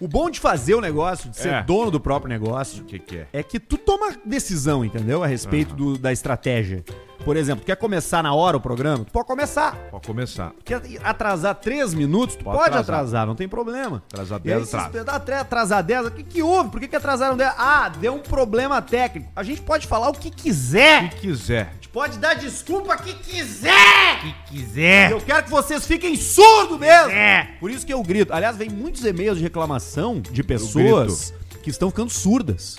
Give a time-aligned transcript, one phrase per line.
[0.00, 1.62] O bom de fazer o negócio, de ser É.
[1.62, 3.26] dono do próprio negócio, O que que é?
[3.32, 5.24] é que tu toma decisão, entendeu?
[5.24, 6.84] A respeito do- da estratégia.
[7.24, 9.04] Por exemplo, quer começar na hora o programa?
[9.04, 9.74] Tu pode começar.
[9.90, 10.52] Pode começar.
[10.64, 12.36] Quer atrasar três minutos?
[12.36, 12.94] Tu Pode pode, atrasar.
[12.94, 13.26] atrasar.
[13.26, 14.02] não tem problema.
[14.12, 15.10] Atrasar aí, 10, se atrasa.
[15.10, 16.70] atre- atrasar 10, o que, que houve?
[16.70, 17.52] Por que, que atrasaram 10?
[17.58, 19.28] Ah, deu um problema técnico.
[19.34, 21.06] A gente pode falar o que quiser.
[21.06, 21.72] O que quiser.
[21.92, 24.20] Pode dar desculpa que quiser.
[24.20, 25.10] que quiser.
[25.10, 27.10] Eu quero que vocês fiquem surdos mesmo.
[27.58, 28.32] Por isso que eu grito.
[28.32, 31.32] Aliás, vem muitos e-mails de reclamação de pessoas
[31.62, 32.76] que estão ficando surdas.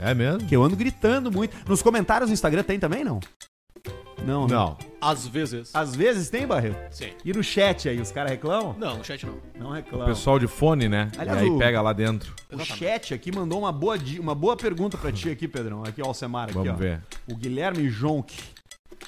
[0.00, 0.46] É mesmo?
[0.46, 1.56] Que eu ando gritando muito.
[1.68, 3.20] Nos comentários do Instagram tem também, não?
[4.26, 4.54] Não, né?
[4.54, 4.76] Não.
[5.00, 5.70] Às vezes.
[5.74, 6.76] Às vezes tem, Barreto?
[6.94, 7.10] Sim.
[7.24, 8.74] E no chat aí, os caras reclamam?
[8.78, 9.34] Não, no chat não.
[9.58, 10.06] Não O reclamam.
[10.06, 11.10] pessoal de fone, né?
[11.18, 12.34] Aliás, e aí o- pega lá dentro.
[12.52, 15.82] O chat aqui mandou uma boa, di- uma boa pergunta pra ti aqui, Pedrão.
[15.84, 16.76] Aqui, ó, o Alcemar aqui, Vamos ó.
[16.76, 17.00] ver.
[17.30, 18.34] O Guilherme Jonk.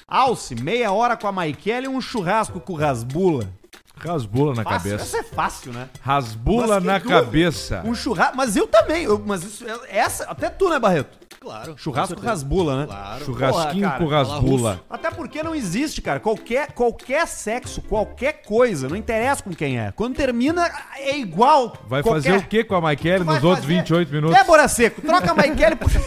[0.07, 3.49] Alce, meia hora com a Maikele e um churrasco com o Rasbula.
[3.97, 5.03] Rasbula na Fácil, cabeça.
[5.03, 5.89] Essa é fácil, né?
[6.01, 7.21] Rasbula Mas que na dúvida.
[7.25, 7.81] cabeça.
[7.83, 8.37] Um churrasco.
[8.37, 9.03] Mas eu também.
[9.03, 10.25] eu- mas isso, é- essa.
[10.25, 11.17] Até tu, né, Barreto?
[11.47, 11.75] Claro.
[11.77, 12.85] Churrasco com rasbula, né?
[12.87, 13.25] Claro.
[13.25, 14.81] Churrasquinho Porra, cara, com rasbula.
[14.89, 16.19] Até porque não existe, cara.
[16.19, 19.91] Qualquer, qualquer sexo, qualquer coisa, não interessa com quem é.
[19.95, 21.73] Quando termina, é igual.
[21.87, 24.35] Vai qualquer- fazer o que com a Maikele Vai nos outros fazer- 28 minutos?
[24.37, 25.89] Débora Seco, troca a Maikele por.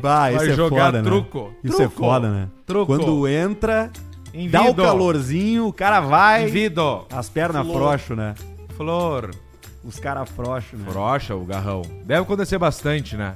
[0.00, 1.38] Vai, Vai isso é jogar foda, truco.
[1.42, 1.54] Né?
[1.64, 1.92] Isso Truco.
[2.02, 2.48] é foda, né?
[2.66, 2.86] Truco.
[2.86, 3.90] Quando entra,
[4.50, 4.82] dá o Invido.
[4.82, 6.44] calorzinho, o cara vai.
[6.44, 7.04] Invido.
[7.12, 8.34] As pernas frouxo, né?
[8.76, 9.30] Flor.
[9.84, 10.84] Os caras frouxo, né?
[10.90, 11.82] Frocha o garrão.
[12.04, 13.34] Deve acontecer bastante, né?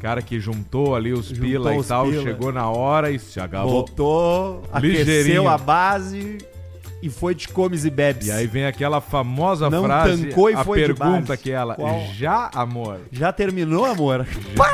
[0.00, 2.22] Cara que juntou ali os Juntou pila e os tal, pila.
[2.22, 3.70] chegou na hora e se acabou.
[3.70, 5.20] Voltou, Ligeirinho.
[5.22, 6.38] aqueceu a base
[7.02, 8.26] e foi de comes e bebes.
[8.26, 11.42] E aí vem aquela famosa Não frase, tancou e a foi de pergunta base.
[11.42, 12.00] que ela, Qual?
[12.12, 13.00] já amor?
[13.10, 14.26] Já terminou, amor?
[14.54, 14.68] Pá!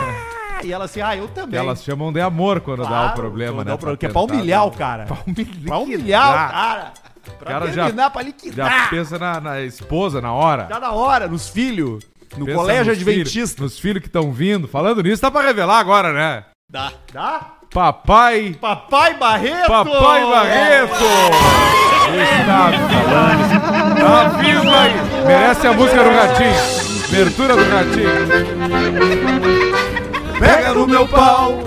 [0.65, 1.59] E ela assim, ah, eu também.
[1.59, 3.71] elas chamam de amor quando dá o Claro, problema, quando né?
[3.71, 5.05] dá o problema, que é tentar pra humilhar dar- o cara.
[5.07, 6.93] Pra humilhar, Pra humilhar o cara.
[7.39, 8.91] Pra cara já- terminar, pra Já liquidar.
[8.91, 10.67] pensa na, na esposa na hora.
[10.69, 12.05] Já na hora, nos filhos.
[12.37, 13.63] No Pensa colégio nos adventista.
[13.63, 14.69] nos filhos que estão vindo.
[14.69, 16.45] Falando nisso, tá pra revelar agora, né?
[16.71, 16.93] Dá.
[17.13, 17.55] Tá?
[17.73, 18.57] Papai...
[18.61, 19.67] Papai Barreto!
[19.69, 20.95] Papai Barreto!
[22.41, 24.01] Está falando.
[24.01, 24.95] Tá vindo aí!
[25.27, 26.55] Merece a música do gatinho.
[27.09, 28.11] Abertura do gatinho.
[30.39, 31.59] Pega no meu pau.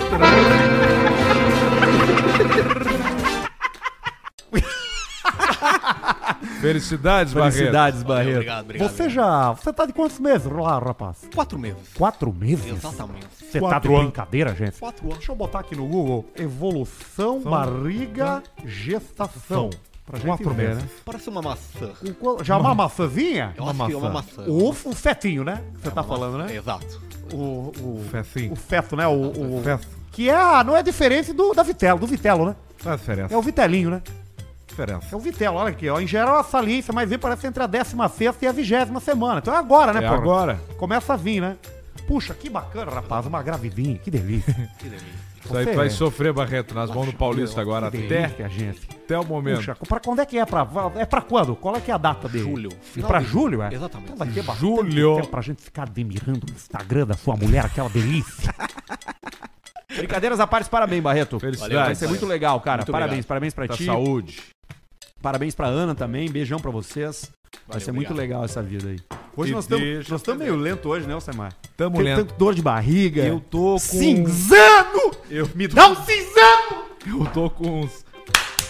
[6.68, 7.52] Felicidades, Barreto.
[7.54, 8.34] Felicidades, Valeu, Barreto.
[8.36, 8.90] obrigado, obrigado.
[8.90, 9.52] Você já.
[9.52, 11.18] Você tá de quantos meses lá, rapaz?
[11.34, 11.92] Quatro meses.
[11.96, 12.66] Quatro meses?
[12.66, 13.26] Exatamente.
[13.38, 14.04] Você tá de Quatro anos.
[14.06, 14.78] brincadeira, gente?
[14.78, 15.18] Quatro anos.
[15.18, 16.24] Deixa eu botar aqui no Google.
[16.36, 19.70] Evolução, barriga, gestação.
[20.06, 20.82] Pra gente Quatro ver, meses.
[20.82, 20.88] né?
[21.04, 21.90] Parece uma maçã.
[22.20, 23.54] Qual- Já uma maçãzinha?
[23.56, 24.42] Eu acho que é uma maçã.
[24.46, 25.62] O, o fetinho, né?
[25.76, 26.56] Que você tá falando, maçã, né?
[26.58, 27.00] Exato.
[27.32, 28.52] O, o, Fecinho.
[28.52, 29.06] o feto, né?
[29.08, 29.12] O,
[29.58, 29.86] o- Feto.
[30.12, 32.56] Que é, a- não é diferente do da Vitelo, do Vitelo, né?
[32.82, 33.34] Qual é a diferença?
[33.34, 34.02] É o Vitelinho, né?
[34.74, 35.06] Diferença.
[35.12, 36.00] É o Vitelo, olha aqui, ó.
[36.00, 39.38] Em geral, a saliência mais vem parece entre a 16 e a 20 semana.
[39.38, 40.16] Então é agora, né, É porra?
[40.20, 40.60] agora.
[40.76, 41.56] Começa a vir, né?
[42.06, 43.24] Puxa, que bacana, rapaz.
[43.26, 44.52] Uma gravidinha, que delícia.
[44.78, 45.24] Que delícia.
[45.44, 47.90] Isso aí Você vai é- sofrer, Barreto, nas mãos do Paulista agora.
[47.90, 48.88] Que Até, delícia, gente.
[48.90, 49.56] até o momento.
[49.56, 50.46] Puxa, pra quando é que é?
[50.46, 51.54] Pra, é pra quando?
[51.54, 52.44] Qual é que é a data dele?
[52.44, 52.70] Julho.
[52.72, 53.74] E Final pra de julho, é?
[53.74, 54.06] Exatamente.
[54.12, 55.16] Então vai ter bastante Julho.
[55.16, 58.54] tempo pra gente ficar admirando o Instagram da sua mulher, aquela delícia.
[59.94, 61.38] Brincadeiras à parte, parabéns, Barreto.
[61.38, 61.76] Felicidades.
[61.76, 62.78] Vai ser muito legal, cara.
[62.78, 63.28] Muito parabéns, obrigado.
[63.28, 63.84] parabéns pra Da ti.
[63.84, 64.40] saúde.
[65.24, 66.30] Parabéns pra Ana também.
[66.30, 67.30] Beijão pra vocês.
[67.66, 68.28] Vai Valeu, ser muito obrigado.
[68.40, 68.98] legal essa vida aí.
[69.34, 71.54] Hoje E nós estamos nós meio lento hoje, né, Alcemar?
[71.78, 72.18] Tamo Tem lento.
[72.26, 73.22] tanto dor de barriga.
[73.22, 73.78] Eu tô com...
[73.78, 75.12] Cinzano!
[75.30, 76.84] Eu, Me dá um cinzano!
[77.06, 78.04] eu tô com uns...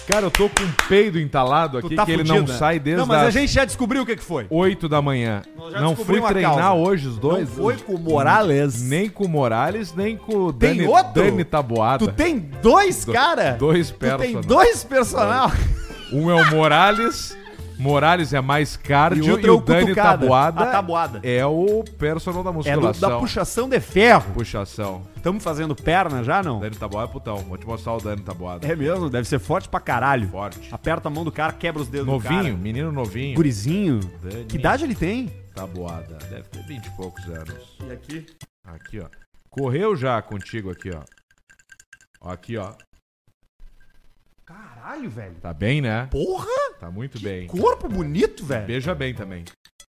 [0.07, 2.47] Cara, eu tô com um peido entalado aqui que ele não né?
[2.57, 4.47] sai desde Não, mas a as gente já descobriu o que, que foi.
[4.49, 5.43] 8 da manhã.
[5.57, 6.75] Nós já Não fui descobrimos a treinar causa.
[6.89, 7.49] hoje os dois.
[7.49, 8.81] Não foi com o Morales.
[8.83, 11.13] Nem com o Morales, nem com o Tem Dani, outro?
[11.15, 12.07] Dani Taboada.
[12.07, 13.53] Tu tem dois, Do- cara?
[13.53, 14.47] dois Tu tem personagens.
[14.47, 15.84] dois personagens.
[16.15, 17.37] Um é o Morales.
[17.77, 20.27] Morales é mais cardio E e, o outro é o o Dani cutucada.
[20.71, 21.21] Tabuada.
[21.25, 23.11] é o personal da É do- musculação.
[23.11, 24.33] da puxação de ferro.
[24.33, 25.03] Puxação.
[25.17, 26.61] Estamos fazendo perna já, não?
[26.61, 27.39] Dani Taboada é putão.
[27.39, 28.65] Vou te mostrar o Dani Taboada.
[28.67, 30.29] É mesmo, deve ser forte pra caralho.
[30.29, 30.69] Forte.
[30.73, 32.57] Aperta a mão do cara, quebra os dedos do Novinho, cara.
[32.57, 33.35] menino novinho.
[33.35, 33.99] Gurizinho.
[34.23, 35.27] Dani Que idade ele tem?
[35.53, 36.17] Taboada.
[36.31, 37.77] Deve ter 20 e poucos anos.
[37.89, 38.27] E aqui?
[38.65, 39.07] Aqui, ó.
[39.51, 40.91] Correu já contigo aqui.
[40.93, 42.71] Ó, Aqui, ó.
[44.47, 45.37] Caralho, velho.
[45.41, 46.07] Tá bem, né?
[46.11, 46.47] Porra!
[46.79, 47.47] Tá muito bem.
[47.47, 48.67] Corpo bonito, velho.
[48.67, 49.43] Beija bem também.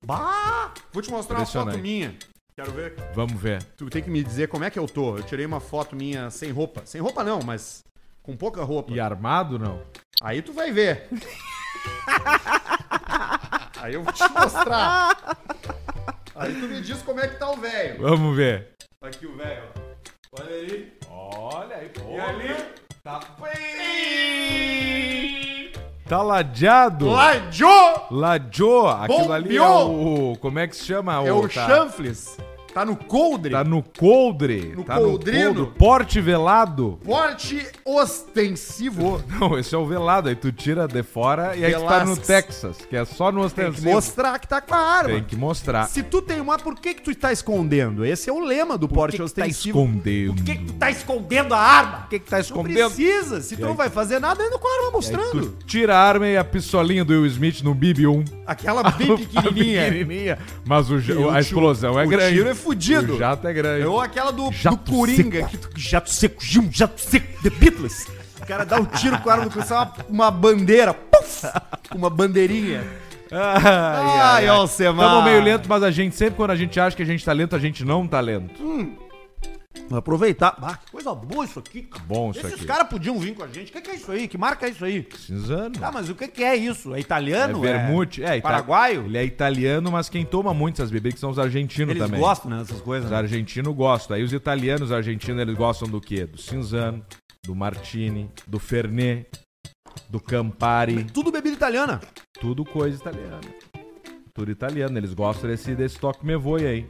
[0.06, 0.74] Bah!
[0.94, 2.18] Vou te mostrar uma foto minha.
[2.56, 2.96] Quero ver.
[3.14, 3.62] Vamos ver.
[3.76, 5.18] Tu tem que me dizer como é que eu tô.
[5.18, 6.86] Eu tirei uma foto minha sem roupa.
[6.86, 7.84] Sem roupa não, mas
[8.24, 8.94] com pouca roupa.
[8.94, 9.84] E armado, não?
[10.22, 11.10] Aí tu vai ver.
[13.82, 15.38] Aí eu vou te mostrar.
[16.34, 18.02] Aí tu me diz como é que tá o velho.
[18.02, 18.70] Vamos ver.
[19.02, 20.42] Aqui o velho, ó.
[20.42, 20.98] Olha aí.
[21.10, 22.12] Olha aí, pô.
[22.12, 22.87] E ali?
[23.08, 23.22] Tá
[26.10, 27.10] Tá ladeado.
[27.10, 27.68] Ladio!
[28.12, 28.90] Ladeou.
[28.90, 30.36] Aquilo ali é o...
[30.42, 31.26] Como é que se chama?
[31.26, 32.38] É o tá, chanfles.
[32.78, 33.52] Tá no coldre.
[33.54, 34.74] Tá no coldre.
[34.76, 35.50] No tá coldrino.
[35.50, 35.80] no coldre.
[35.80, 37.00] Porte velado.
[37.04, 39.20] Porte ostensivo.
[39.40, 40.30] Não, esse é o velado.
[40.30, 42.16] Aí tu tira de fora e aí tu tá no.
[42.16, 43.88] Texas, que é só no Tem ostensivo.
[43.88, 45.10] que mostrar que tá com a arma.
[45.10, 45.88] Tem que mostrar.
[45.88, 48.06] Se tu tem uma, por que que tu tá escondendo?
[48.06, 49.80] Esse é o lema do porte que que tá ostensivo.
[49.80, 50.36] escondendo?
[50.36, 51.98] Por que que tu tá escondendo a arma?
[52.02, 52.92] Por que que tá Não escondendo?
[52.92, 53.42] precisa.
[53.42, 55.58] Se tu não vai fazer nada, anda com a arma mostrando.
[55.66, 58.24] tira a arma e a pistolinha do Will Smith no BB-1.
[58.46, 59.84] Aquela bem pequenininha.
[59.86, 60.38] pequenininha.
[60.64, 62.36] Mas o, o a explosão é o grande.
[62.36, 63.16] tiro é fudido.
[63.16, 63.86] O jato é grande.
[63.86, 65.40] Ou aquela do, do Jato Coringa.
[65.40, 65.50] seco.
[65.50, 68.08] Que tu, jato seco, Gil, jato seco, The Beatles.
[68.42, 70.94] O cara dá um tiro com a arma do Cristo, uma, uma bandeira.
[70.94, 71.44] Puf!
[71.96, 72.84] Uma bandeirinha.
[73.32, 75.10] Ai, Ai, Alcemar.
[75.10, 77.34] Tamo meio lento, mas a gente, sempre quando a gente acha que a gente tá
[77.34, 78.54] lento, a gente não tá lento.
[79.90, 80.58] Vou aproveitar.
[80.62, 81.84] Ah, que coisa boa isso aqui.
[81.84, 82.04] cara.
[82.06, 82.66] Bom isso Esses aqui.
[82.66, 83.70] caras podiam vir com a gente.
[83.70, 84.28] O que, que é isso aí?
[84.28, 85.08] Que marca é isso aí?
[85.18, 85.72] Cinzano.
[85.80, 86.94] Tá, mas o que, que é isso?
[86.94, 87.62] É É italiano?
[87.62, 88.24] vermute.
[88.24, 89.06] É, ita- Paraguaio?
[89.06, 92.20] Ele é italiano, mas quem toma muito essas bebidas são os argentinos Eles também.
[92.20, 93.06] gostam, né, dessas coisas.
[93.06, 93.18] Os né?
[93.18, 94.18] argentinos gostam.
[94.18, 96.26] Aí os italianos, os argentinos, eles gostam do quê?
[96.26, 97.06] Do cinzano,
[97.46, 99.28] do martini, do fernet,
[100.10, 101.06] do campari.
[101.06, 102.02] Tudo bebida italiana.
[102.40, 103.40] Tudo coisa italiana.
[104.34, 104.98] Tudo italiano.
[104.98, 106.88] Eles gostam desse, desse toque me voe aí.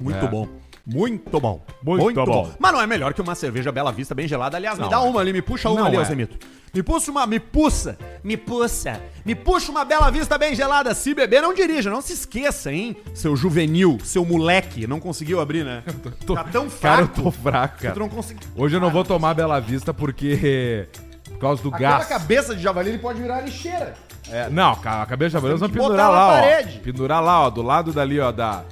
[0.00, 0.28] Muito É.
[0.28, 0.46] bom.
[0.84, 1.64] Muito bom.
[1.82, 2.50] Muito bom.
[2.58, 4.56] Mas não é melhor que uma cerveja Bela Vista bem gelada.
[4.56, 5.00] Aliás, me Não dá é.
[5.00, 5.98] uma ali, me puxa uma ali, é.
[6.00, 6.36] Alcemito.
[6.74, 10.94] Me puxa uma, me puxa, me puxa, me puxa uma Bela Vista bem gelada.
[10.94, 12.96] Se beber, não dirija, não se esqueça, hein?
[13.14, 15.82] Seu juvenil, seu moleque, não conseguiu abrir, né?
[16.26, 17.22] Tô- Tá tão Cara, eu fraco.
[17.22, 18.08] tô fraco, cara.
[18.08, 18.48] conseguiu.
[18.56, 20.88] Hoje eu não vou tomar Bela Vista porque.
[21.28, 22.08] Por causa do Aquela gás.
[22.08, 23.94] cabeça de javali ele pode virar lixeira.
[24.30, 26.80] É, não, cara, a cabeça de javelão Tem vamos pendurar lá, ó.
[26.82, 28.64] Pendurar lá, ó, do lado dali, ó, da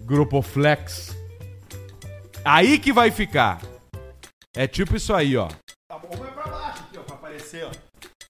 [0.00, 1.16] Grupo Flex.
[2.50, 3.60] Aí que vai ficar.
[4.56, 5.48] É tipo isso aí, ó.
[5.86, 7.70] Tá bom, vai pra baixo aqui, ó, pra aparecer, ó.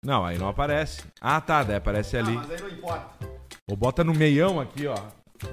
[0.02, 1.04] Não, aí não aparece.
[1.20, 2.32] Ah, tá, daí aparece ali.
[2.32, 3.10] mas aí não importa.
[3.70, 4.96] Ou bota no meião aqui, ó.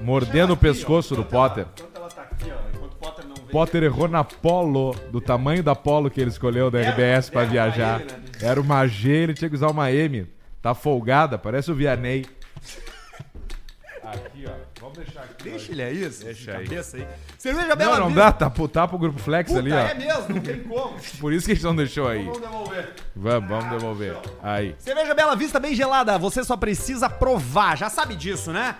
[0.01, 1.67] Mordendo o pescoço do Potter.
[1.77, 3.45] Enquanto ela tá aqui, ó, enquanto o Potter não vem.
[3.45, 7.47] Potter errou na Polo, do tamanho da Polo que ele escolheu da RBS pra era
[7.47, 8.01] uma viajar.
[8.01, 8.23] M, né?
[8.41, 10.27] Era uma G, ele tinha que usar uma M.
[10.59, 12.25] Tá folgada, parece o Vianney.
[14.01, 14.64] Aqui, ó.
[15.51, 16.63] Deixa ele aí, essa Deixa aí.
[16.67, 17.07] cabeça aí.
[17.37, 18.21] Cerveja Bela Não, não Vista.
[18.23, 19.77] dá, tá pro, tá pro Grupo Flex Puta, ali, ó.
[19.77, 20.95] é mesmo, não tem como.
[21.19, 22.23] Por isso que a gente não deixou aí.
[22.25, 22.93] Vamos devolver.
[23.15, 24.17] Vamos, vamos devolver.
[24.41, 24.75] Aí.
[24.79, 28.75] Cerveja Bela Vista bem gelada, você só precisa provar, já sabe disso, né?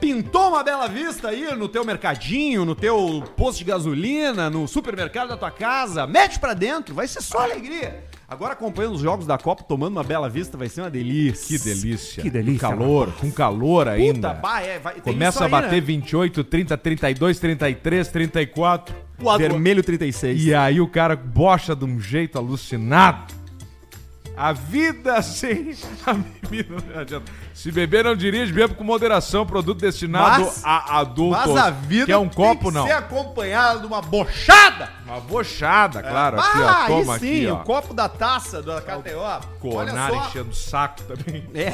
[0.00, 5.28] Pintou uma Bela Vista aí no teu mercadinho, no teu posto de gasolina, no supermercado
[5.28, 8.04] da tua casa, mete pra dentro, vai ser só alegria.
[8.28, 11.58] Agora acompanhando os jogos da Copa, tomando uma Bela Vista, vai ser uma delícia.
[11.58, 12.22] Que delícia.
[12.22, 12.68] Que delícia.
[12.68, 14.34] Com calor, com calor ainda.
[14.34, 15.80] Puta, bah, é, vai, Começa a bater né?
[15.80, 18.94] 28, 30, 32, 33, 34.
[19.38, 20.44] Vermelho 36.
[20.44, 23.32] E aí o cara bocha de um jeito alucinado.
[24.38, 25.74] A vida sem
[26.06, 27.32] a bebida não adianta.
[27.52, 31.46] Se beber não dirige, beba com moderação, produto destinado Mas- a adultos.
[31.46, 32.86] Mas a vida que é um copo tem que não.
[32.86, 34.90] ser acompanhada de uma bochada.
[35.04, 37.54] Uma bochada, claro, aqui ah, ó, toma aí sim, aqui, ó.
[37.54, 39.18] o copo da taça da KTO.
[39.18, 39.40] Olha
[39.90, 40.26] Conar só.
[40.28, 41.48] enchendo o saco também.
[41.54, 41.72] É,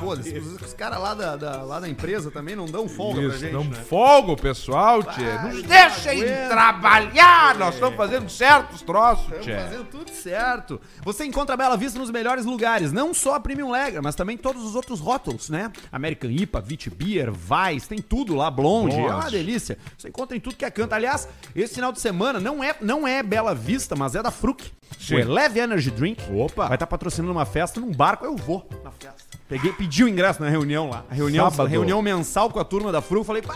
[0.00, 0.32] foda-se.
[0.32, 0.48] desse.
[0.48, 3.38] Os, os caras lá da, da- lá da empresa também não dão folga pra Isso,
[3.38, 3.76] gente, não né?
[3.88, 5.22] folga o pessoal, tchê.
[5.44, 6.48] Nos deixem aguento.
[6.48, 7.54] trabalhar.
[7.56, 9.56] Nós estamos fazendo certos troços, Estamos tchê.
[9.56, 10.80] fazendo tudo certo.
[11.04, 14.36] Você encontra a Bela Vista nos melhores lugares, não só a Premium Lager, mas também
[14.36, 15.70] todos os outros rótulos, né?
[15.92, 19.30] American IPA, Vit Beer, Weiss, tem tudo lá, Blonde, é uma Blonde.
[19.30, 19.78] delícia.
[19.96, 20.92] Você encontra em tudo que é canto.
[20.92, 24.62] Aliás, esse final de semana não é, não é Bela Vista, mas é da Fruc.
[24.98, 25.14] Sim.
[25.14, 26.66] O Eleve Energy Drink Opa.
[26.66, 29.29] vai estar patrocinando uma festa num barco, eu vou na festa.
[29.50, 31.04] Peguei, pedi o ingresso na reunião lá.
[31.10, 31.68] A reunião, Sábado.
[31.68, 33.54] reunião mensal com a turma da Fruc, falei, pá,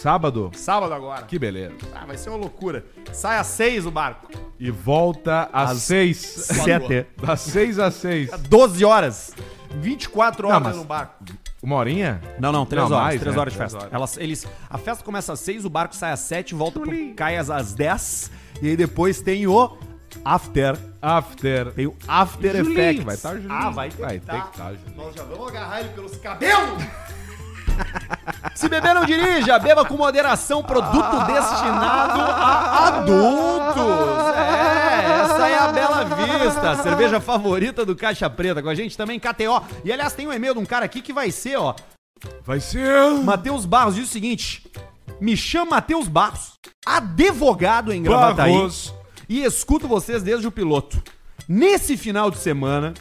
[0.00, 1.22] Sábado, sábado agora.
[1.26, 1.74] que beleza.
[1.92, 2.84] Ah, vai ser uma loucura.
[3.12, 4.30] Sai às seis o barco.
[4.60, 6.18] E volta às seis.
[6.18, 7.06] Sete.
[7.20, 8.30] Das seis às seis.
[8.48, 9.34] 12 horas.
[9.80, 11.24] 24 horas Não, mas- no barco.
[11.62, 12.20] Uma horinha?
[12.38, 13.08] Não, não, 3 Não, horas.
[13.08, 13.40] mais, 3 né?
[13.40, 13.86] horas de Três festa.
[13.86, 13.94] horas.
[13.94, 17.14] Elas, eles, a festa começa às 6, o barco sai às 7, volta pro, Tuli.
[17.14, 18.30] cai às, às 10.
[18.60, 19.76] E aí depois tem o
[20.24, 20.76] after.
[21.00, 21.72] After.
[21.72, 23.04] Tem o After Julinho, Effects.
[23.04, 23.52] vai tá o Julinho.
[23.52, 24.40] Ah, vai ter Vai que ter tá.
[24.42, 24.72] que tá.
[24.96, 26.82] Nós já vamos agarrar ele pelos cabelos.
[28.54, 29.58] Se beber, não dirija.
[29.58, 30.62] Beba com moderação.
[30.62, 34.36] Produto destinado a adultos.
[34.36, 36.70] É, essa é a Bela Vista.
[36.70, 38.62] a Cerveja favorita do Caixa Preta.
[38.62, 39.62] Com a gente também, KTO.
[39.84, 41.74] E, aliás, tem um e-mail de um cara aqui que vai ser, ó.
[42.44, 43.10] Vai ser.
[43.24, 44.70] Matheus Barros diz o seguinte.
[45.20, 46.52] Me chama Matheus Barros,
[46.86, 48.52] advogado em Gravataí.
[48.52, 48.94] Barros.
[49.28, 51.02] E escuto vocês desde o piloto.
[51.48, 52.94] Nesse final de semana,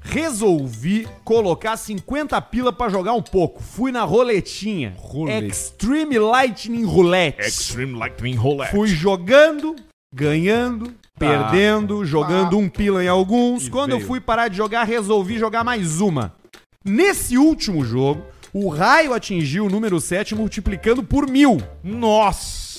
[0.00, 3.62] resolvi colocar 50 pila pra jogar um pouco.
[3.62, 4.94] Fui na roletinha.
[4.98, 5.46] Rolete.
[5.48, 7.40] Extreme Lightning Roulette.
[7.40, 8.72] Extreme Lightning Roulette.
[8.72, 9.76] Fui jogando,
[10.14, 13.66] ganhando, Perdendo, jogando um pila em alguns.
[13.66, 14.08] E Quando eu veio.
[14.08, 16.34] fui parar de jogar, resolvi jogar mais uma.
[16.84, 18.22] Nesse último jogo,
[18.52, 21.58] o raio atingiu o número 7 multiplicando por mil.
[21.84, 22.71] Nossa!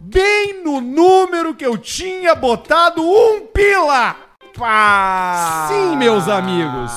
[0.00, 4.16] Bem no número que eu tinha botado um pila!
[4.58, 5.68] Pá!
[5.68, 6.90] Sim, meus amigos.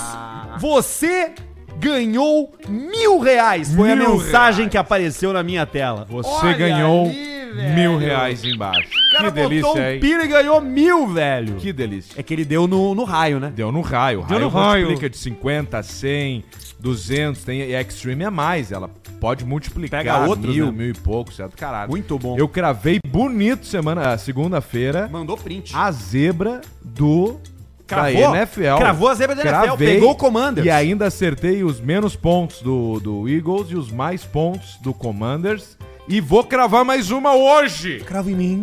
[0.58, 1.34] Você
[1.78, 3.74] ganhou mil reais.
[3.74, 4.72] Foi a Mil mensagem reais.
[4.72, 6.06] que apareceu na minha tela.
[6.10, 7.76] Você Olha ganhou ali, velho.
[7.76, 8.90] mil reais embaixo.
[8.90, 10.00] O cara Que botou delícia, um hein?
[10.00, 11.56] pila e ganhou mil, velho.
[11.56, 12.20] Que delícia.
[12.20, 13.52] É que ele deu no, no raio, né?
[13.56, 14.20] Deu no raio.
[14.28, 14.86] Deu raio no raio.
[14.86, 16.44] multiplica de 50, 100,
[16.80, 17.44] 200.
[17.44, 18.72] Tem, e Extreme é mais.
[18.72, 18.90] Ela
[19.20, 20.72] pode multiplicar Pega outros, mil, né?
[20.72, 21.56] mil e pouco, certo?
[21.58, 21.90] Caralho.
[21.90, 22.38] Muito bom.
[22.38, 25.76] Eu cravei bonito semana, segunda-feira Mandou print.
[25.76, 27.38] a zebra do
[27.86, 28.32] Cravou?
[28.32, 28.78] da NFL.
[28.78, 30.66] Cravou a zebra da NFL, Cravei pegou o Commanders.
[30.66, 35.76] E ainda acertei os menos pontos do, do Eagles e os mais pontos do Commanders.
[36.10, 38.00] E vou cravar mais uma hoje.
[38.06, 38.62] Cravo em mim.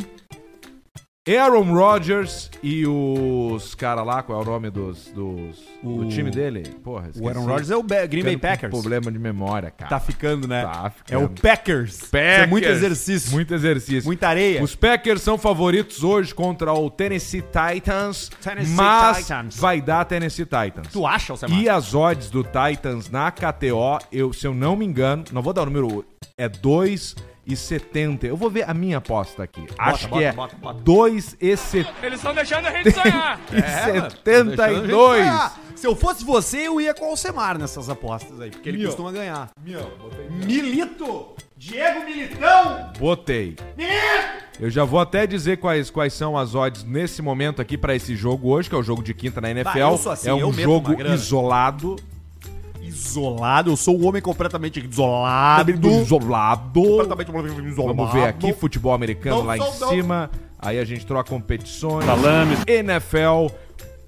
[1.28, 6.30] Aaron Rodgers e os cara lá, qual é o nome dos, dos O- do time
[6.30, 6.62] dele?
[6.84, 8.70] Porra, O Aaron Rodgers é o Be- Green Bay Ficando Packers.
[8.70, 9.90] Problema de memória, cara.
[9.90, 10.62] Tá ficando, né?
[10.62, 11.40] Tá É o ficando.
[11.42, 11.94] Packers.
[12.04, 13.32] Isso É muito exercício.
[13.32, 14.04] Muito exercício.
[14.06, 14.62] Muita areia.
[14.62, 19.56] Os Packers são favoritos hoje contra o Tennessee Titans, Tennessee mas Titans.
[19.56, 20.92] vai dar Tennessee Titans.
[20.92, 21.58] Tu acha, Alcemar?
[21.58, 25.52] E as odds do Titans na KTO, eu, se eu não me engano, não vou
[25.52, 26.04] dar o número,
[26.38, 26.48] é
[27.46, 28.24] 2,70.
[28.24, 29.64] Eu vou ver a minha aposta aqui.
[29.78, 30.82] Acho bota, que é bota, bota.
[30.82, 31.86] 2,72.
[32.02, 33.40] Eles estão deixando a gente sonhar.
[35.28, 38.78] Ah, se eu fosse você, eu ia com o Alcemar nessas apostas aí, porque ele
[38.78, 38.86] Mil.
[38.88, 39.50] costuma ganhar.
[40.30, 41.34] Milito!
[41.56, 42.92] Diego Militão!
[42.98, 43.56] Botei.
[44.60, 48.14] Eu já vou até dizer quais, quais são as odds nesse momento aqui pra esse
[48.16, 49.78] jogo hoje, que é o jogo de quinta na NFL.
[49.78, 51.96] eu sou assim, é um jogo isolado.
[52.96, 55.70] Isolado, eu sou um homem completamente isolado.
[55.70, 56.82] Isolado.
[56.82, 57.94] Completamente isolado.
[57.94, 59.88] Vamos ver aqui, futebol americano Não lá sou, em não.
[59.88, 60.30] cima.
[60.58, 62.06] Aí a gente troca competições.
[62.66, 63.52] NFL,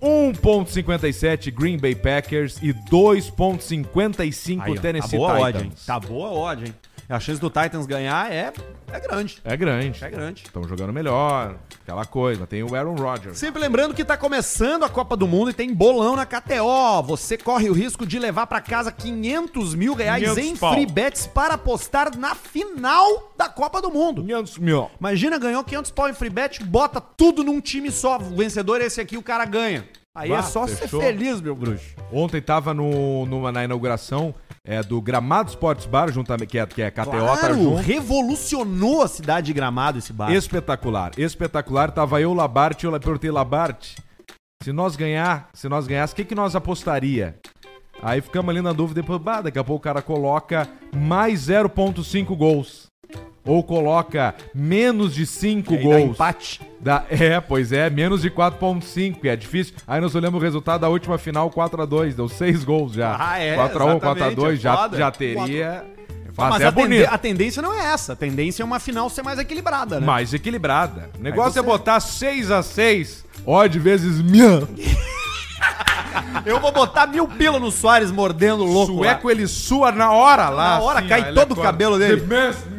[0.00, 5.52] 1.57 Green Bay Packers e 2.55 Aí, ó, Tennessee tá boa hein?
[5.52, 5.87] Titans.
[5.87, 6.75] Tá boa a odd, hein?
[7.09, 8.53] A chance do Titans ganhar é,
[8.93, 9.38] é grande.
[9.43, 10.05] É grande.
[10.05, 10.43] É grande.
[10.45, 12.47] Estão jogando melhor, aquela coisa.
[12.47, 13.38] Tem o Aaron Rodgers.
[13.38, 17.03] Sempre lembrando que tá começando a Copa do Mundo e tem bolão na KTO.
[17.05, 20.75] Você corre o risco de levar pra casa 500 mil reais 500 em pau.
[20.75, 24.23] free bets para apostar na final da Copa do Mundo.
[24.23, 24.91] 500 mil.
[25.00, 28.19] Imagina, ganhou 500 pau em free bet, bota tudo num time só.
[28.19, 29.88] O vencedor é esse aqui, o cara ganha.
[30.17, 31.00] Aí Bah, é só fechou.
[31.00, 31.95] ser feliz, meu bruxo.
[32.12, 34.35] Ontem tava no, numa- na inauguração
[34.65, 37.77] é, do Gramado Sports Bar, juntamente, que é, que é KTO, tá Claro, junto.
[37.83, 40.33] revolucionou a cidade de Gramado esse bar.
[40.33, 41.91] Espetacular, espetacular.
[41.93, 43.97] Tava eu, Labarte, eu perguntei, Labarte,
[44.62, 47.38] se nós ganhar, se nós ganhasse, o que, que nós apostaria?
[48.03, 52.37] Aí ficamos ali na dúvida, depois, bah, daqui a pouco o cara coloca mais 0.5
[52.37, 52.88] gols.
[53.45, 56.11] Ou coloca menos de 5 E aí dá gols.
[56.11, 56.61] empate.
[56.81, 59.75] Dá- é, pois é, menos de 4.5, é difícil.
[59.87, 63.17] Aí nós olhamos o resultado da última final, 4x2, deu 6 gols já.
[63.19, 65.85] Ah, é, 4x1, exatamente, 4x2, é já, já teria...
[66.37, 67.09] Mas, Mas é a, tende- bonito.
[67.11, 68.12] a tendência não é essa.
[68.12, 70.07] A tendência é uma final ser mais equilibrada, né?
[70.07, 71.11] Mais equilibrada.
[71.19, 74.69] O negócio você- é botar 6x6, odd vezes mil.
[76.47, 78.95] Eu vou botar mil pila no Soares mordendo o louco.
[78.95, 80.79] Sueco, ele sua na hora lá.
[80.79, 82.17] Na hora assim, cai ele todo o cabelo dele.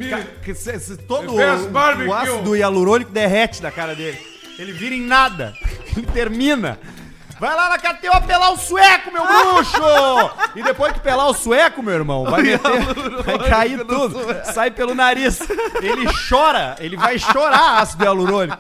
[0.10, 1.38] Ca- se- se todo o,
[2.08, 4.18] o ácido hialurônico derrete da cara dele.
[4.58, 5.54] Ele vira em nada.
[5.96, 6.78] Ele termina.
[7.40, 9.82] Vai lá na KTO pelar o sueco, meu bruxo!
[10.56, 14.20] E depois que pelar o sueco, meu irmão, vai meter, vai cair tudo.
[14.54, 15.40] Sai pelo nariz.
[15.82, 18.58] Ele chora, ele vai chorar ácido hialurônico.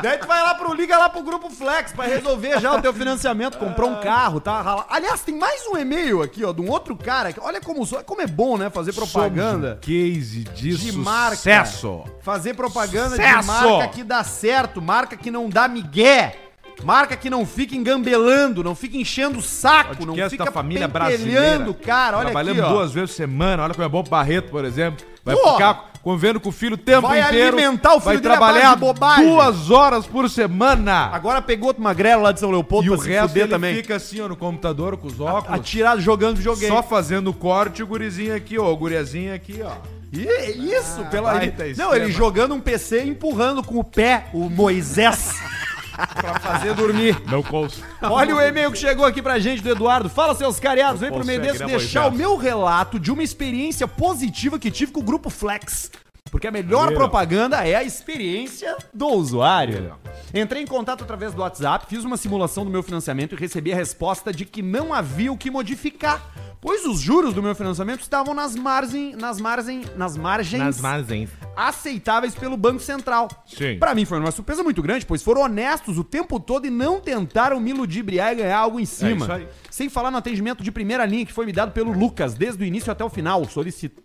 [0.00, 2.92] Daí tu vai lá pro, liga lá pro Grupo Flex pra resolver já o teu
[2.92, 3.58] financiamento.
[3.58, 4.60] Comprou um carro, tá?
[4.60, 7.32] rala- Aliás, tem mais um e-mail aqui, ó, de um outro cara.
[7.32, 9.68] que- Olha como, como é bom, né, fazer propaganda.
[9.68, 11.36] Somos um case de, De marca.
[11.36, 12.04] sucesso.
[12.22, 13.46] Fazer propaganda de Sucesso!
[13.46, 16.36] marca que dá certo, marca que não dá migué.
[16.82, 20.88] Marca que não fica engambelando, não fica enchendo o saco, não Podcast fica da família
[20.88, 21.72] brasileira.
[21.84, 22.16] cara.
[22.18, 22.74] Olha Trabalhamos aqui, ó.
[22.74, 23.62] duas vezes por semana.
[23.62, 25.04] Olha como é bom o Barreto, por exemplo.
[25.24, 27.56] Vai ficar convivendo com o filho o tempo Vai inteiro.
[27.56, 29.26] alimentar o filho vai dele à base trabalhar de bobagem.
[29.26, 31.06] duas horas por semana.
[31.10, 33.50] Agora pegou outro magrelo lá de São Leopoldo e o pra se resto fuder ele
[33.50, 33.74] também.
[33.76, 35.58] fica assim, ó, no computador com os óculos.
[35.58, 36.70] Atirado jogando videogame.
[36.76, 38.70] Só fazendo corte o gurizinho aqui, ó.
[38.70, 39.72] O guriazinho aqui, ó.
[40.12, 41.32] E isso, pela.
[41.32, 41.70] baita Ele...
[41.72, 41.88] esquema.
[41.88, 45.32] Não, ele jogando um PC e empurrando com o pé o Moisés
[45.94, 47.20] pra fazer dormir.
[47.26, 47.86] Não consigo.
[48.02, 50.08] Olha o e-mail que chegou aqui pra gente do Eduardo.
[50.08, 51.00] Fala, seus cariados.
[51.00, 55.00] Vem pro desse né, deixar o meu relato de uma experiência positiva que tive com
[55.00, 55.90] o Grupo Flex.
[56.34, 56.98] Porque a melhor Legal.
[56.98, 59.94] propaganda é a experiência do usuário.
[60.34, 63.76] Entrei em contato através do WhatsApp, fiz uma simulação do meu financiamento e recebi a
[63.76, 66.20] resposta de que não havia o que modificar,
[66.60, 71.30] pois os juros do meu financiamento estavam nas margens, nas margens, nas margens margens.
[71.54, 73.28] aceitáveis pelo Banco Central.
[73.46, 73.78] Sim.
[73.78, 76.98] Pra mim foi uma surpresa muito grande, pois foram honestos o tempo todo e não
[76.98, 79.24] tentaram me ludibriar e ganhar algo em cima.
[79.24, 79.48] isso aí.
[79.70, 82.66] Sem falar no atendimento de primeira linha que foi me dado pelo Lucas, desde o
[82.66, 83.42] início até o final,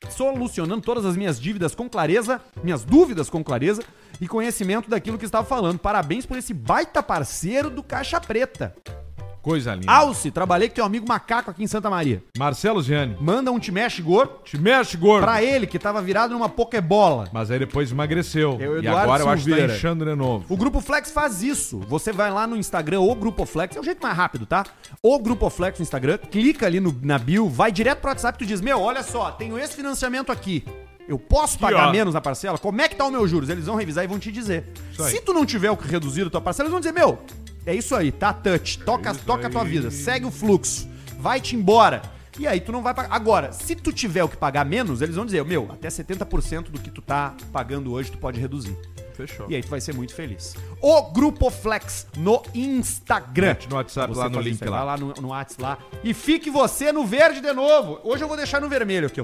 [0.09, 2.18] solucionando todas as minhas dívidas com clareza,
[2.63, 3.83] minhas dúvidas com clareza
[4.19, 5.79] e conhecimento daquilo que estava falando.
[5.79, 8.75] Parabéns por esse baita parceiro do Caixa Preta.
[9.41, 9.89] Coisa linda.
[9.89, 12.21] Alce, trabalhei com teu amigo Macaco aqui em Santa Maria.
[12.38, 13.15] Marcelo Gianni.
[13.21, 15.23] Manda um te mexe gordo Te mexe, gordo.
[15.23, 17.29] pra ele que tava virado numa pokebola.
[17.31, 18.57] Mas aí depois emagreceu.
[18.57, 19.75] O e agora eu acho que tá Silveira.
[19.75, 20.45] inchando de novo.
[20.53, 21.79] O Grupo Flex faz isso.
[21.88, 24.65] Você vai lá no Instagram, ou Grupo Flex, é o jeito mais rápido, tá?
[25.01, 28.45] Ou Grupo Flex no Instagram, clica ali no, na bio, vai direto pro WhatsApp e
[28.45, 30.65] tu diz: Meu, olha só, tenho esse financiamento aqui.
[31.10, 31.92] Eu posso pagar ó.
[31.92, 32.56] menos na parcela?
[32.60, 33.50] Como é que tá o meu juros?
[33.50, 34.63] Eles vão revisar e vão te dizer.
[35.10, 37.18] Se tu não tiver o que reduzir a tua parcela, eles vão dizer: Meu,
[37.66, 40.88] é isso aí, tá touch, toca, toca a tua vida, segue o fluxo,
[41.18, 42.04] vai-te embora.
[42.38, 43.12] E aí tu não vai pagar.
[43.12, 46.80] Agora, se tu tiver o que pagar menos, eles vão dizer: Meu, até 70% do
[46.80, 48.78] que tu tá pagando hoje tu pode reduzir.
[49.27, 49.47] Fechou.
[49.49, 50.55] E aí tu vai ser muito feliz.
[50.81, 53.57] O Grupo Flex no Instagram.
[53.69, 54.77] No WhatsApp Você lá no link lá.
[54.77, 55.77] Vai lá no, no WhatsApp lá.
[56.03, 57.99] E fique você no verde de novo.
[58.03, 59.21] Hoje eu vou deixar no vermelho aqui.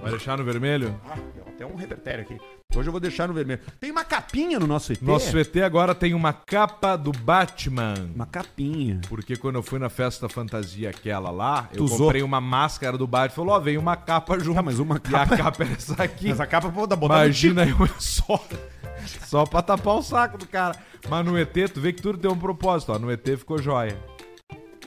[0.00, 0.98] Vai deixar no vermelho?
[1.06, 2.38] Ah, tem até um repertório aqui.
[2.74, 3.60] Hoje eu vou deixar no vermelho.
[3.80, 5.00] Tem uma capinha no nosso ET.
[5.00, 7.94] Nosso ET agora tem uma capa do Batman.
[8.14, 9.00] Uma capinha.
[9.08, 11.98] Porque quando eu fui na festa fantasia aquela lá, eu usou?
[11.98, 13.34] comprei uma máscara do Batman.
[13.36, 14.56] Falou, ó, veio uma capa junto.
[14.56, 16.30] Tá, mas uma E capa- a capa era essa aqui.
[16.32, 18.44] Essa capa pô, da botar no Imagina eu só.
[19.26, 20.76] Só pra tapar o saco do cara.
[21.08, 22.98] Mas no ET, tu vê que tudo tem um propósito, ó.
[22.98, 23.96] No ET ficou joia.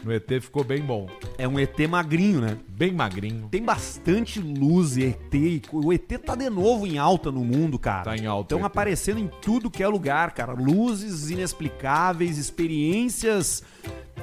[0.04, 1.10] No ET ficou bem bom.
[1.38, 2.58] É um ET magrinho, né?
[2.70, 3.50] Bem magrinho.
[3.50, 5.34] Tem bastante luz e ET.
[5.34, 8.04] e O ET tá de novo em alta no mundo, cara.
[8.04, 10.54] Tá em alta, Estão aparecendo em tudo que é lugar, cara.
[10.54, 13.62] Luzes inexplicáveis, experiências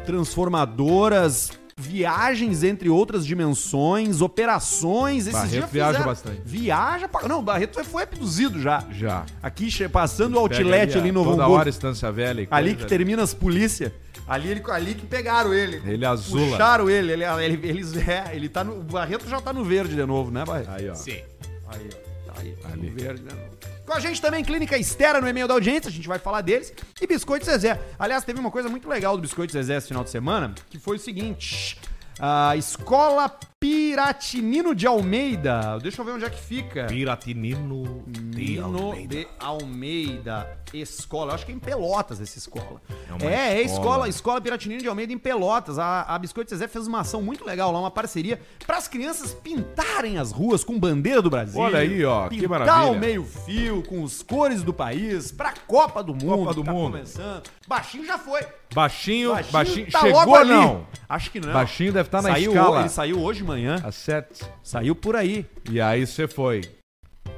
[0.07, 5.23] transformadoras, viagens entre outras dimensões, operações.
[5.27, 6.41] Esses Barreto dias viaja fizeram- bastante.
[6.45, 7.29] Viaja pra...
[7.29, 8.83] Não, o Barreto foi, abduzido já.
[8.91, 9.27] Já.
[9.43, 11.53] Aqui, passando o outlet ali, ó, no Toda Hamburgo.
[11.53, 12.43] hora Estância Velha.
[12.43, 13.95] e Ali coisa que termina as polícia.
[14.27, 15.81] Ali, ele, ali que pegaram ele.
[15.89, 16.51] Ele azula.
[16.51, 17.13] Puxaram ele.
[17.13, 18.81] ele, ele eles, é, ele tá no.
[18.81, 20.71] O Barreto já tá no verde de novo, né, Barreto?
[20.71, 20.95] Aí, ó.
[20.95, 21.21] Sim.
[21.69, 22.33] Aí, ó.
[22.33, 22.57] Tá aí.
[22.73, 22.91] Ali.
[22.91, 23.47] No verde de novo.
[23.87, 26.73] Com a gente também, Clínica Estera no e-mail da audiência, a gente vai falar deles.
[27.01, 27.81] E Biscoito Zezé.
[27.97, 30.97] Aliás, teve uma coisa muito legal do Biscoito Zezé esse final de semana, que foi
[30.97, 31.79] o seguinte.
[32.19, 33.39] A Escola
[33.71, 35.79] Piratinino de Almeida.
[35.83, 36.85] Deixa eu ver onde é que fica.
[36.87, 39.17] Piratinino de Nino Almeida.
[39.17, 41.33] de Almeida Escola.
[41.33, 42.81] Eu acho que é em Pelotas essa escola.
[43.21, 43.65] É É, é escola.
[43.65, 45.81] escola, escola Piratinino de Almeida em Pelotas.
[45.81, 49.35] A, a Biscoito Zezé fez uma ação muito legal lá, uma parceria para as crianças
[49.35, 51.61] pintarem as ruas com bandeira do Brasil.
[51.61, 52.93] Olha aí, ó, que Pintar maravilha.
[52.93, 56.39] o meio-fio com as cores do país pra Copa do Mundo.
[56.39, 56.93] Copa do tá Mundo.
[56.93, 57.43] começando.
[57.67, 58.43] Baixinho já foi.
[58.73, 60.87] Baixinho, baixinho, tá chegou não?
[61.09, 61.53] Acho que não.
[61.53, 62.81] Baixinho deve estar na saiu, escala.
[62.81, 63.81] Ele saiu hoje de manhã.
[63.83, 64.45] Às sete.
[64.63, 65.47] Saiu por aí.
[65.71, 66.63] E aí você foi.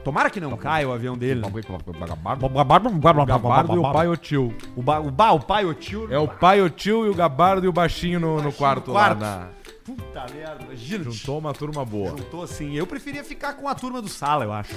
[0.04, 1.40] Tomara que não caia o avião dele.
[3.26, 3.34] né?
[3.34, 4.54] O Gabardo e o pai e o tio.
[4.76, 6.12] O, ba, o, ba, o pai, o tio.
[6.12, 9.20] É o pai, o tio e o Gabardo e o baixinho no, no quarto, quarto.
[9.20, 9.38] lá.
[9.38, 9.48] Na...
[9.84, 11.04] Puta merda, imagina.
[11.04, 12.10] Juntou uma turma boa.
[12.10, 12.74] Juntou assim.
[12.74, 14.74] Eu preferia ficar com a turma do Sala, eu acho.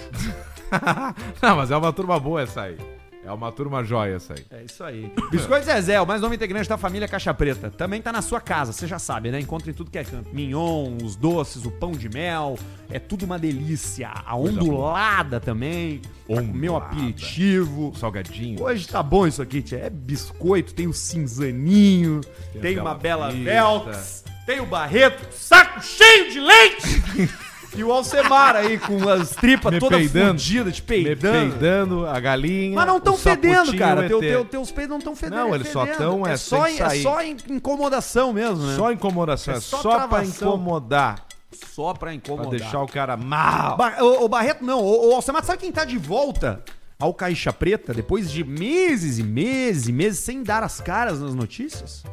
[1.41, 2.77] Não, mas é uma turma boa essa aí.
[3.24, 4.46] É uma turma joia essa aí.
[4.50, 5.12] É isso aí.
[5.30, 7.70] Biscoito Zezé, o mais novo integrante da família Caixa Preta.
[7.70, 9.40] Também tá na sua casa, você já sabe, né?
[9.40, 10.34] Encontra em tudo que é canto.
[10.34, 12.58] Mignon, os doces, o pão de mel.
[12.90, 14.12] É tudo uma delícia.
[14.26, 16.02] A ondulada também.
[16.28, 16.86] Ondulada.
[16.88, 17.94] aperitivo.
[17.96, 18.64] Salgadinho.
[18.64, 19.80] Hoje tá bom isso aqui, tia.
[19.80, 22.22] É biscoito, tem o cinzaninho,
[22.54, 23.32] tem, Tem uma Bela.
[23.32, 27.42] Velks, tem o Barreto, saco cheio de leite!
[27.76, 30.40] e o Alcemar aí com as tripas Me todas peidando.
[30.40, 31.50] fodidas, te Me peidando.
[31.52, 32.76] peidando, a galinha.
[32.76, 34.08] Mas não estão fedendo, cara.
[34.08, 35.40] Teu, teu- teus peidos não estão fedendo.
[35.40, 35.98] Não, eles só fedendo.
[35.98, 38.76] tão, é, só, é só incomodação mesmo, né?
[38.76, 41.26] Só incomodação, É é só só, pra incomodar.
[41.74, 42.50] Só pra Pra incomodar.
[42.52, 43.76] deixar o cara mal.
[43.78, 46.64] Ba o, o Barreto não, o, o Alcemar, sabe quem tá de volta
[47.00, 51.34] ao Caixa Preta depois de meses e meses e meses sem dar as caras nas
[51.34, 52.04] notícias?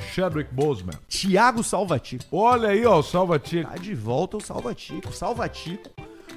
[0.00, 0.94] Chadwick Boseman.
[1.08, 2.24] Tiago Salvatico.
[2.32, 3.70] Olha aí, ó, o Salvatico.
[3.70, 5.12] Tá de volta o Salvatico.
[5.12, 5.90] Salvatico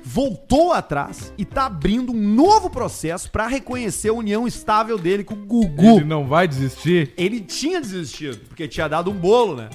[0.06, 5.34] voltou atrás e tá abrindo um novo processo pra reconhecer a união estável dele com
[5.34, 5.96] o Gugu.
[5.98, 7.14] Ele não vai desistir.
[7.16, 9.70] Ele tinha desistido, porque tinha dado um bolo, né?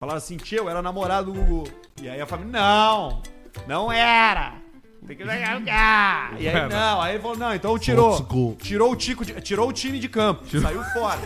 [0.00, 1.64] Falaram assim, tio, eu era namorado do Gugu.
[2.00, 3.20] E aí a família, não,
[3.68, 4.54] não era.
[5.06, 6.34] Tem que jogar.
[6.40, 8.56] E aí, não, aí ele falou, não, então tirou.
[8.60, 11.20] Tirou o, tico de- tirou o time de campo, saiu fora.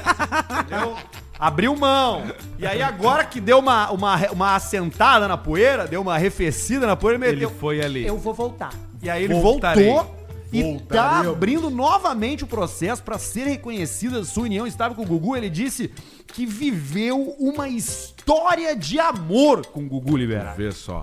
[0.60, 0.96] entendeu?
[1.40, 2.24] Abriu mão.
[2.58, 6.94] E aí agora que deu uma, uma, uma assentada na poeira, deu uma arrefecida na
[6.96, 7.58] poeira, ele Ele meteu...
[7.58, 8.06] foi ali.
[8.06, 8.70] Eu vou voltar.
[9.02, 9.90] E aí ele Voltarei.
[9.90, 10.20] voltou
[10.52, 15.34] E tá abrindo novamente o processo para ser reconhecida sua união estável com o Gugu.
[15.36, 15.90] Ele disse
[16.26, 20.58] que viveu uma história de amor com o Gugu Liberato.
[20.58, 21.00] Vê só.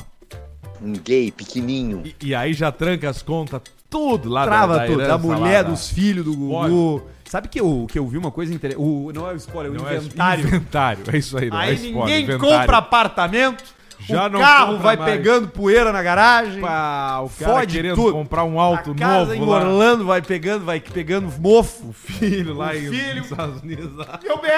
[0.79, 2.03] Um gay pequenininho.
[2.05, 5.63] E, e aí já tranca as contas, tudo lá Trava da, tudo, da mulher, lá,
[5.63, 6.53] da- dos filhos do Gugu.
[6.53, 7.03] Olha.
[7.29, 8.83] Sabe que eu, que eu vi uma coisa interessante?
[9.13, 10.45] Não é o spoiler, é o Não é inventário.
[10.47, 12.59] inventário, é isso aí, não é Aí spoiler, ninguém inventário.
[12.59, 13.63] compra apartamento.
[13.99, 15.11] Já o carro vai mais.
[15.11, 16.61] pegando poeira na garagem.
[16.61, 18.11] Pá, o cara Fode querendo tudo.
[18.13, 19.35] comprar um auto a casa novo lá.
[19.37, 21.91] engorlando, vai pegando, vai pegando mofo.
[21.93, 23.23] Filho lá O em filho.
[23.23, 24.05] Estados Unidos.
[24.23, 24.51] Meu bem!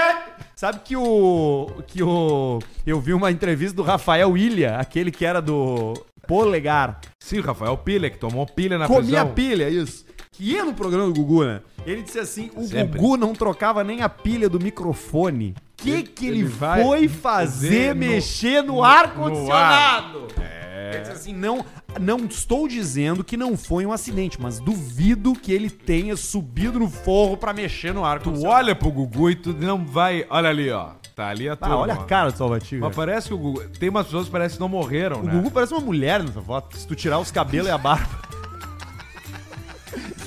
[0.56, 1.72] Sabe que o.
[1.88, 2.60] Que o.
[2.86, 5.94] Eu vi uma entrevista do Rafael Ilha, aquele que era do
[6.28, 7.00] Polegar.
[7.18, 9.34] Sim, o Rafael Pilha, que tomou pilha na Comia prisão.
[9.34, 10.06] pilha, isso.
[10.40, 11.60] Que ia no programa do Gugu, né?
[11.86, 12.98] Ele disse assim: o Sempre.
[12.98, 15.54] Gugu não trocava nem a pilha do microfone.
[15.78, 20.28] O que, Ele- que ele, ele vai foi fazer no- mexer no, no- ar-condicionado?
[20.42, 20.92] É.
[20.94, 21.66] Ele disse assim: não,
[22.00, 26.90] não estou dizendo que não foi um acidente, mas duvido que ele tenha subido no
[26.90, 28.56] forro pra mexer no Tu ar-condicionado.
[28.56, 30.26] olha pro Gugu e tu não vai.
[30.30, 30.92] Olha ali, ó.
[31.16, 31.76] Tá ali a turma.
[31.76, 32.86] Ah, olha a cara do Salvativo.
[32.86, 33.62] Mas parece que o Gugu.
[33.78, 35.34] Tem umas pessoas que parece que não morreram, O né?
[35.34, 36.78] Gugu parece uma mulher nessa foto.
[36.78, 38.30] Se tu tirar os cabelos e a barba.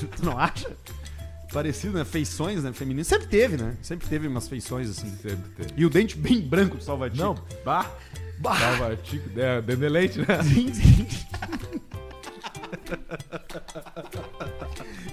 [0.07, 0.71] Tu não acha?
[1.53, 2.05] Parecido, né?
[2.05, 2.73] Feições, né?
[2.73, 3.07] Femininas.
[3.07, 3.77] Sempre teve, né?
[3.83, 5.11] Sempre teve umas feições assim.
[5.17, 5.75] Sempre teve.
[5.77, 7.23] E o dente bem branco do Salvativo.
[7.23, 7.35] Não,
[7.65, 7.91] bah.
[8.39, 8.59] Bah.
[8.59, 10.27] Tava tico, é, dente de leite, né?
[10.43, 11.07] Sim, sim.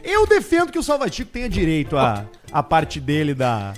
[0.04, 3.74] Eu defendo que o Salvatico tenha direito a, a parte dele da,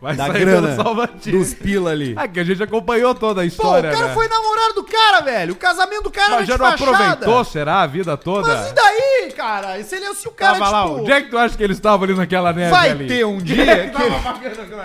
[0.00, 0.76] Vai da grana
[1.24, 2.14] dos pila ali.
[2.16, 4.14] Ah, que a gente acompanhou toda a Pô, história, o cara né?
[4.14, 5.52] foi namorado do cara, velho.
[5.52, 6.90] O casamento do cara Mas já não fachada.
[6.92, 8.48] aproveitou, será, a vida toda?
[8.48, 9.82] Mas e daí, cara?
[9.82, 11.76] Se ele se o cara, Tava lá, tipo, onde é que tu acha que eles
[11.76, 13.06] estavam ali naquela neve vai ali?
[13.06, 14.16] ter um dia que ele,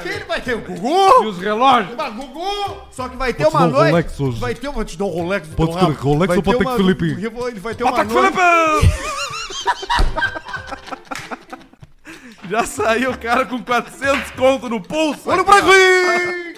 [0.03, 1.93] que ele vai ter o Gugu, E os relógios?
[1.93, 3.89] Uma Gugu, só que vai ter uma um noite.
[3.91, 4.39] Rolex hoje.
[4.39, 4.75] Vai ter uma.
[4.75, 5.93] Vou te dar um Rolex do Pode rabo.
[5.93, 7.05] Rolex ou ter Patek Philippe?
[7.05, 8.37] Ele vai ter uma Patek noite.
[12.49, 15.21] Já saiu o cara com 400 conto no pulso.
[15.29, 15.61] Olha pra ó.
[15.63, 16.51] mim!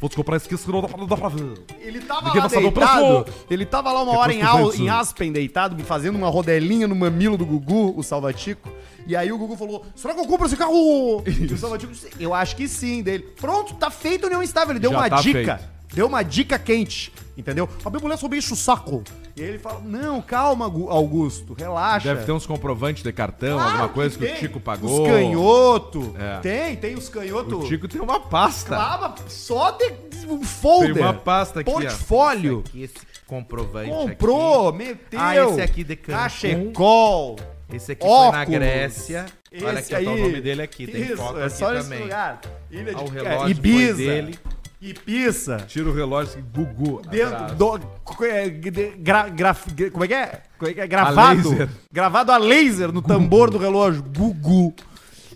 [0.00, 1.54] Vou te comprar esse que não dá pra- não dá pra ver.
[1.80, 3.26] Ele tava Ninguém lá o deitado.
[3.50, 4.80] Ele tava lá uma Que hora em, Al- 200.
[4.80, 8.70] em Aspen deitado, fazendo uma rodelinha no mamilo do Gugu, o Salvatico.
[9.06, 11.22] E aí o Gugu falou: será que eu compro esse carro?
[11.26, 13.24] E o Salvatico disse: Eu acho que sim, dele.
[13.40, 14.72] Pronto, tá feito a união estável.
[14.72, 15.56] Ele deu Já uma tá dica.
[15.56, 15.74] feito.
[15.94, 17.12] Deu uma dica quente.
[17.36, 17.68] Entendeu?
[17.84, 19.02] A minha mulher só enche o saco.
[19.36, 22.14] E aí ele fala: Não, calma, Gu- Augusto, relaxa.
[22.14, 24.34] Deve ter uns comprovantes de cartão, Claro alguma coisa que, tem.
[24.34, 25.02] o Tico pagou.
[25.02, 26.14] Os canhoto.
[26.16, 26.38] É.
[26.40, 27.58] Tem, tem os canhoto.
[27.58, 28.68] O Tico tem uma pasta.
[28.68, 29.92] Claro, só de
[30.28, 30.94] um folder.
[30.94, 31.70] Tem uma pasta aqui.
[31.72, 32.62] Portfólio.
[32.66, 32.94] Esse aqui, esse
[33.26, 35.18] comprovante Comprou, meteu.
[35.20, 35.96] Ah, esse aqui de.
[35.96, 37.36] Cachecol.
[37.72, 38.46] Esse aqui foi na Óculos.
[38.50, 39.26] Grécia.
[39.62, 40.20] Olha Esse aqui, ó, tá aí.
[40.20, 40.86] o nome dele aqui.
[40.86, 42.02] Tem Isso, foto é aqui só também.
[42.02, 42.40] lugar.
[42.70, 43.96] Ilha Ah, o de relógio é, Ibiza.
[44.04, 44.34] foi
[44.80, 44.94] dele.
[45.06, 45.56] Ibiza.
[45.66, 47.02] Tira o relógio assim, Gugu.
[47.08, 47.52] Dentro atrás.
[47.52, 47.80] do.
[48.24, 50.42] é, gra- graf- como é que é?
[50.58, 50.86] Como é que é?
[50.86, 51.50] Gravado.
[51.50, 51.68] laser.
[51.92, 54.02] Gravado a laser no tambor do relógio.
[54.02, 54.74] Gugu.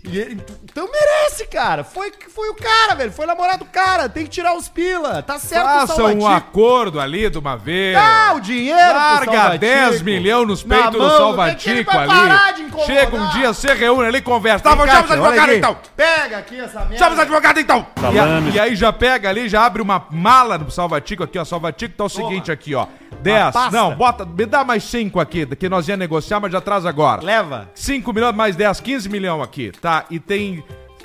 [0.05, 1.83] E ele- então merece, cara.
[1.85, 3.13] Foi, foi o cara, velho.
[3.13, 4.09] Foi namorado do cara.
[4.09, 5.23] Tem que tirar os pila.
[5.23, 7.97] Tá certo o Faça um acordo ali de uma vez.
[7.97, 9.59] Dá o dinheiro Larga Salvatico.
[9.59, 12.63] 10 milhões nos peitos do mão, ele Salvatico vai parar de ali.
[12.69, 12.87] incomodar.
[12.87, 14.65] Chega um dia, você reúne ali e conversa.
[14.65, 15.77] Tá, vamos chama os advogados então.
[15.97, 16.97] Pega aqui essa merda.
[16.99, 17.87] Chama os advogados então.
[18.13, 21.45] E, a- e aí já pega ali, já abre uma mala do Salvatico aqui, ó.
[21.45, 22.87] Salvatico tá o seguinte aqui, ó.
[23.21, 23.53] 10.
[23.53, 23.71] pasta.
[23.77, 27.21] Não, bota, me dá mais 5 aqui, que nós ia negociar, mas já traz agora.
[27.23, 27.69] Leva.
[27.75, 29.88] 5 milhões mais 10, 15 milhões aqui, tá?
[30.11, 30.63] E tem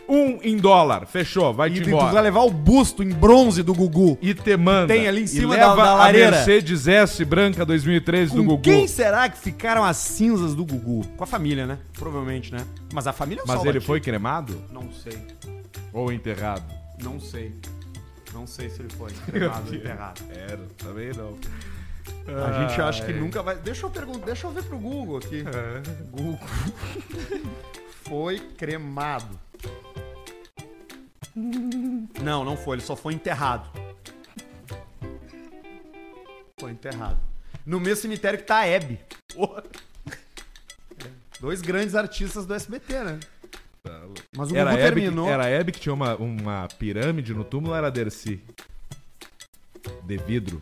[0.08, 1.06] um em dólar.
[1.08, 4.18] Fechou, vai E te tu vai levar o busto em bronze do Gugu.
[4.22, 4.94] E te manda.
[4.94, 6.28] Tem ali em E cima leva da- da lareira.
[6.28, 8.62] a Mercedes S branca 2013 do Com Gugu.
[8.64, 11.08] quem será que ficaram as cinzas do Gugu?
[11.16, 11.78] Com a família, né?
[11.94, 12.60] Provavelmente, né?
[12.94, 15.18] Mas a família é Mas ele foi cremado Não sei.
[15.94, 16.64] ou enterrado?
[17.02, 17.54] Não sei.
[18.34, 20.22] Não sei se ele foi enterrado ou enterrado.
[20.32, 21.34] Era, também não.
[22.28, 23.20] A gente acha que Ai.
[23.20, 23.56] nunca vai.
[23.56, 25.44] Deixa eu perguntar, deixa eu ver pro Google aqui.
[26.12, 26.40] Google.
[28.08, 29.40] foi cremado.
[32.22, 33.70] Não, não foi, ele só foi enterrado.
[36.60, 37.20] Foi enterrado.
[37.66, 39.00] No mesmo cemitério que tá a Hebe.
[41.40, 43.20] Dois grandes artistas do SBT, né?
[44.36, 45.26] Mas o Era Gugu Hebe, terminou.
[45.26, 48.42] que, era a Hebe que tinha uma, uma pirâmide no túmulo ou era a Dercy?
[50.04, 50.62] De vidro.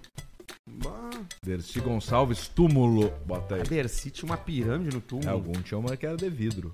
[0.68, 1.10] Bah,
[1.44, 3.12] Dercy Gonçalves, túmulo.
[3.26, 3.62] Bota aí.
[3.62, 5.30] A Dercy tinha uma pirâmide no túmulo.
[5.30, 6.74] É, algum tinha uma que era de vidro.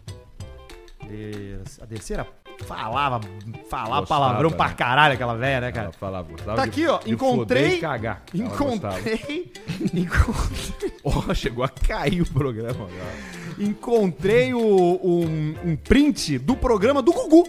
[1.81, 2.27] A Dercy era,
[2.65, 3.21] falava,
[3.69, 4.73] falava Gostava, palavrão pra né?
[4.73, 5.85] caralho aquela velha, né, cara?
[5.85, 8.23] Ela falava, gostava Tá de- aqui, ó, de encontrei- cagar.
[8.33, 9.51] Encontrei.
[9.93, 10.93] encontrei.
[11.03, 13.37] Ó, chegou a cair o programa agora.
[13.59, 17.47] encontrei o- um, um print do programa do Gugu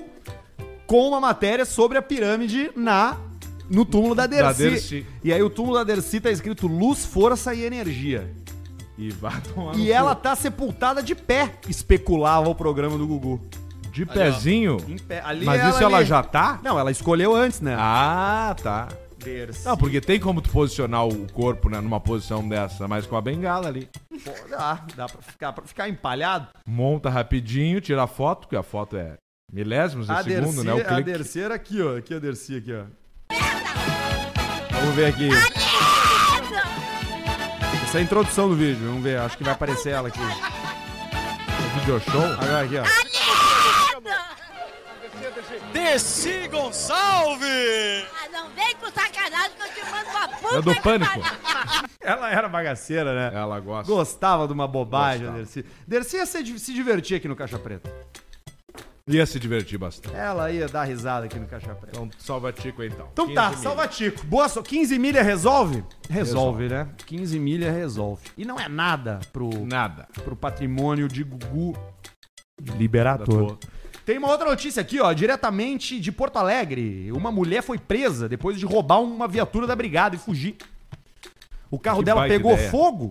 [0.86, 3.16] com uma matéria sobre a pirâmide na
[3.68, 4.62] no túmulo da Dercy.
[4.64, 5.06] Da Dercy.
[5.24, 8.30] E aí o túmulo da Dercy tá escrito luz, força e energia.
[8.98, 9.92] E vai tomar no E cu.
[9.92, 13.40] ela tá sepultada de pé, especulava o programa do Gugu.
[13.92, 14.76] De pezinho?
[14.86, 15.22] Em pé.
[15.24, 16.60] Ali Mas isso ela ali- já tá?
[16.62, 17.74] Não, ela escolheu antes, né?
[17.78, 18.88] Ah, tá.
[19.64, 23.20] Não, porque tem como tu posicionar o corpo né, numa posição dessa, mas com a
[23.20, 23.88] bengala ali.
[24.24, 26.46] Pô, dá, dá pra ficar, pra ficar empalhado.
[26.66, 29.14] Monta rapidinho, tira a foto, porque a foto é
[29.52, 30.72] milésimos de A segundo, Dercy, né?
[30.74, 31.02] O a clique.
[31.02, 31.96] Dercy era aqui, ó.
[31.98, 32.84] Aqui a Dercy, aqui, ó.
[34.72, 35.28] Vamos ver aqui.
[37.98, 39.18] Essa é a introdução do vídeo, vamos ver.
[39.18, 40.20] Acho que vai aparecer ela aqui.
[40.20, 42.22] O video show.
[42.22, 42.84] Agora aqui, ó.
[45.72, 48.06] Desci Gonçalves!
[48.22, 51.20] Ah, não vem com sacanagem que eu te mando uma puta É do pânico.
[52.00, 53.36] Ela era bagaceira, né?
[53.36, 53.92] Ela gosta.
[53.92, 55.38] Gostava de uma bobagem, Gostava.
[55.38, 55.66] Dercy.
[55.84, 57.92] Dercy ia se, se divertir aqui no Caixa Preta.
[59.08, 60.14] Ia se divertir bastante.
[60.14, 61.88] Ela ia dar risada aqui no Caixa Preta.
[61.96, 63.08] Então, salva Tico aí, então.
[63.12, 63.58] Então 15 tá, mil.
[63.58, 64.26] salva Tico.
[64.26, 65.82] Boa, so 15 milha resolve?
[66.10, 66.88] Resolve, né?
[67.06, 68.22] 15 milha resolve.
[68.36, 70.06] E não é nada pro, Nada.
[70.22, 71.74] pro patrimônio de Gugu
[72.76, 73.58] Liberator.
[74.04, 77.12] Tem uma outra notícia aqui, ó, diretamente de Porto Alegre.
[77.12, 80.56] Uma mulher foi presa depois de roubar uma viatura da brigada e fugir.
[81.70, 82.70] O carro Que dela pegou ideia.
[82.70, 83.10] fogo.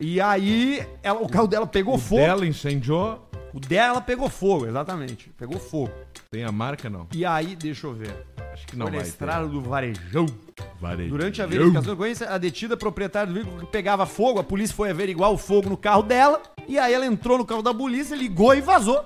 [0.00, 2.20] E aí, ela- o carro dela pegou O fogo.
[2.22, 3.25] dela incendiou.
[3.56, 5.30] O dela pegou fogo, exatamente.
[5.30, 5.90] Pegou fogo.
[6.30, 7.06] Tem a marca, não?
[7.14, 8.14] E aí, deixa eu ver.
[8.52, 10.26] Acho que não vai estrada do Varejão.
[10.26, 10.64] ter.
[10.78, 11.08] Varejão.
[11.08, 11.96] Durante a verificação
[12.28, 15.76] a detida proprietária do veículo que pegava fogo, a polícia foi averiguar o fogo no
[15.78, 16.42] carro dela.
[16.68, 19.02] E aí ela entrou no carro da polícia, ligou e vazou.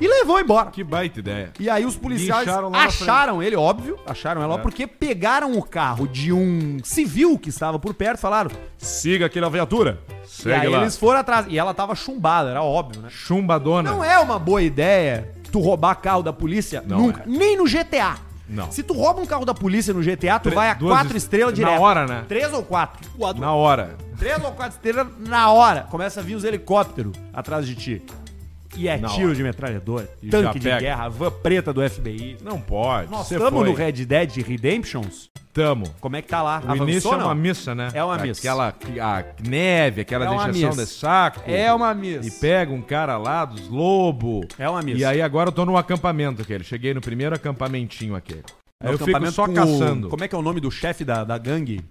[0.00, 0.70] E levou embora.
[0.70, 1.52] Que baita ideia.
[1.60, 4.58] E aí os policiais Guincharam lá na acharam ele, óbvio, acharam ela, É.
[4.58, 9.40] porque pegaram o carro de um civil que estava por perto e falaram, siga aqui
[9.40, 10.00] na viatura.
[10.24, 10.80] Segue e aí lá.
[10.80, 11.46] eles foram atrás.
[11.48, 13.08] E ela tava chumbada, era óbvio, né?
[13.10, 13.90] Chumbadona.
[13.90, 17.22] Não é uma boa ideia tu roubar carro da polícia Não nunca.
[17.22, 17.24] é.
[17.26, 18.16] Nem no GTA.
[18.48, 18.70] Não.
[18.72, 21.16] Se tu rouba um carro da polícia no GTA, tu Tre- vai a duas quatro
[21.16, 21.80] est- estrelas na direto.
[21.82, 22.24] hora, né?
[22.26, 23.08] Três ou quatro.
[23.38, 23.96] Na hora.
[24.18, 25.82] Três ou quatro estrelas na hora.
[25.90, 28.02] Começa a vir os helicópteros atrás de ti.
[28.76, 29.34] E é Na tiro hora.
[29.34, 30.78] de metralhadora, E tanque de pega.
[30.80, 32.38] guerra, van preta do FBI.
[32.42, 33.10] Não pode.
[33.10, 33.68] Nós estamos foi.
[33.68, 35.28] no Red Dead Redemptions.
[35.52, 35.84] Tamo.
[36.00, 36.62] Como é que tá lá?
[36.68, 37.24] O início é não?
[37.26, 37.88] uma missa, né?
[37.92, 38.40] É uma missa.
[38.40, 38.68] Aquela
[39.00, 40.84] a neve, aquela É uma missa.
[40.84, 41.40] de saco.
[41.44, 42.28] É uma missa.
[42.28, 44.46] E pega um cara lá dos lobos.
[44.56, 44.98] É uma missa.
[45.00, 46.62] E aí agora eu tô no acampamento aquele.
[46.62, 48.44] Cheguei no primeiro acampamentinho aquele.
[48.80, 50.08] Aí No eu fico acampamento só com o- caçando.
[50.08, 51.84] Como é que é o nome do chefe da, da gangue?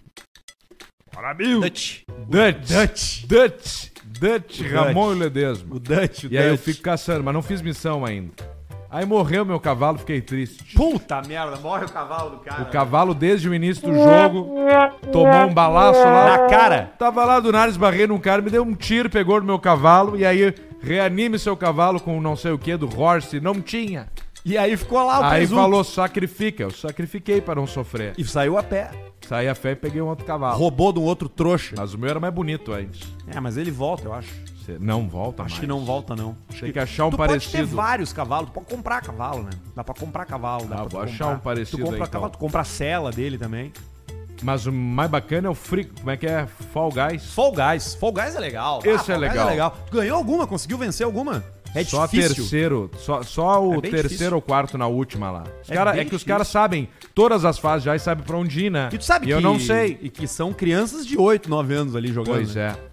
[1.62, 2.04] Dutch.
[2.30, 3.26] Dutch.
[3.28, 3.89] Dutch.
[4.20, 4.62] Dutch.
[4.62, 4.72] Dutch.
[4.72, 5.20] Ramon Dutch.
[5.20, 5.76] Ledesma.
[5.76, 6.64] O Dutch, o E aí eu Dutch.
[6.66, 8.32] fico caçando, mas não fiz missão ainda.
[8.92, 10.74] Aí morreu meu cavalo, fiquei triste.
[10.76, 12.64] Puta merda, morre o cavalo do cara.
[12.64, 14.56] O cavalo, desde o início do jogo,
[15.12, 16.38] tomou um balaço lá.
[16.40, 16.92] Na cara.
[16.98, 20.18] Tava lá do nada, esbarrei num cara, me deu um tiro, pegou no meu cavalo,
[20.18, 23.40] e aí reanime seu cavalo com não sei o que do horse.
[23.40, 24.08] Não tinha.
[24.46, 25.62] E aí ficou lá o aí presunto.
[25.62, 26.64] falou, sacrifica.
[26.64, 28.14] Eu sacrifiquei pra não sofrer.
[28.18, 28.90] E saiu a pé.
[29.28, 30.58] Saí a fé e peguei um outro cavalo.
[30.58, 31.76] Roubou de um outro trouxa.
[31.78, 33.02] Mas o meu era mais bonito antes.
[33.28, 34.30] É, mas ele volta, eu acho.
[34.66, 35.60] Cê não volta Acho mais.
[35.60, 36.36] que não volta, não.
[36.60, 37.76] Tem que achar um tu pode ter parecido.
[37.76, 39.50] vários cavalos, tu pode comprar cavalo, né?
[39.76, 40.66] Dá pra comprar cavalo.
[40.66, 41.36] Dá Ah, pra tu vou achar comprar.
[41.36, 42.12] um parecido Tu compra aí, então.
[42.12, 43.72] cavalo, tu compra a cela dele também.
[44.42, 45.84] Mas o mais bacana é o free.
[45.86, 46.48] Como é que é?
[46.74, 47.34] Fall Guys.
[47.34, 47.96] Fall Guys.
[47.96, 48.80] Fall Guys é legal.
[48.86, 49.78] Esse é Fall Guys legal.
[49.92, 50.48] Tu ganhou alguma?
[50.48, 51.44] Conseguiu vencer alguma?
[51.76, 52.36] É só difícil.
[52.36, 54.36] terceiro, só, só o É terceiro difícil.
[54.36, 55.44] ou quarto na última lá.
[55.64, 58.38] Os É cara, é que os caras sabem todas as fases já e sabem pra
[58.38, 58.90] onde ir, né?
[58.92, 59.32] E tu sabe que...
[59.32, 59.98] eu não sei.
[60.02, 62.36] E que são crianças de 8, 9 anos ali jogando.
[62.36, 62.76] Pois né?
[62.86, 62.89] é.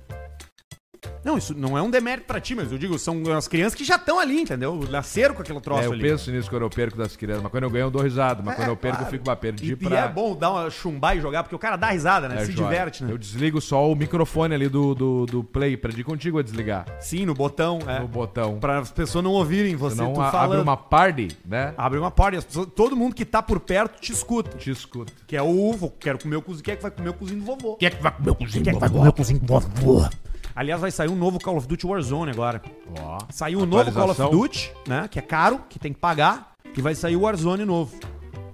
[1.25, 3.85] Não, isso não é um demérito pra ti, mas eu digo, são as crianças que
[3.85, 4.79] já estão ali, entendeu?
[4.91, 6.03] Nasceram com aquele troço É, eu ali.
[6.03, 7.43] penso nisso quando eu perco das crianças.
[7.43, 8.43] Mas quando eu ganho, eu dou risada.
[8.45, 9.09] Mas É, quando eu perco, claro.
[9.09, 9.91] eu fico, bah, perdi E, pra.
[9.91, 12.37] e é bom dar uma chumbar e jogar, porque o cara dá risada, né?
[12.43, 12.69] É, Se joia.
[12.71, 13.13] diverte, né?
[13.13, 15.77] Eu desligo só o microfone ali do, do, do play.
[15.77, 16.87] Perdi contigo a desligar.
[17.01, 18.01] Sim, no botão, é.
[18.01, 18.59] No botão.
[18.59, 20.53] Pra as pessoas não ouvirem você Senão tu a- falando.
[20.53, 21.75] abre uma party, né?
[21.77, 24.57] Abre uma as pessoas, todo mundo que tá por perto te escuta.
[24.57, 25.13] Te escuta.
[25.27, 26.65] Que é o quero comer o cozinho.
[26.65, 27.77] Quem é que vai comer o cozinho do vovô?
[27.77, 28.65] Quem é que vai comer o cozinho?
[28.65, 30.09] Quem é que vai comer o cozinho do vovô?
[30.57, 32.63] Aliás, vai sair um novo Call of Duty Warzone agora.
[32.99, 33.19] Ó.
[33.31, 34.21] Saiu um novo Call of.
[34.23, 35.07] Duty, né?
[35.09, 36.53] Que é caro, que tem que pagar.
[36.75, 37.95] E vai sair o Warzone novo.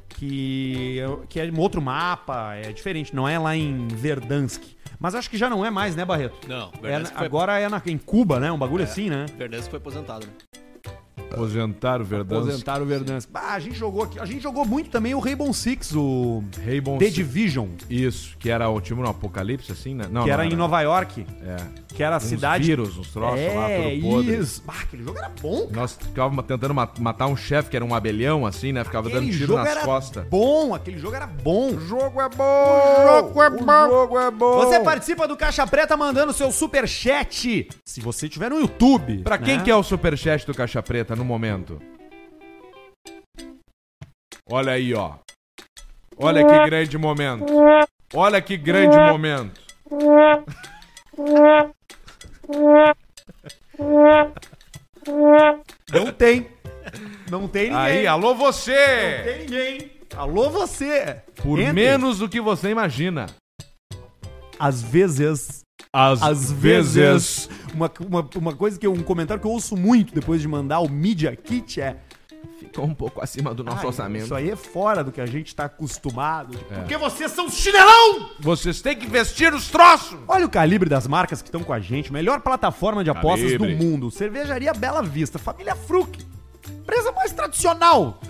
[0.08, 3.14] Que, é- que é um outro mapa, é diferente.
[3.14, 4.62] Não é lá em Verdansk.
[4.98, 6.48] Mas acho que já não é mais, né, Barreto?
[6.48, 8.50] Não, É Verdansk na- foi, agora é na- em Cuba, né?
[8.52, 9.26] Um bagulho assim, né?
[9.36, 10.32] Verdansk foi aposentado, né?
[11.32, 12.42] Aposentaram o Verdansk.
[12.42, 13.30] Aposentaram o Verdansk.
[13.32, 14.18] Ah, a gente jogou aqui.
[14.20, 17.14] A gente jogou muito também o Rainbow Six, o Rainbow The Six.
[17.16, 20.04] Division, Isso, que era o time no apocalipse, assim, né?
[20.10, 21.56] Não, que não era em Nova York, É.
[21.92, 22.64] que era a Uns cidade.
[22.64, 24.36] vírus, uns troços lá, é, tudo podre.
[24.36, 24.62] isso.
[24.66, 25.68] Ah, aquele jogo era bom.
[25.70, 28.82] Nós ficávamos tentando ma- matar um chefe que era um abelhão, assim, né?
[28.82, 30.24] Ficava Aquele dando tiro jogo nas era costas.
[30.26, 31.68] bom, aquele jogo era bom.
[31.74, 32.44] O jogo é bom!
[32.44, 33.86] O jogo é bom!
[33.86, 34.56] O jogo é bom!
[34.64, 37.68] Você participa do Caixa Preta mandando seu superchat.
[37.86, 39.18] Se você estiver no YouTube.
[39.22, 39.64] Pra quem né?
[39.64, 41.80] que é o superchat do Caixa Preta no momento?
[44.50, 45.14] Olha aí, ó.
[46.18, 47.46] Olha que grande momento.
[48.14, 49.60] Olha que grande momento.
[55.92, 56.48] Não tem.
[57.30, 57.76] Não tem ninguém.
[57.76, 59.22] Aí, alô Não você!
[59.24, 59.90] tem ninguém.
[60.16, 61.22] Alô você.
[61.36, 61.72] Por Entre.
[61.72, 63.26] menos do que você imagina.
[64.58, 65.62] Às vezes.
[65.92, 67.48] Às, Às vezes.
[67.74, 70.80] Uma, uma, uma coisa que eu, um comentário que eu ouço muito depois de mandar
[70.80, 71.96] o Media Kit é.
[72.58, 74.24] Ficou um pouco acima do nosso "Ai, orçamento.
[74.24, 76.58] Isso aí é fora do que a gente tá acostumado.
[76.70, 76.74] É.
[76.76, 78.30] Porque vocês são chinelão!
[78.40, 80.18] Vocês têm que vestir os troços!
[80.28, 82.12] Olha o calibre das marcas que estão com a gente.
[82.12, 83.74] Melhor plataforma de apostas Calibre.
[83.74, 84.10] do mundo.
[84.10, 85.38] Cervejaria Bela Vista.
[85.38, 86.18] Família Fruc.
[86.70, 88.20] Empresa mais tradicional.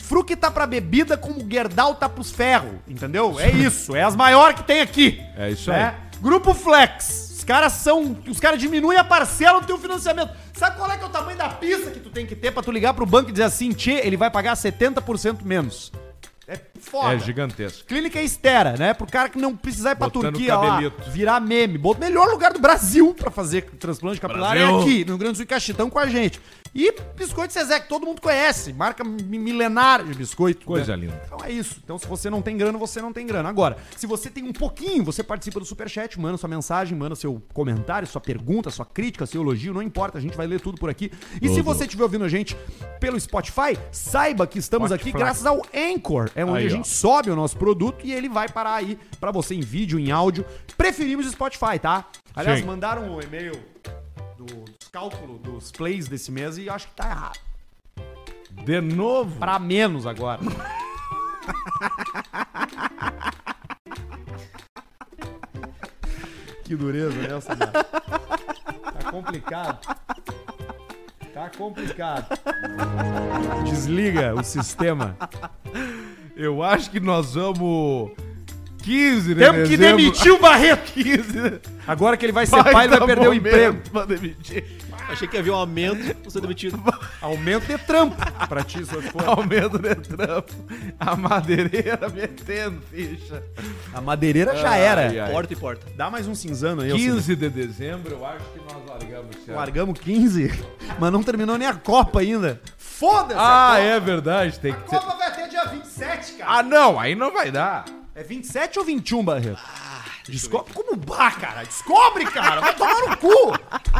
[0.00, 2.72] Fruc tá pra bebida como Gerdau tá pros ferros.
[2.88, 3.38] Entendeu?
[3.38, 3.94] É isso.
[3.94, 5.20] É as maiores que tem aqui.
[5.36, 5.94] É isso né?
[6.20, 7.29] Grupo Flex.
[7.40, 8.18] Os caras são.
[8.28, 10.30] Os caras diminuem a parcela do teu financiamento.
[10.52, 12.62] Sabe qual é que é o tamanho da pista que tu tem que ter pra
[12.62, 15.90] tu ligar pro banco e dizer assim, tchê, ele vai pagar 70% menos.
[16.46, 17.14] É foda.
[17.14, 17.86] É gigantesco.
[17.86, 18.92] Clínica Estera, né?
[18.92, 21.80] Pro cara que não precisar ir pra Botando Turquia lá, virar meme.
[21.98, 24.80] Melhor lugar do Brasil pra fazer transplante capilar é Brasil.
[24.80, 26.38] aqui, no Rio Grande do Sul e Caxitão com a gente.
[26.74, 28.72] E Biscoito Zezé, que todo mundo conhece.
[28.72, 30.64] Marca mi- milenar de biscoito.
[30.64, 31.06] Coisa né?
[31.06, 31.22] linda.
[31.26, 31.80] Então é isso.
[31.82, 33.48] Então se você não tem grana, você não tem grana.
[33.48, 37.42] Agora, se você tem um pouquinho, você participa do Superchat, manda sua mensagem, manda seu
[37.52, 40.88] comentário, sua pergunta, sua crítica, seu elogio, não importa, a gente vai ler tudo por
[40.88, 41.10] aqui.
[41.42, 42.56] E se você estiver ouvindo a gente
[43.00, 45.18] pelo Spotify, saiba que estamos aqui Spotify.
[45.24, 46.30] graças ao Anchor.
[46.36, 46.70] É onde Aí, a ó.
[46.76, 50.10] gente sobe o nosso produto e ele vai parar aí pra você em vídeo, em
[50.12, 50.44] áudio.
[50.76, 52.06] Preferimos o Spotify, tá?
[52.34, 52.66] Aliás, Sim.
[52.66, 53.52] mandaram o e-mail
[54.44, 57.38] do- dos cálculos dos plays desse mês e acho que tá errado.
[58.64, 59.38] De novo.
[59.38, 60.40] Pra menos agora.
[66.64, 67.84] que dureza, né, Samara?
[67.84, 69.78] Tá complicado.
[71.32, 72.26] Tá complicado.
[73.64, 75.16] Desliga o sistema.
[76.36, 78.12] Eu acho que nós vamos.
[78.80, 79.96] 15 de Temos que dezembro.
[80.02, 80.92] demitir o Barreto.
[80.92, 81.60] 15.
[81.86, 83.78] Agora que ele vai ser pai, ele vai perder o emprego.
[83.90, 84.64] Pra demitir.
[85.08, 86.80] Achei que havia um aumento, você demitido.
[87.20, 88.14] Aumento de trampo
[88.48, 89.24] pra ti, se for.
[89.28, 90.52] Aumento de trampo.
[91.00, 93.42] A madeireira metendo ficha.
[93.92, 95.08] A madeireira já era.
[95.08, 95.32] Ai, ai.
[95.32, 95.84] Porta e porta.
[95.96, 97.16] Dá mais um cinzano aí, Alcino.
[97.16, 99.56] 15 de dezembro, eu acho que nós largamos ano.
[99.56, 100.52] Largamos 15,
[101.00, 102.60] mas não terminou nem a Copa ainda.
[102.78, 103.34] Foda-se!
[103.40, 103.80] Ah, a Copa.
[103.80, 104.60] é verdade.
[104.60, 104.96] Tem A que ter...
[104.96, 106.58] Copa vai até dia 27, cara.
[106.58, 107.84] Ah, não, aí não vai dar.
[108.20, 109.58] É 27 ou 21, Barreto?
[110.28, 111.64] Descobre como bah, cara.
[111.64, 112.60] Descobre, cara.
[112.60, 113.30] Vai tomar no cu.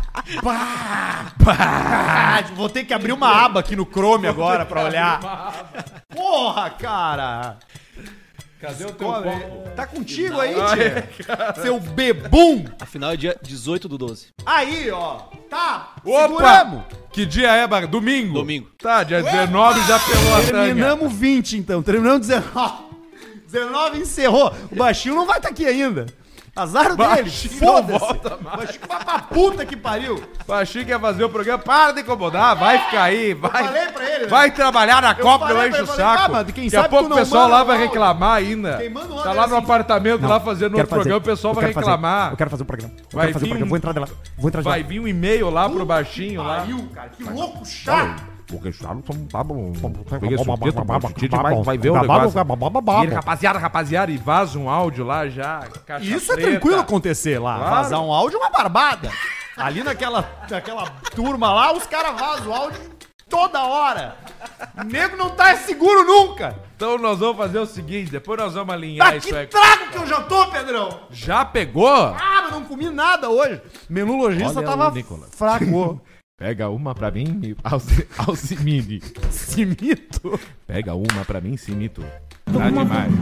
[0.44, 2.44] Bah, bah.
[2.54, 5.18] Vou ter que abrir uma aba aqui no Chrome agora pra olhar.
[6.14, 7.59] Porra, cara.
[8.61, 9.30] Cadê o teu Descobre.
[9.30, 9.70] copo?
[9.70, 11.54] Tá contigo aí, tio?
[11.62, 12.66] Seu bebum.
[12.78, 14.26] Afinal é dia 18 do 12.
[14.44, 15.20] Aí, ó.
[15.48, 15.94] Tá.
[16.04, 16.22] Opa!
[16.22, 16.85] Seguramos.
[17.11, 17.87] Que dia é, Bar?
[17.87, 18.35] Domingo?
[18.35, 18.68] Domingo.
[18.78, 20.64] Tá, dia 19 já pelou a tanga.
[20.64, 21.83] Terminamos 20, então.
[21.83, 22.89] Terminamos 19.
[23.50, 24.52] 19 encerrou.
[24.70, 26.06] O baixinho não vai estar aqui ainda.
[26.54, 27.30] Azar dele.
[27.30, 28.04] Não Foda-se.
[28.04, 30.20] O baixinho vai pra puta que pariu.
[30.48, 33.50] Baixinho quer fazer o programa, para de incomodar, vai ficar aí, vai.
[33.64, 34.26] falei pra ele, né?
[34.28, 36.22] Vai trabalhar na Copa, falei não pra enche o saco.
[36.24, 38.78] ah, mas quem Daqui a pouco o não pessoal lá o vai reclamar ainda.
[38.78, 39.64] Quem manda o Tá áudio lá é no assim.
[39.64, 42.30] apartamento lá fazendo outro programa, o pessoal vai reclamar.
[42.32, 42.94] Eu quero fazer um programa.
[42.98, 43.66] Eu Vai quero fazer um vir programa.
[43.66, 44.08] um- Vou entrar de lá.
[44.36, 44.74] Vou entrar de lá.
[44.74, 46.56] Vai vir um e-mail lá pro baixinho lá.
[46.58, 47.10] Pariu, cara.
[47.16, 48.22] Que louco chato.
[48.50, 49.72] Porque chato tá bom.
[49.72, 52.40] Vai, vai ver o negócio.
[53.00, 55.60] E ele, rapaziada, rapaziada, e vaza um áudio lá já.
[56.00, 57.56] Isso é tranquilo acontecer lá.
[57.56, 57.70] Claro.
[57.76, 59.10] Vazar um áudio é uma barbada.
[59.56, 62.80] Ali naquela, naquela turma lá, os caras vazam o áudio
[63.28, 64.16] toda hora.
[64.76, 66.56] O nego não tá seguro nunca.
[66.76, 69.46] Então nós vamos fazer o seguinte, depois nós vamos alinhar Tá isso que aí.
[69.46, 71.00] trago que eu já tô, Pedrão.
[71.10, 71.86] Já pegou?
[71.88, 73.60] Ah, eu não comi nada hoje.
[73.88, 76.00] Menu Olha tava o fraco.
[76.40, 79.03] Pega uma pra mim, Alci- Alcimide.
[79.31, 80.40] Simito.
[80.66, 82.03] Pega uma pra mim, Simito.
[82.46, 83.12] Tá demais.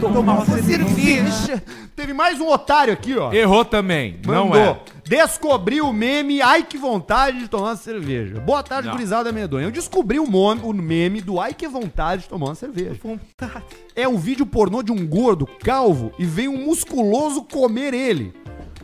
[0.00, 1.62] Tomar uma cerveja.
[1.94, 3.30] Teve mais um otário aqui, ó.
[3.34, 4.80] Errou também, não é.
[5.06, 8.40] Descobri o meme, ai que vontade de tomar uma cerveja.
[8.40, 8.94] Boa tarde, Não.
[8.94, 9.66] gurizada medonha.
[9.66, 12.96] Eu descobri o, mome- o meme do ai que vontade de tomar uma cerveja.
[13.02, 13.62] Vontade.
[13.94, 18.32] É um vídeo pornô de um gordo calvo e vem um musculoso comer ele.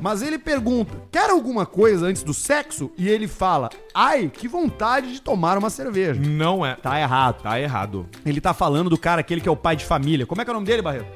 [0.00, 2.90] Mas ele pergunta: quer alguma coisa antes do sexo?
[2.96, 6.20] E ele fala: ai, que vontade de tomar uma cerveja.
[6.20, 6.74] Não é.
[6.74, 7.42] Tá errado.
[7.42, 8.08] Tá errado.
[8.24, 10.26] Ele tá falando do cara aquele que é o pai de família.
[10.26, 11.06] Como é que é o nome dele, Barreto?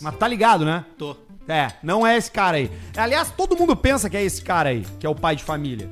[0.00, 0.84] Mas tá ligado, né?
[0.98, 1.16] Tô.
[1.48, 2.70] É, não é esse cara aí.
[2.96, 5.88] Aliás, todo mundo pensa que é esse cara aí, que é o pai de família.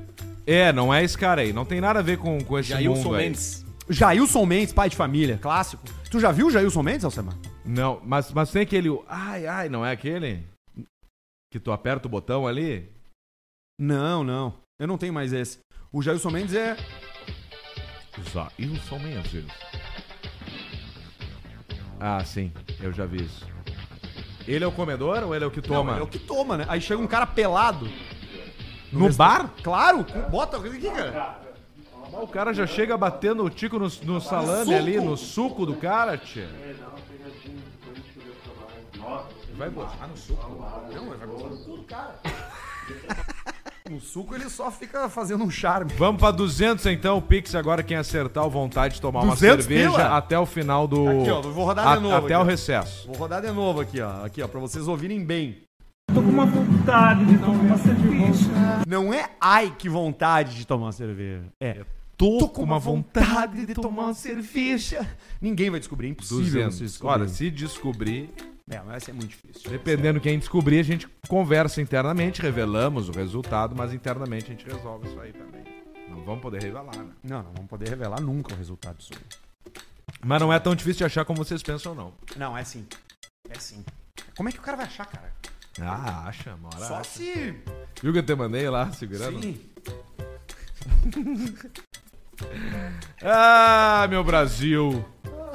[0.46, 1.52] É, não é esse cara aí.
[1.52, 3.24] Não tem nada a ver com, com esse Jailson mundo aí.
[3.26, 3.64] Mendes.
[3.88, 5.84] Jailson Mendes, pai de família, clássico.
[6.10, 7.34] Tu já viu o Jailson Mendes, Alcemar?
[7.64, 8.88] Não, mas, mas tem aquele...
[9.08, 10.44] Ai, ai, não é aquele?
[11.54, 12.90] Que tu aperta o botão ali?
[13.78, 14.54] Não, não.
[14.76, 15.60] Eu não tenho mais esse.
[15.92, 16.76] O Jailson Mendes é.
[18.58, 19.44] Jailson Mendes.
[22.00, 22.52] Ah, sim.
[22.80, 23.46] Eu já vi isso.
[24.48, 25.92] Ele é o comedor ou ele é o que toma?
[25.92, 26.66] Não, é o que toma, né?
[26.68, 27.88] Aí chega um cara pelado.
[28.90, 29.48] No bar?
[29.62, 31.38] Claro, bota aqui, cara.
[32.14, 36.18] O cara já chega batendo o tico no, no salame ali, no suco do cara,
[36.18, 36.48] tia.
[39.56, 40.50] Vai botar no suco?
[40.92, 42.20] Não, ele vai botar no cu do cara.
[43.88, 45.92] No suco ele só fica fazendo um charme.
[45.96, 49.64] Vamos pra 200 então, o Pix agora quem acertar o vontade de tomar uma 200
[49.66, 50.16] cerveja pila?
[50.16, 51.06] até o final do...
[51.08, 52.42] Aqui, ó, vou rodar de a- novo Até aqui, o ó.
[52.44, 53.06] recesso.
[53.06, 54.24] Vou rodar de novo aqui, ó.
[54.24, 55.62] Aqui, ó, pra vocês ouvirem bem.
[56.12, 58.50] Tô com uma vontade de tomar uma cerveja.
[58.88, 61.44] Não é ai que vontade de tomar cerveja.
[61.60, 61.84] É.
[62.16, 65.06] Tô, com uma vontade de tomar uma cerveja.
[65.40, 66.78] Ninguém vai descobrir, é impossível vocês 200.
[66.80, 67.20] descobrirem.
[67.22, 68.30] Olha, se descobrir,
[68.70, 69.70] É, mas vai ser muito difícil.
[69.70, 75.08] dependendo quem descobrir, a gente conversa internamente, revelamos o resultado, mas internamente a gente resolve
[75.08, 75.62] isso aí também.
[76.08, 77.06] Não vamos poder revelar, né?
[77.22, 79.72] Não, não vamos poder revelar nunca o resultado disso aí.
[80.24, 82.12] Mas não é tão difícil de achar como vocês pensam, não.
[82.36, 82.86] Não, é sim.
[83.50, 83.84] É sim.
[84.36, 85.30] Como é que o cara vai achar, cara?
[85.80, 87.04] Ah, acha, uma hora Só acha.
[87.10, 87.54] se.
[88.02, 89.42] Viu que eu te mandei lá, segurando?
[89.42, 89.60] Sim.
[93.22, 95.04] Ah, meu Brasil.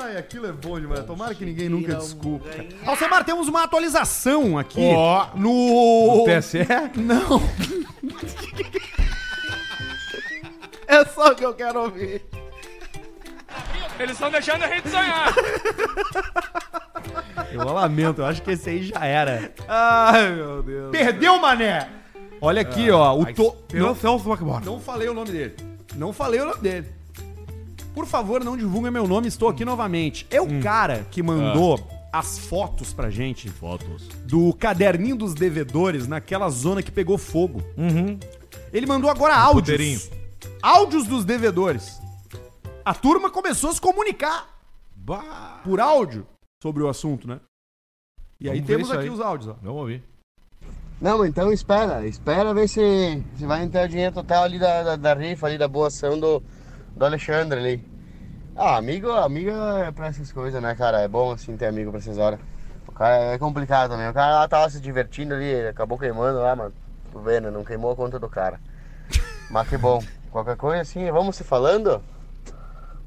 [0.09, 1.05] Ai, aquilo é bom demais.
[1.05, 2.49] Tomara que ninguém nunca desculpe.
[2.49, 2.67] cara.
[2.83, 5.27] Alcemar, temos uma atualização aqui Ó.
[5.35, 5.51] no.
[5.51, 6.65] O TSE?
[6.95, 7.37] Não.
[10.87, 12.23] é só o que eu quero ouvir.
[13.99, 15.31] Eles estão deixando a gente sonhar.
[17.51, 19.51] Eu lamento, eu acho que esse aí já era.
[19.67, 20.91] Ai, meu Deus.
[20.91, 21.89] Perdeu, mané!
[22.39, 23.17] Olha aqui, ó.
[23.17, 23.55] O to...
[23.73, 24.63] Não, Celso Blackmore.
[24.63, 25.55] não falei o nome dele.
[25.95, 26.93] Não falei o nome dele.
[27.99, 30.25] Por favor, não divulga meu nome, estou aqui novamente.
[30.31, 31.77] É o cara que mandou
[32.13, 33.49] as fotos pra gente.
[33.49, 34.07] Fotos.
[34.23, 37.61] do caderninho dos devedores naquela zona que pegou fogo.
[37.77, 38.17] Uhum.
[38.71, 39.63] Ele mandou agora áudios.
[39.63, 39.99] puteirinho.
[40.61, 41.99] Áudios dos devedores.
[42.85, 44.47] A turma começou a se comunicar
[44.95, 45.59] Bah.
[45.65, 46.25] por áudio
[46.63, 47.41] sobre o assunto, né?
[48.39, 49.09] E aí Vamos ver temos aqui aí.
[49.09, 49.57] os áudios, ó.
[49.61, 50.01] Vamos ouvir.
[51.01, 54.95] Não, então espera, espera ver se, se vai entrar o dinheiro total ali da, da,
[54.95, 56.41] da rifa, ali da boa ação do,
[56.95, 57.88] do Alexandre ali.
[58.61, 60.99] Ah, amigo, amigo é pra essas coisas, né, cara?
[60.99, 62.37] É bom assim ter amigo pra essas horas.
[62.85, 64.09] O cara é complicado também.
[64.09, 66.73] O cara lá tava se divertindo ali, ele acabou queimando lá, mano.
[67.09, 67.49] Tu vê, né?
[67.49, 68.59] Não queimou a conta do cara.
[69.49, 70.03] Mas que bom.
[70.29, 72.03] Qualquer coisa assim, vamos se falando?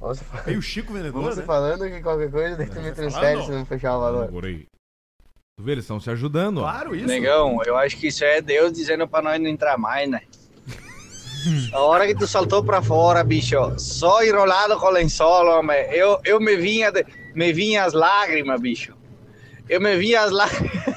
[0.00, 1.46] Vamos se, fa- Veio o Chico Vendedor, vamos se né?
[1.46, 4.24] falando que qualquer coisa daí tu me transfere se não fechar o valor.
[4.28, 4.66] Agorei.
[5.58, 6.62] Tu vê, eles estão se ajudando, ó.
[6.62, 7.06] Claro, isso.
[7.06, 10.22] Negão, eu acho que isso é Deus dizendo pra nós não entrar mais, né?
[11.72, 16.40] A hora que tu saltou pra fora, bicho, só enrolado com lençol, homem, eu, eu
[16.40, 18.92] me vinha, de- me vinha as lágrimas, bicho.
[19.68, 20.72] Eu me vinha as lágrimas.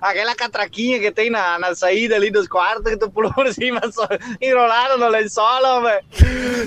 [0.00, 3.80] Aquela catraquinha que tem na, na saída ali dos quartos que tu pulou por cima,
[3.92, 4.06] só
[4.40, 6.00] enrolado no lençol, homem.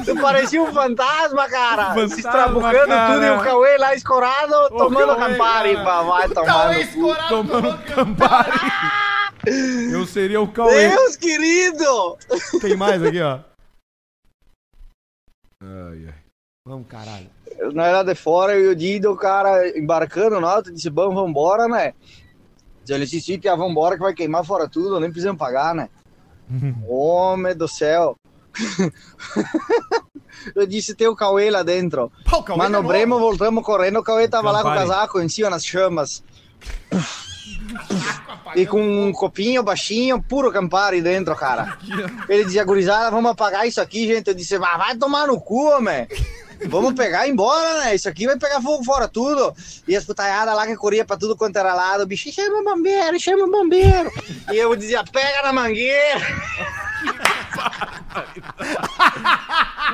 [0.05, 1.93] Tu parecia um fantasma, cara.
[1.93, 3.13] se Fantasma, estrabucando cara.
[3.13, 5.85] tudo e o Cauê lá escorado, tomando Cauê, Campari, cara.
[5.85, 7.15] pá, vai tomar no cu.
[7.27, 8.51] Tomando Campari.
[9.45, 10.89] Eu seria o Cauê.
[10.89, 12.17] Deus querido!
[12.61, 13.39] Tem mais aqui, ó.
[15.61, 16.15] Ai, ai.
[16.65, 17.29] Vamos, caralho.
[17.73, 21.67] Nós lá de fora e o Dido, o cara embarcando na auto, disse, bom, vambora,
[21.67, 21.93] né?
[22.87, 25.89] Ele disse, que vambora que vai queimar fora tudo, nem precisamos pagar, né?
[26.87, 28.15] Homem do céu.
[30.55, 32.11] Eu disse, tem o Cauê lá dentro.
[32.29, 35.49] Pô, o Cauê Manobremos, voltamos correndo, o Cauê tava lá com o casaco em cima
[35.49, 36.23] nas chamas.
[38.55, 41.77] E com um copinho baixinho, puro Campari dentro, cara.
[42.29, 44.27] Ele dizia, gurizada, vamos apagar isso aqui, gente.
[44.27, 46.07] Eu disse, mas vai tomar no cu, homem.
[46.65, 47.95] Vamos pegar e ir embora, né?
[47.95, 49.53] Isso aqui vai pegar fogo fora tudo.
[49.87, 52.03] E as putaiadas lá que corria pra tudo quanto era lado.
[52.03, 54.11] O bicho, chama o bombeiro, chama o bombeiro.
[54.51, 56.21] E eu dizia, pega na mangueira.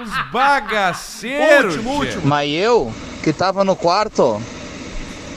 [0.02, 1.76] Os bagaceiros.
[1.76, 2.22] Último, último.
[2.26, 4.42] Mas eu, que tava no quarto,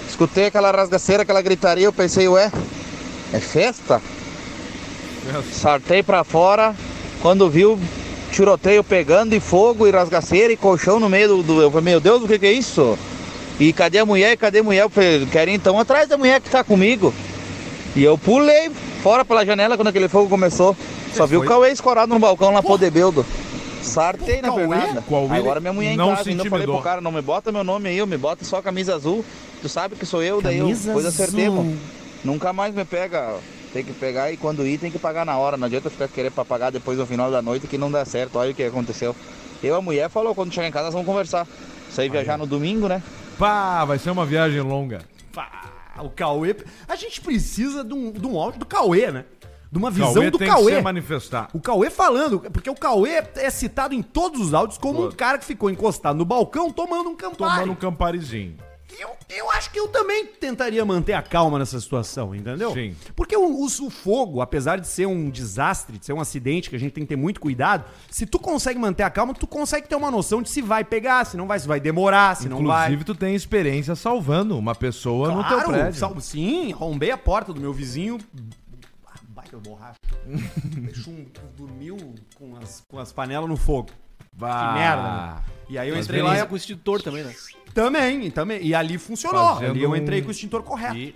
[0.09, 2.51] escutei aquela rasgaceira, aquela gritaria, eu pensei, ué,
[3.33, 4.01] é festa?
[5.53, 6.74] Sartei pra fora,
[7.20, 7.79] quando viu
[8.31, 12.01] tiroteio pegando e fogo e rasgaceira e colchão no meio do, do- eu falei, meu
[12.01, 12.97] Deus, o que que é isso?
[13.59, 14.37] E cadê a mulher?
[14.37, 14.83] Cadê a mulher?
[14.83, 17.12] Eu falei, quero então atrás da mulher que tá comigo.
[17.97, 18.70] E eu pulei
[19.03, 20.77] fora pela janela quando aquele fogo começou.
[21.14, 23.24] Só vi o Cauê escorado no balcão lá pro Debeldo.
[23.83, 25.03] Sartei na pernada.
[25.09, 27.64] Cauê Agora minha mulher em não casa, ainda falei pro cara, não me bota meu
[27.64, 29.24] nome aí, eu me bota só camisa azul.
[29.62, 31.24] Tu sabe que sou eu, daí eu Camisa depois azul.
[31.24, 31.74] acertemos.
[32.25, 33.39] Nunca mais me pega.
[33.73, 35.57] Tem que pegar e quando ir tem que pagar na hora.
[35.57, 38.39] Não adianta ficar querendo pra pagar depois no final da noite que não dá certo.
[38.39, 39.14] Olha o que aconteceu.
[39.62, 41.47] Eu, a mulher, falou, quando chegar em casa nós vamos conversar.
[41.91, 43.03] Saí viajar no domingo, né?
[43.39, 45.03] Pá, vai ser uma viagem longa.
[45.33, 46.57] Pá, o Cauê.
[46.89, 49.25] A gente precisa de um, de um áudio do Cauê, né?
[49.71, 50.77] De uma visão Cauê do tem que Cauê.
[50.77, 51.49] se manifestar.
[51.53, 55.39] O Cauê falando, porque o Cauê é citado em todos os áudios como um cara
[55.39, 57.55] que ficou encostado no balcão tomando um Campari.
[57.55, 58.57] Tomando um camparizinho.
[58.99, 62.72] Eu, eu acho que eu também tentaria manter a calma nessa situação, entendeu?
[62.72, 62.94] Sim.
[63.14, 66.76] Porque o, o, o fogo, apesar de ser um desastre, de ser um acidente que
[66.76, 69.88] a gente tem que ter muito cuidado, se tu consegue manter a calma, tu consegue
[69.88, 72.64] ter uma noção de se vai pegar, se não vai, se vai demorar, se não
[72.64, 72.86] vai.
[72.86, 76.20] Inclusive, tu tem experiência salvando uma pessoa no teu prédio.
[76.20, 78.18] sim, arrombei a porta do meu vizinho.
[79.07, 79.99] Ah, Baita borracha.
[80.94, 81.26] Chum,
[81.57, 81.97] dormiu
[82.36, 83.90] com as, com as panelas no fogo.
[84.32, 84.68] Bah.
[84.68, 85.36] Que merda, né?
[85.68, 86.30] E aí eu Mas entrei lá.
[86.30, 87.34] beleza com o extintor também, né?
[87.77, 88.61] Também, também.
[88.66, 89.55] E ali funcionou.
[89.55, 90.97] Fazendo ali eu entrei com o extintor correto.
[90.97, 91.14] E...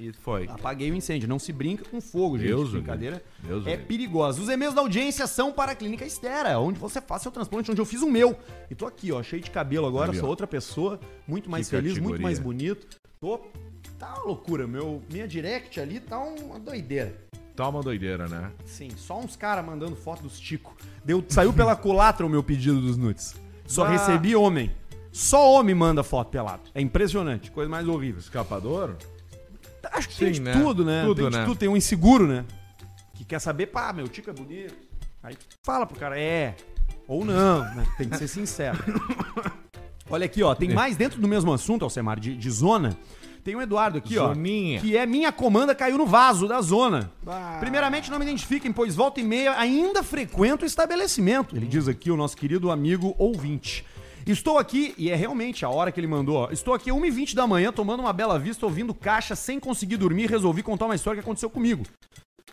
[0.00, 0.46] e foi.
[0.48, 1.28] Apaguei o incêndio.
[1.28, 2.48] Não se brinca com fogo, gente.
[2.48, 4.42] Deus Brincadeira Deus é perigosa.
[4.42, 7.80] Os e-mails da audiência são para a Clínica Estera, onde você faz seu transplante, onde
[7.80, 8.36] eu fiz o meu.
[8.68, 10.98] E tô aqui, ó, cheio de cabelo agora, sou outra pessoa,
[11.28, 12.22] muito mais Que feliz, muito categoria.
[12.24, 12.86] mais bonito.
[13.20, 13.38] Tô.
[13.98, 15.00] Tá uma loucura, meu.
[15.12, 17.14] Minha direct ali tá uma doideira.
[17.54, 18.50] Tá uma doideira, né?
[18.64, 20.74] Sim, só uns caras mandando foto dos Tico.
[21.04, 23.36] Deu, saiu pela culatra o meu pedido dos nudes.
[23.66, 23.90] Só Ah.
[23.90, 24.72] recebi homem.
[25.12, 26.62] Só homem manda foto pelado.
[26.74, 28.18] É impressionante, coisa mais horrível.
[28.18, 28.96] Escapador?
[29.92, 30.52] Acho que Sim, tem de né?
[30.52, 31.02] tudo, né?
[31.04, 31.44] Tudo, tem de né?
[31.44, 31.58] tudo.
[31.58, 32.44] Tem um inseguro, né?
[33.14, 34.74] Que quer saber, pá, meu tico é bonito.
[35.22, 36.56] Aí tu fala pro cara, é.
[37.06, 37.86] Ou não, né?
[37.98, 38.78] Tem que ser sincero.
[40.08, 40.54] Olha aqui, ó.
[40.54, 42.96] Tem mais dentro do mesmo assunto, Alcemar, de, de zona.
[43.44, 44.78] Tem um Eduardo aqui, Zoninha.
[44.78, 44.80] ó.
[44.80, 47.10] Que é minha comanda caiu no vaso da zona.
[47.58, 51.56] Primeiramente, não me identifiquem, pois volta e meia ainda frequento o estabelecimento.
[51.56, 53.84] Ele diz aqui, o nosso querido amigo ouvinte.
[54.26, 56.48] Estou aqui, e é realmente a hora que ele mandou, ó.
[56.50, 60.62] Estou aqui 1h20 da manhã, tomando uma bela vista, ouvindo caixa, sem conseguir dormir, resolvi
[60.62, 61.84] contar uma história que aconteceu comigo.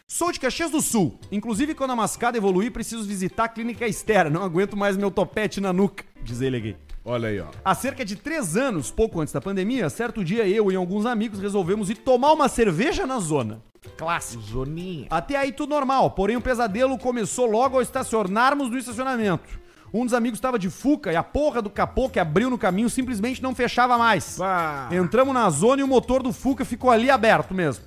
[0.08, 1.20] Sou de Caxias do Sul.
[1.32, 4.30] Inclusive, quando a mascada evoluir, preciso visitar a clínica Estera.
[4.30, 6.76] Não aguento mais meu topete na nuca, diz ele aqui.
[7.06, 7.46] Olha aí, ó.
[7.64, 11.40] Há cerca de três anos, pouco antes da pandemia, certo dia eu e alguns amigos
[11.40, 13.62] resolvemos ir tomar uma cerveja na zona.
[13.96, 14.42] Clássico.
[14.44, 15.08] Zoninha.
[15.10, 19.60] Até aí tudo normal, porém o pesadelo começou logo ao estacionarmos no estacionamento.
[19.94, 22.90] Um dos amigos estava de fuca e a porra do capô que abriu no caminho
[22.90, 24.38] simplesmente não fechava mais.
[24.92, 27.84] Entramos na zona e o motor do Fuca ficou ali aberto mesmo.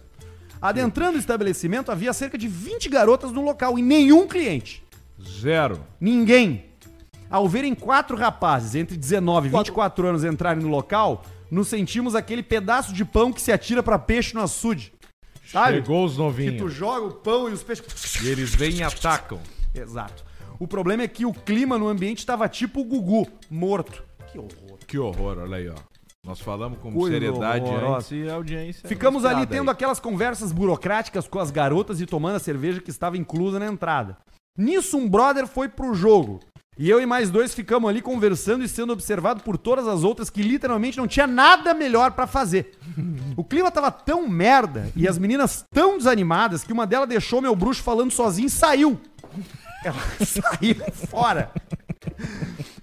[0.61, 4.83] Adentrando o estabelecimento, havia cerca de 20 garotas no local e nenhum cliente.
[5.41, 5.81] Zero.
[6.01, 6.65] Ninguém.
[7.31, 12.43] Ao verem quatro rapazes entre 19 e 24 anos entrarem no local, nos sentimos aquele
[12.43, 14.93] pedaço de pão que se atira pra peixe no açude.
[15.51, 15.77] Sabe?
[15.77, 16.73] Chegou os Que tu novinhos.
[16.73, 18.21] joga o pão e os peixes.
[18.23, 19.41] E eles vêm e atacam.
[19.75, 20.25] Exato.
[20.63, 24.05] O problema é que o clima no ambiente estava tipo o Gugu, morto.
[24.31, 24.79] Que horror.
[24.87, 25.75] Que horror, olha aí, ó.
[26.25, 27.97] Nós falamos com Coisa seriedade horrorosa.
[27.97, 28.89] antes e a audiência.
[28.89, 29.73] Ficamos ali tendo aí.
[29.75, 34.19] aquelas conversas burocráticas com as garotas e tomando a cerveja que estava inclusa na entrada.
[34.57, 36.39] Nisso, um brother foi pro jogo.
[36.79, 40.31] E eu e mais dois ficamos ali conversando e sendo observado por todas as outras
[40.31, 42.71] que literalmente não tinha nada melhor pra fazer.
[43.37, 47.57] O clima tava tão merda e as meninas tão desanimadas que uma delas deixou meu
[47.57, 49.01] bruxo falando sozinho e saiu.
[49.85, 50.77] Ela saiu
[51.09, 51.51] fora.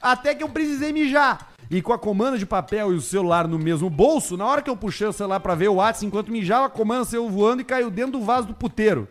[0.02, 1.50] Até que eu precisei mijar.
[1.72, 4.70] E com a comanda de papel e o celular no mesmo bolso, na hora que
[4.70, 7.66] eu puxei o celular pra ver o WhatsApp enquanto mijava, a comanda saiu voando e
[7.66, 9.08] caiu dentro do vaso do puteiro.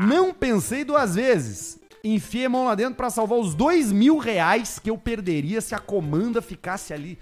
[0.00, 1.78] Não pensei duas vezes.
[2.02, 5.74] Enfiei a mão lá dentro pra salvar os dois mil reais que eu perderia se
[5.74, 7.16] a comanda ficasse ali.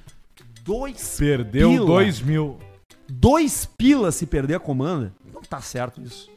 [0.62, 1.86] Dois Perdeu pila.
[1.86, 2.58] dois mil.
[3.08, 5.12] Dois pilas se perder a comanda.
[5.32, 6.30] Não tá certo isso.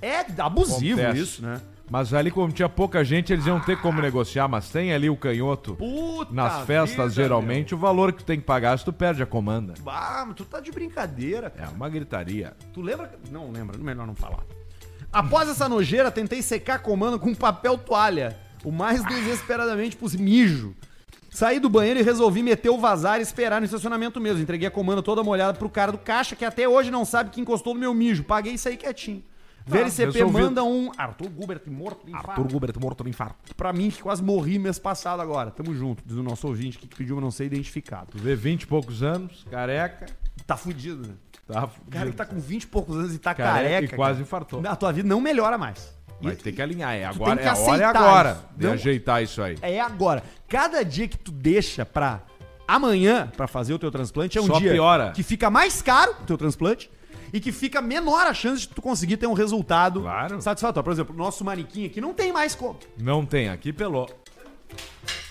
[0.00, 1.22] É abusivo Acontece.
[1.22, 1.60] isso, né?
[1.92, 4.48] Mas ali, como tinha pouca gente, eles iam ter como negociar.
[4.48, 5.74] Mas tem ali o canhoto.
[5.74, 9.22] Puta Nas festas, vida, geralmente, o valor que tu tem que pagar se tu perde
[9.22, 9.74] a comanda.
[9.76, 9.92] meu.
[9.92, 11.68] Ah, mas tu tá de brincadeira, cara.
[11.68, 12.56] É uma gritaria.
[12.72, 13.12] Tu lembra?
[13.30, 14.42] Não lembra, melhor não falar.
[15.12, 18.38] Após essa nojeira, tentei secar a comanda com papel toalha.
[18.64, 20.24] O mais desesperadamente possível.
[20.24, 20.74] Mijo.
[21.28, 24.40] Saí do banheiro e resolvi meter o vazar e esperar no estacionamento mesmo.
[24.40, 27.40] Entreguei a comanda toda molhada pro cara do caixa, que até hoje não sabe que
[27.40, 28.24] encostou no meu mijo.
[28.24, 29.22] Paguei e saí quietinho.
[29.66, 30.32] VLCP resolvido.
[30.32, 32.44] manda um Arthur Gubert morto de infarto.
[32.44, 33.54] Gubert morto no infarto.
[33.56, 35.50] Pra mim, que quase morri mês passado agora.
[35.50, 38.08] Tamo junto, diz o nosso ouvinte que pediu pra não ser identificado.
[38.12, 40.06] Tu vê 20 e poucos anos, careca.
[40.46, 41.14] Tá fudido, né?
[41.46, 43.94] Tá O cara que tá com 20 e poucos anos e tá Careca careca.
[43.94, 44.62] e quase cara, infartou.
[44.66, 45.94] A tua vida não melhora mais.
[46.20, 46.94] Vai ter que alinhar.
[46.94, 48.44] É agora, tem que é hora é agora isso.
[48.56, 49.58] de Não- ajeitar isso aí.
[49.60, 50.22] É agora.
[50.48, 52.22] Cada dia que tu deixa pra
[52.66, 55.10] amanhã pra fazer o teu transplante é um Só dia piora.
[55.10, 56.90] que fica mais caro o teu transplante
[57.32, 60.40] e que fica menor a chance de tu conseguir ter um resultado Claro.
[60.42, 60.84] satisfatório.
[60.84, 62.78] Por exemplo, o nosso manequim aqui não tem mais como.
[62.98, 64.08] Não tem, aqui pelou.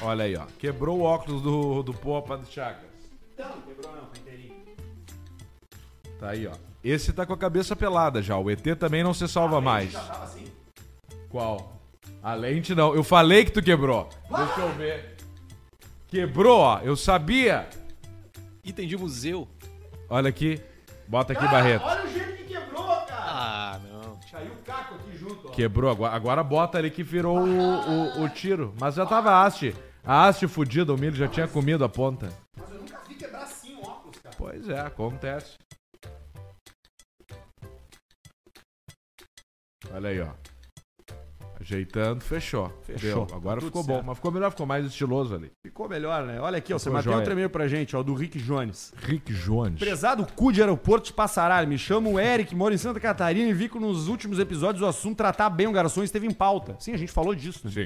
[0.02, 0.46] Olha aí, ó.
[0.58, 2.90] Quebrou o óculos do, do Popa de Chagas.
[3.38, 4.56] Não, quebrou não, tá inteirinho.
[6.20, 6.54] Tá aí, ó.
[6.84, 8.36] Esse tá com a cabeça pelada já.
[8.38, 9.94] O ET também não se salva mais.
[9.94, 10.46] Tava assim.
[11.30, 11.80] Qual?
[12.24, 12.96] A lente não.
[12.96, 14.10] Eu falei que tu quebrou.
[14.36, 15.18] Deixa eu ver.
[16.08, 16.80] Quebrou, ó.
[16.80, 17.70] Eu sabia.
[18.64, 19.48] Item de museu.
[20.10, 20.60] Olha aqui.
[21.12, 21.84] Bota aqui, Barreto.
[21.84, 23.06] Olha o jeito que quebrou, cara.
[23.18, 24.18] Ah, não.
[24.32, 25.52] Caiu o caco aqui junto, ó.
[25.52, 25.92] Quebrou.
[25.92, 28.74] Agora, agora bota ali que virou o, o, o tiro.
[28.80, 29.76] Mas já tava a haste.
[30.06, 32.30] A haste fudida, o milho já tinha comido a ponta.
[32.58, 34.18] Mas eu nunca vi quebrar assim o óculos.
[34.38, 35.58] Pois é, acontece.
[39.94, 40.30] Olha aí, ó.
[41.62, 42.74] Ajeitando, fechou.
[42.82, 43.28] Fechou.
[43.28, 43.36] Deu.
[43.36, 44.00] Agora Tudo ficou certo.
[44.00, 45.52] bom, mas ficou melhor, ficou mais estiloso ali.
[45.62, 46.42] Ficou melhor, né?
[46.42, 46.80] Olha aqui, ó.
[46.80, 47.18] Você joia.
[47.18, 48.92] outro e-mail pra gente, ó, do Rick Jones.
[48.98, 49.78] Rick Jones.
[49.78, 53.70] Prezado cu de aeroporto de Passaralho, me chamo Eric, moro em Santa Catarina e vi
[53.70, 56.76] que nos últimos episódios o assunto tratar bem o garçom esteve em pauta.
[56.80, 57.72] Sim, a gente falou disso, né?
[57.72, 57.86] Sim.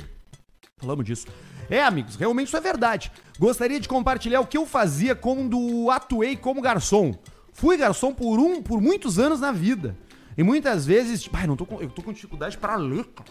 [0.77, 1.27] Falamos disso.
[1.69, 3.11] É, amigos, realmente isso é verdade.
[3.37, 7.13] Gostaria de compartilhar o que eu fazia quando atuei como garçom.
[7.51, 9.97] Fui garçom por um, por muitos anos na vida.
[10.37, 13.29] E muitas vezes, tipo, ai, não tô com, eu tô com dificuldade pra ler, cara.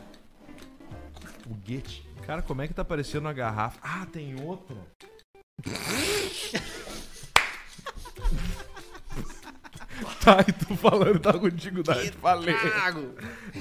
[1.54, 2.04] Foguete.
[2.26, 3.78] Cara, como é que tá aparecendo a garrafa?
[3.82, 4.76] Ah, tem outra.
[10.24, 12.12] tá, e tu falando tá com dificuldade.
[12.12, 12.54] Falei.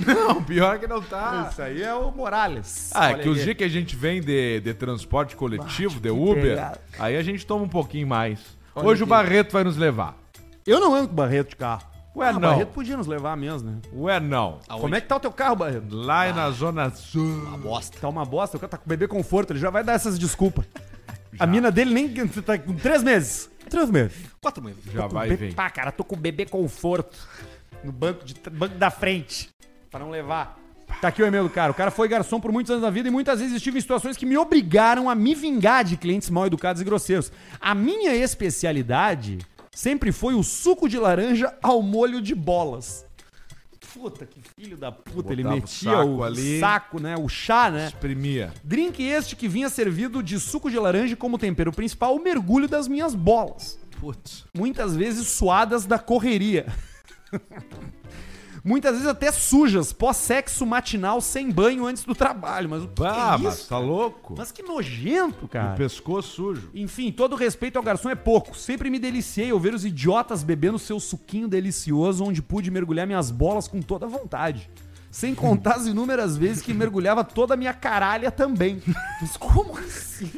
[0.06, 1.50] Não, pior que não tá.
[1.52, 2.92] Isso aí é o Morales.
[2.96, 3.44] Ah, é Olha que os aí.
[3.44, 7.46] dias que a gente vem de, de transporte coletivo, de que Uber, aí a gente
[7.46, 8.40] toma um pouquinho mais.
[8.76, 9.10] Olha Hoje o aqui.
[9.10, 10.18] Barreto vai nos levar.
[10.66, 11.93] Eu não ando com Barreto de carro.
[12.16, 12.40] Ué, Ah, não.
[12.42, 13.78] Barreto podia nos levar mesmo, né?
[13.94, 14.60] Ué, não.
[14.68, 15.96] Como é que tá o teu carro, Barreto?
[15.96, 17.26] Lá na Zona Sul.
[17.48, 17.98] Uma bosta.
[18.00, 20.66] Tá uma bosta, o cara tá com bebê conforto, ele já vai dar essas desculpas.
[21.40, 22.08] A mina dele nem
[22.46, 23.50] tá com três meses.
[23.68, 24.16] Três meses.
[24.40, 24.80] Quatro meses.
[24.94, 25.56] Já vai bebê- vir.
[25.56, 27.18] Pá, cara, tô com bebê conforto
[27.84, 29.50] no banco, de, banco da frente,
[29.90, 30.60] pra não levar.
[31.02, 31.72] Tá aqui o e-mail do cara.
[31.72, 34.16] O cara foi garçom por muitos anos da vida e muitas vezes estive em situações
[34.16, 37.32] que me obrigaram a me vingar de clientes mal educados e grosseiros.
[37.60, 39.40] A minha especialidade
[39.74, 43.06] sempre foi o suco de laranja ao molho de bolas.
[43.94, 45.32] Puta, que filho da puta.
[45.32, 46.60] Ele Botava o metia saco o ali.
[46.60, 47.16] saco, né?
[47.16, 47.88] O chá, né?
[47.88, 48.52] Exprimia.
[48.64, 52.88] Drink este que vinha servido de suco de laranja como tempero principal, o mergulho das
[52.88, 53.78] minhas bolas.
[54.00, 54.46] Putz.
[54.54, 56.66] Muitas vezes suadas da correria.
[58.66, 62.70] Muitas vezes até sujas, pós-sexo matinal, sem banho antes do trabalho.
[62.70, 63.68] Mas o que Ah, é mas isso?
[63.68, 64.36] tá louco?
[64.38, 65.76] Mas que nojento, O cara.
[65.76, 66.70] pescoço sujo.
[66.74, 68.56] Enfim, todo respeito ao garçom é pouco.
[68.58, 73.30] Sempre me deliciei ao ver os idiotas bebendo seu suquinho delicioso, onde pude mergulhar minhas
[73.30, 74.70] bolas com toda a vontade.
[75.12, 78.82] Sem contar as inúmeras vezes que mergulhava toda a minha caralha também.
[79.22, 80.32] Mas como assim?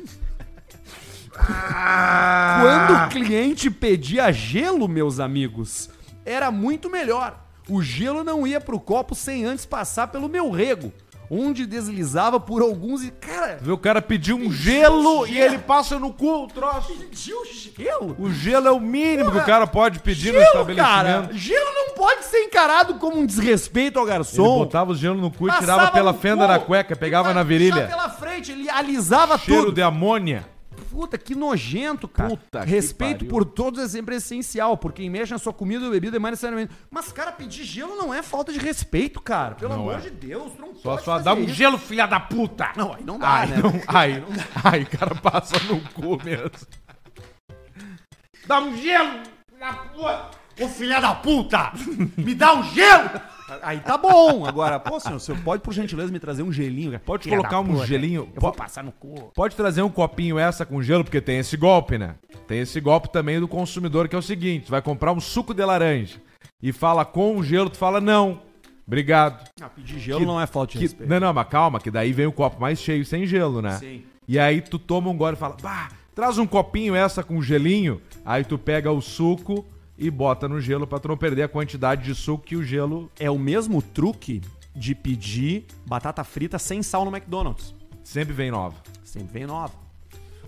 [1.32, 5.90] Quando o cliente pedia gelo, meus amigos,
[6.26, 7.45] era muito melhor.
[7.70, 10.94] O gelo não ia pro copo sem antes passar pelo meu rego,
[11.32, 13.10] onde deslizava por alguns e.
[13.10, 16.94] Cara, Vê o cara pedir um gelo e ele passa no cu o troço.
[16.94, 18.16] pediu gelo?
[18.20, 20.88] O gelo é o mínimo que o cara pode pedir no Gelo, estabelecimento.
[20.88, 21.30] cara!
[21.34, 24.60] Gelo não pode ser encarado como um desrespeito ao Ele garçom.
[24.60, 27.42] botava o gelo no cu e tirava pela no fenda cu, da cueca, pegava na
[27.42, 27.88] virilha.
[27.88, 29.76] pela frente, ele alisava Cheiro tudo.
[29.76, 30.46] de amônia.
[30.96, 32.30] Puta, que nojento, cara.
[32.30, 36.16] Puta Respeito por todos é sempre essencial, por quem mexe na sua comida ou bebida
[36.16, 36.74] é mais necessariamente.
[36.90, 39.56] Mas, cara, pedir gelo não é falta de respeito, cara.
[39.56, 40.00] Pelo Não amor é.
[40.00, 41.54] de Deus, tu não Só, pode só dá um isso.
[41.54, 42.72] gelo, filha da puta.
[42.78, 43.58] Não, aí não dá, Ai, né?
[43.58, 44.24] não, ai,
[44.64, 46.50] ai, o cara passa no cu mesmo.
[48.48, 49.20] Dá um gelo,
[49.50, 50.32] filha da puta.
[50.62, 51.74] Ô filha da puta!
[52.16, 53.10] Me dá um gelo!
[53.62, 54.46] Aí tá bom.
[54.46, 56.92] Agora, pô, senhor, você pode, por gentileza, me trazer um gelinho?
[56.92, 57.04] cara?
[57.06, 58.30] Pode Filha colocar da um puta, gelinho?
[58.36, 59.32] Eu vou Po- passar no cu.
[59.36, 62.16] Pode trazer um copinho essa com gelo, porque tem esse golpe, né?
[62.48, 65.54] Tem esse golpe também do consumidor, que é o seguinte: tu vai comprar um suco
[65.54, 66.20] de laranja
[66.62, 68.42] e fala com gelo, tu fala não.
[68.88, 69.48] Obrigado.
[69.62, 71.10] Ah, pedir gelo Que- não é falta de Que- respeito.
[71.10, 73.72] não, não, mas calma, que daí vem o copo mais cheio sem gelo, né?
[73.78, 74.04] Sim.
[74.28, 78.02] E aí tu toma um gole e fala, bah, traz um copinho essa com gelinho.
[78.26, 79.66] Aí tu pega o suco
[79.98, 83.10] e bota no gelo pra tu não perder a quantidade de suco que o gelo
[83.20, 84.42] É o mesmo truque
[84.76, 87.74] de pedir batata frita sem sal no McDonald's.
[88.04, 88.76] sempre vem nova.
[89.04, 89.74] Sempre vem nova.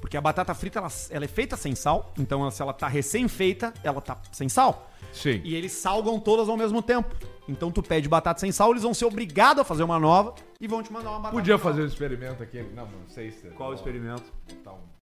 [0.02, 2.14] Porque a batata frita, ela, ela é feita sem sal.
[2.20, 4.92] Então, ela- se ela tá recém-feita, ela tá sem sal.
[5.12, 5.42] Sim.
[5.44, 7.16] E eles salgam todas ao mesmo tempo.
[7.50, 10.68] Então, tu pede batata sem sal, eles vão ser obrigados a fazer uma nova e
[10.68, 12.62] vão te mandar uma batata Podia fazer um experimento aqui.
[12.76, 13.48] Não, não sei se.
[13.50, 14.24] Qual o experimento?
[14.50, 14.97] Botar um-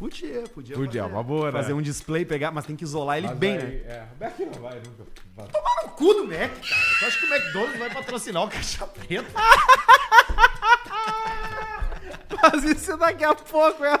[0.00, 0.74] Podia, podia.
[0.76, 1.14] Podia, fazer.
[1.14, 1.52] uma boa, né?
[1.52, 3.64] Fazer um display, pegar, mas tem que isolar ele Mas bem, né?
[3.84, 5.04] É, o Beck não vai nunca.
[5.52, 6.82] Tomar no cu do Mac, cara.
[6.98, 9.30] Tu acha que o McDonald's vai patrocinar o caixa preta?
[12.42, 13.98] Mas isso daqui a pouco é.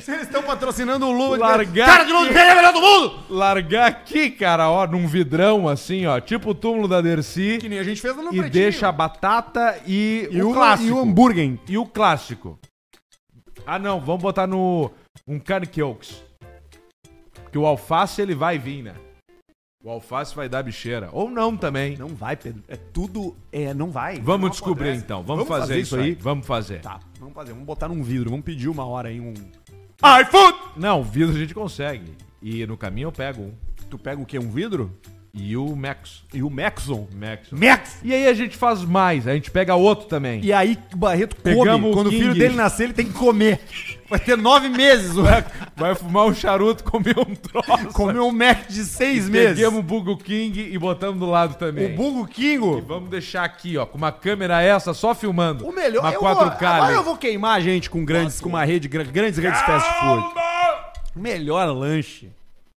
[0.00, 3.24] Se eles estão patrocinando o Lula, Largar cara de novo, é melhor do mundo!
[3.28, 7.58] Largar aqui, cara, ó, num vidrão assim, ó, tipo o túmulo da Dercy.
[7.60, 8.50] Que nem a gente fez no E Pretinho.
[8.50, 10.88] deixa a batata e, e o, o, clássico.
[10.88, 11.58] e o hambúrguer.
[11.68, 12.58] E o clássico.
[13.66, 14.90] Ah, não, vamos botar no
[15.26, 16.22] um Canicokes.
[17.42, 18.94] Porque o alface ele vai vir, né?
[19.82, 21.08] O alface vai dar bicheira.
[21.12, 21.96] Ou não também.
[21.96, 22.62] Não vai, Pedro.
[22.68, 23.34] É tudo.
[23.50, 24.20] É, não vai.
[24.20, 25.04] Vamos Não descobrir acontece.
[25.04, 25.22] então.
[25.22, 26.14] Vamos, fazer, isso aí.
[26.14, 26.80] Vamos fazer.
[26.82, 27.52] Tá, vamos fazer.
[27.52, 28.28] Vamos botar num vidro.
[28.30, 29.32] Vamos pedir uma hora aí um.
[29.32, 30.58] iFood!
[30.76, 32.14] Não, vidro a gente consegue.
[32.42, 33.54] E no caminho eu pego um.
[33.88, 34.38] Tu pega o quê?
[34.38, 34.94] Um vidro?
[35.32, 36.24] E o Max.
[36.34, 37.06] E o Maxon.
[37.14, 37.48] Max.
[37.52, 37.98] Max!
[38.02, 40.40] E aí a gente faz mais, a gente pega outro também.
[40.44, 41.54] E aí o Barreto come.
[41.54, 42.38] Pegamos o Quando o filho King.
[42.40, 43.60] dele nascer, ele tem que comer.
[44.08, 45.16] Vai ter nove meses.
[45.16, 45.22] O
[45.76, 47.86] Vai fumar um charuto, comer um troço.
[47.92, 49.54] Comeu um Mac de seis meses.
[49.56, 51.92] Pegamos o Bugo King e botamos do lado também.
[51.92, 52.82] O Bugo E Kingo.
[52.82, 55.64] vamos deixar aqui, ó, com uma câmera essa, só filmando.
[55.64, 56.00] O melhor.
[56.00, 56.34] Uma eu 4K.
[56.34, 56.94] vou, agora ali.
[56.96, 59.88] eu vou queimar a gente com grandes, com uma rede, gra- grandes redes de fast
[60.00, 60.26] food.
[61.14, 62.30] O melhor lanche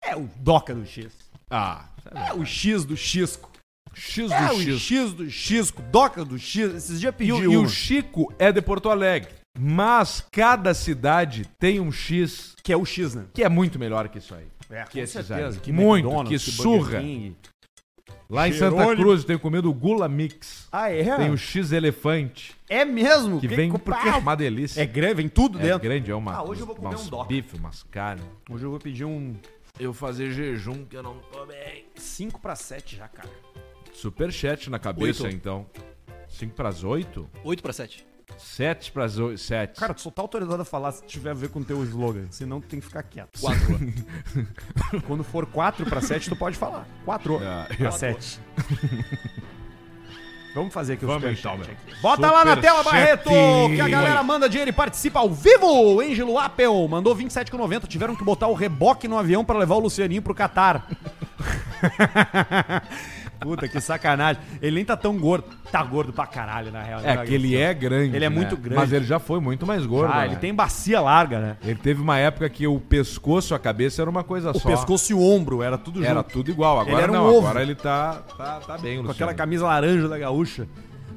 [0.03, 1.13] é o Doca do X.
[1.49, 3.49] Ah, É o X do Xisco.
[3.93, 4.79] X do É o X.
[4.81, 6.73] X do Xisco, Doca do X.
[6.75, 7.63] Esses dias E, pedi o- e um.
[7.63, 9.29] o Chico é de Porto Alegre.
[9.59, 13.25] Mas cada cidade tem um X Que é o X, né?
[13.33, 14.47] que é muito melhor que isso aí.
[14.69, 15.59] É, Que esses certeza.
[15.59, 17.01] Que Muito, que surra.
[17.01, 17.35] King.
[18.29, 18.95] Lá em Santa.
[18.95, 20.69] Cruz eu tenho comido o Gula Mix.
[20.71, 21.17] Ah, é?
[21.17, 23.41] Tem o X Elefante, É mesmo?
[23.41, 24.81] que vem porque uma delícia.
[24.81, 25.79] É grande, vem tudo É dentro.
[25.81, 26.33] grande, é uma.
[26.35, 27.25] Ah, hoje eu vou comer um doca.
[27.27, 28.23] bife, umas carnes.
[28.49, 29.35] Hoje eu vou pedir um
[29.81, 31.85] Eu fazer jejum que eu não tô bem.
[31.95, 33.27] 5 pra 7 já, cara.
[33.91, 35.35] Superchat na cabeça, Oito.
[35.35, 35.65] então.
[36.29, 37.27] 5 pras 8?
[37.43, 38.05] 8 pra 7.
[38.37, 39.79] 7 pras 7.
[39.79, 42.27] Cara, tu só tá autorizado a falar se tiver a ver com o teu slogan.
[42.29, 43.39] Senão tu tem que ficar quieto.
[43.41, 43.59] 4.
[45.07, 46.87] Quando for 4 pra 7, tu pode falar.
[47.03, 48.39] 4 Ah, pra 7.
[50.53, 52.01] Vamos fazer aqui o Vamos superchat então, meu.
[52.01, 52.83] Bota lá na tela.
[52.83, 53.29] Barreto!
[53.73, 55.65] Que a galera manda dinheiro e participa ao vivo!
[55.65, 57.87] O Ângelo Apple mandou 27,90.
[57.87, 60.87] Tiveram que botar o reboque no avião pra levar o Lucianinho pro Catar.
[63.41, 64.41] Puta, que sacanagem.
[64.61, 65.45] Ele nem tá tão gordo.
[65.71, 67.01] Tá gordo pra caralho, na real.
[67.03, 68.15] É que ele é grande.
[68.15, 68.35] Ele é né?
[68.35, 68.75] muito grande.
[68.75, 70.11] Mas ele já foi muito mais gordo.
[70.13, 70.25] Ah, né?
[70.27, 71.57] ele tem bacia larga, né?
[71.63, 74.69] Ele teve uma época que o pescoço e a cabeça era uma coisa O só.
[74.69, 76.29] pescoço e o ombro, era tudo Era junto.
[76.31, 76.79] tudo igual.
[76.79, 77.47] Agora Ele era um não, ovo.
[77.47, 79.11] agora ele tá, tá, tá bem, Com Luciano.
[79.11, 80.67] aquela camisa laranja da gaúcha.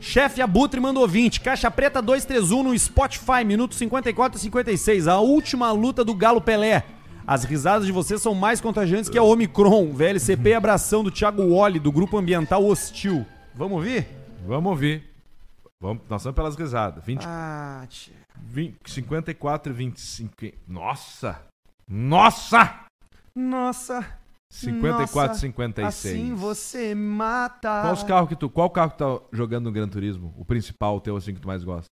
[0.01, 1.41] Chefe Abutre mandou 20.
[1.41, 5.09] Caixa Preta 231 no Spotify, minuto 54 e 56.
[5.09, 6.85] A última luta do Galo Pelé.
[7.27, 9.93] As risadas de vocês são mais contagiantes que a Omicron.
[9.93, 13.25] VLCP e abração do Thiago Wally, do Grupo Ambiental Hostil.
[13.55, 14.07] Vamos ouvir?
[14.47, 15.11] Vamos ouvir.
[15.81, 17.03] Vamos, nós estamos pelas risadas.
[17.05, 18.14] 20, Ah, tia.
[18.43, 20.35] 20, 54 e 25.
[20.68, 21.41] Nossa!
[21.89, 22.81] Nossa!
[23.35, 24.07] Nossa.
[24.51, 26.14] 54 nossa, e 56.
[26.14, 27.83] Assim você mata.
[27.83, 30.33] Qual os carros que tu, qual carro que tá jogando no Gran Turismo?
[30.37, 31.87] O principal teu assim que tu mais gosta?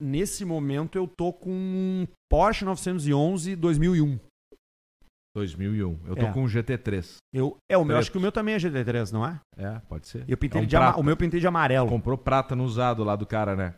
[0.00, 4.18] Nesse momento eu tô com um Porsche 911 2001.
[5.36, 5.98] 2001.
[6.06, 6.32] Eu tô É.
[6.32, 7.16] com um GT3.
[7.32, 7.98] Eu, é, o meu, Preto.
[8.00, 9.38] acho que o meu também é GT3, não é?
[9.56, 10.24] É, pode ser.
[10.26, 11.00] Eu pintei É um de ama- prata.
[11.00, 11.88] o meu eu pintei de amarelo.
[11.88, 13.74] Comprou prata no usado lá do cara, né?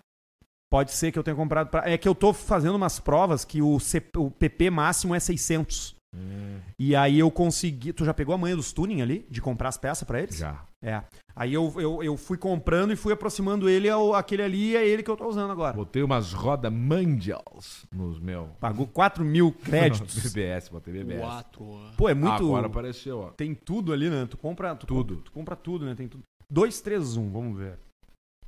[0.70, 1.88] Pode ser que eu tenha comprado pra...
[1.90, 5.94] É que eu tô fazendo umas provas que o, C- o PP máximo é 600.
[6.14, 6.58] Hum.
[6.78, 7.92] E aí eu consegui...
[7.92, 9.26] Tu já pegou a manha dos tuning ali?
[9.30, 10.36] De comprar as peças pra eles?
[10.36, 10.62] Já.
[10.82, 11.02] É.
[11.34, 14.86] Aí eu, eu, eu fui comprando e fui aproximando ele ao aquele ali e é
[14.86, 15.76] ele que eu tô usando agora.
[15.76, 18.48] Botei umas rodas Mandials nos meus.
[18.60, 20.16] Pagou 4 mil créditos.
[20.22, 21.20] BBS, botei BBS.
[21.20, 21.92] 4.
[21.96, 22.44] Pô, é muito...
[22.46, 23.30] Agora apareceu, ó.
[23.30, 24.26] Tem tudo ali, né?
[24.26, 24.74] Tu compra...
[24.76, 25.16] Tu Tudo.
[25.16, 25.94] Compra, tu compra tudo, né?
[25.94, 26.22] Tem tudo.
[26.50, 27.30] 2, 3, 1.
[27.30, 27.78] Vamos ver.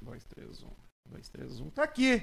[0.01, 0.69] 2, 3, 1.
[1.11, 1.71] 2, 3, 1.
[1.71, 2.21] Tá aqui.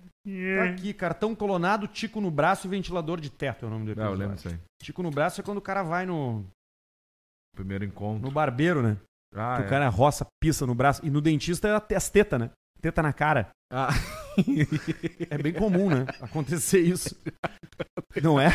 [0.00, 0.94] Tá aqui.
[0.94, 4.00] Cartão clonado, tico no braço e ventilador de teto é o nome dele.
[4.00, 4.58] Não, eu lembro disso aí.
[4.82, 6.44] Tico no braço é quando o cara vai no,
[7.54, 8.22] Primeiro encontro.
[8.22, 8.96] no barbeiro, né?
[9.34, 9.66] Ah, que é.
[9.66, 11.04] o cara roça, pisa no braço.
[11.04, 12.50] E no dentista é as tetas, né?
[12.80, 13.50] Teta na cara.
[13.72, 13.90] Ah.
[15.28, 16.06] É bem comum, né?
[16.20, 17.14] Acontecer isso.
[18.22, 18.48] Não é?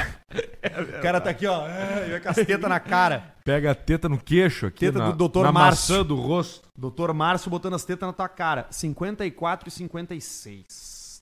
[0.97, 1.67] o cara tá aqui, ó.
[1.67, 3.36] É, e vai com as tetas na cara.
[3.43, 4.88] Pega a teta no queixo aqui.
[4.88, 5.43] Teta na, do Dr.
[5.43, 5.95] na Márcio.
[5.95, 6.67] maçã do rosto.
[6.76, 8.67] Doutor Márcio botando as tetas na tua cara.
[8.71, 11.19] 54 e 56.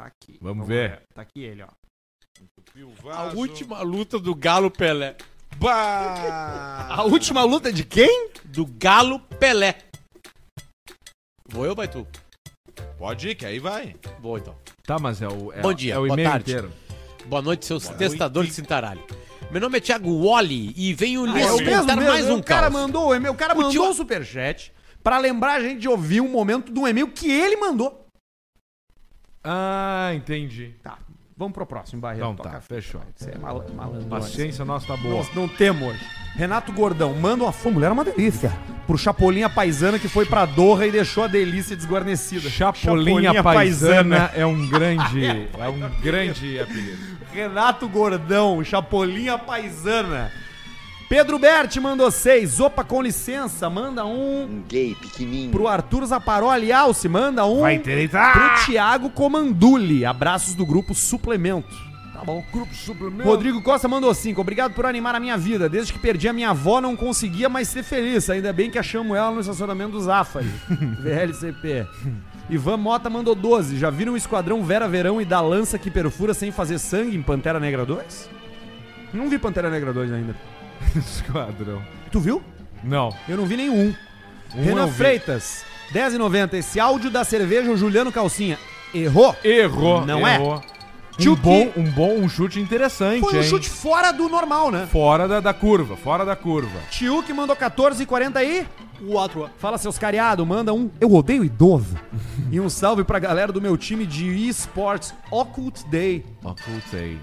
[0.00, 0.38] Tá aqui.
[0.40, 1.02] Vamos ver.
[1.14, 1.68] Tá aqui ele, ó.
[3.12, 5.16] A última luta do Galo Pelé.
[5.64, 8.30] A última luta de quem?
[8.44, 9.76] Do Galo Pelé.
[11.48, 12.06] Vou eu ou vai tu?
[12.98, 13.96] Pode ir, que aí vai.
[14.20, 14.54] Vou então.
[14.84, 16.50] Tá, mas é o, é, Bom dia, é o boa e-mail tarde.
[16.50, 16.72] inteiro.
[17.26, 19.02] Boa noite, seus testadores de cintaralho.
[19.50, 22.10] Meu nome é Thiago Wally e venho lhes é o mesmo, contar mesmo.
[22.10, 22.72] mais um o cara caos.
[22.72, 25.88] mandou, o e-mail, o cara O mandou tio- um superchat pra lembrar a gente de
[25.88, 28.06] ouvir um momento de um e-mail que ele mandou.
[29.42, 30.74] Ah, entendi.
[30.82, 30.98] Tá,
[31.36, 32.30] vamos pro próximo, Barreto.
[32.32, 33.00] Então tá, fechou.
[33.14, 34.08] Você é mal, malandro.
[34.08, 35.16] Paciência nossa tá boa.
[35.16, 36.04] Nós não temos hoje.
[36.34, 38.52] Renato Gordão, manda uma fã, mulher é uma delícia.
[38.86, 42.48] Pro Chapolinha Paisana que foi pra Doha e deixou a delícia desguarnecida.
[42.48, 47.16] Chapolinha, Paisana é um grande, é um grande apelido.
[47.32, 50.30] Renato Gordão, Chapolinha Paisana.
[51.08, 52.58] Pedro Berti mandou seis.
[52.58, 54.42] Opa, com licença, manda um.
[54.44, 55.52] Um gay pequenininho.
[55.52, 57.60] Pro Arthur Zaparoli Alce, manda um.
[57.60, 58.32] Vai endireitar.
[58.32, 60.04] Pro Thiago Comanduli.
[60.04, 61.86] Abraços do grupo Suplemento.
[62.16, 62.42] Tá bom.
[62.50, 63.28] Grupo suplemento.
[63.28, 64.40] Rodrigo Costa mandou cinco.
[64.40, 65.68] Obrigado por animar a minha vida.
[65.68, 68.30] Desde que perdi a minha avó, não conseguia mais ser feliz.
[68.30, 70.46] Ainda bem que achamos ela no estacionamento do Zafari.
[71.02, 71.86] VLCP.
[72.48, 73.76] Ivan Mota mandou 12.
[73.76, 77.22] Já viram o Esquadrão Vera Verão e da lança que perfura sem fazer sangue em
[77.22, 78.30] Pantera Negra 2?
[79.12, 80.34] Não vi Pantera Negra 2 ainda.
[80.96, 81.82] Esquadrão.
[82.10, 82.42] Tu viu?
[82.82, 83.14] Não.
[83.28, 83.94] Eu não vi nenhum.
[84.54, 84.96] Um Renan eu vi.
[84.96, 86.54] Freitas, 10,90.
[86.54, 88.58] Esse áudio da cerveja, o Juliano Calcinha.
[88.94, 89.34] Errou?
[89.44, 90.06] Errou.
[90.06, 90.36] Não é?
[90.36, 90.62] errou.
[91.18, 93.42] Um Tio bom, um bom um chute interessante, Foi um hein?
[93.42, 94.86] chute fora do normal, né?
[94.92, 96.78] Fora da, da curva, fora da curva.
[96.90, 98.66] Tio que mandou 14,40 aí.
[99.00, 99.48] O outro.
[99.58, 100.90] Fala, seus cariados, manda um.
[101.00, 101.96] Eu odeio idoso.
[102.52, 106.24] e um salve pra galera do meu time de esportes Occult Day.
[106.44, 107.18] Ocultei.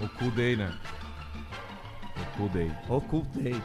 [0.00, 0.72] Ocultei, né?
[2.34, 2.70] Ocultei.
[2.88, 3.56] Occult Day.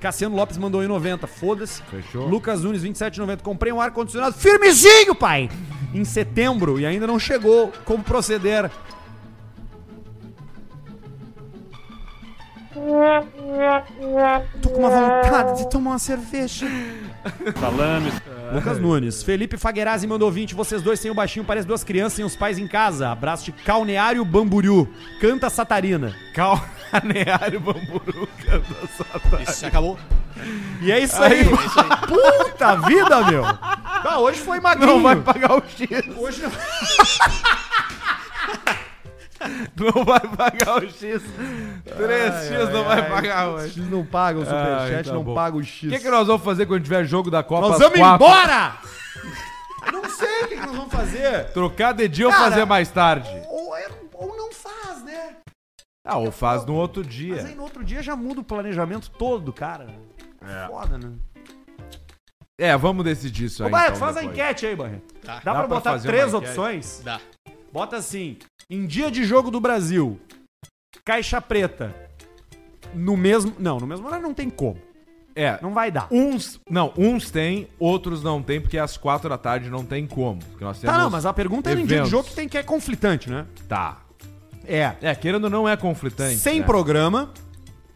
[0.00, 1.26] Cassiano Lopes mandou em 90.
[1.26, 1.82] Foda-se.
[1.84, 2.28] Fechou?
[2.28, 3.42] Lucas Nunes, 27,90.
[3.42, 5.48] Comprei um ar-condicionado firmezinho, pai!
[5.94, 7.72] Em setembro e ainda não chegou.
[7.84, 8.70] Como proceder?
[14.60, 16.66] Tô com uma vontade de tomar uma cerveja.
[17.58, 18.14] Salames.
[18.52, 19.22] Lucas Nunes.
[19.22, 20.54] Felipe Faguerazzi mandou 20.
[20.54, 23.10] Vocês dois sem o baixinho, parecem duas crianças sem os pais em casa.
[23.10, 24.92] Abraço de Calneário Bamburiu.
[25.20, 26.14] Canta Satarina.
[27.00, 29.48] Calneário Bamburu canta Satanás.
[29.48, 29.98] Isso acabou.
[30.80, 31.44] E é isso aí.
[32.06, 33.44] Puta vida, meu.
[33.44, 34.94] Ah, hoje foi magrinho.
[34.94, 35.88] Não vai pagar o X.
[36.16, 36.50] Hoje não...
[39.76, 41.22] Não vai pagar o X.
[41.86, 43.74] 3X não vai pagar hoje.
[43.74, 45.34] X não paga, o Superchat Ai, tá não bom.
[45.34, 45.90] paga o O X.
[45.90, 47.68] que, que nós vamos fazer quando tiver jogo da Copa?
[47.68, 48.26] Nós vamos quatro?
[48.26, 48.72] embora!
[49.92, 51.44] não sei o que, que nós vamos fazer.
[51.52, 53.28] Trocar de dia ou Cara, fazer mais tarde?
[56.04, 57.54] Ah, ou faz no outro Mas aí dia.
[57.56, 59.86] no outro dia já muda o planejamento todo, cara.
[60.42, 60.66] É.
[60.68, 61.12] Foda, né?
[62.60, 63.72] É, vamos decidir isso Ô, aí.
[63.72, 64.38] Barreto, então, faz a depois.
[64.38, 65.14] enquete aí, Barreto.
[65.22, 65.34] Tá.
[65.36, 66.50] Dá, Dá pra pra botar fazer três enquete?
[66.50, 67.00] opções?
[67.04, 67.20] Dá.
[67.72, 68.36] Bota assim,
[68.70, 70.20] em dia de jogo do Brasil,
[71.04, 71.92] caixa preta,
[72.94, 73.52] no mesmo...
[73.58, 74.78] Não, no mesmo horário não tem como.
[75.36, 76.06] É, Não vai dar.
[76.12, 76.60] uns.
[76.70, 80.38] Não, uns tem, outros não tem, porque às quatro da tarde não tem como.
[80.38, 82.10] Porque nós temos Tá, não, mas a pergunta é em dia de eventos.
[82.10, 83.44] jogo que tem que é conflitante, né?
[83.68, 83.98] Tá.
[84.66, 84.96] É.
[85.00, 86.36] É, querendo ou não é conflitante.
[86.36, 86.66] Sem né?
[86.66, 87.32] programa,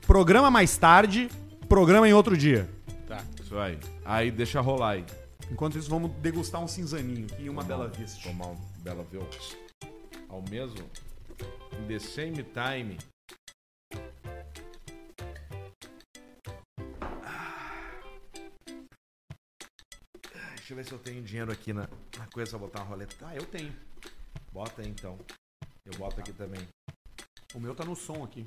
[0.07, 1.29] programa mais tarde,
[1.69, 2.69] programa em outro dia.
[3.49, 3.79] Isso aí.
[4.05, 5.05] Aí deixa rolar aí.
[5.51, 8.29] Enquanto isso, vamos degustar um cinzaninho e uma Tomar bela vista.
[8.29, 9.57] Tomar um Bela Vista.
[10.29, 10.85] Ao mesmo.
[11.73, 12.99] In the same time.
[17.25, 17.91] Ah,
[20.57, 21.89] Deixa eu ver se eu tenho dinheiro aqui na,
[22.19, 23.15] na coisa pra botar uma roleta.
[23.23, 23.75] Ah, eu tenho.
[24.53, 25.19] Bota aí então.
[25.91, 26.61] Eu boto aqui também.
[27.55, 28.45] O meu tá no som aqui.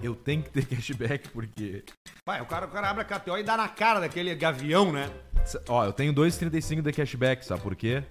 [0.00, 1.84] Eu tenho que ter cashback porque.
[2.24, 5.10] Pai, o cara, o cara abre a KTO e dá na cara daquele gavião, né?
[5.68, 8.04] Ó, eu tenho 2,35 de cashback, sabe por quê?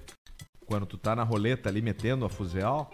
[0.66, 2.90] Quando tu tá na roleta ali metendo a fuzel,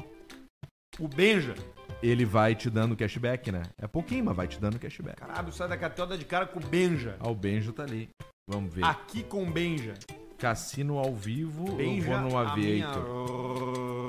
[0.99, 1.55] O Benja.
[2.03, 3.63] ele vai te dando cashback, né?
[3.81, 5.17] É pouquinho, mas vai te dando cashback.
[5.17, 7.17] Caralho, sai da KTO, dá de cara com o Benja.
[7.19, 8.09] Ah, o Benjo tá ali.
[8.47, 8.83] Vamos ver.
[8.83, 9.95] Aqui com o Benja.
[10.37, 14.02] Cassino ao vivo, Benja, eu vou no a minha Aviator.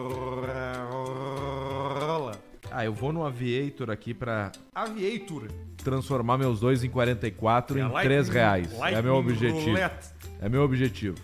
[2.76, 5.46] Ah, eu vou no Aviator aqui pra Aviator.
[5.76, 7.92] transformar meus dois em 44 em É, 3
[8.28, 8.72] lightning- reais.
[8.72, 9.60] É lightning meu objetivo.
[9.60, 10.08] roulette.
[10.40, 11.16] É meu objetivo.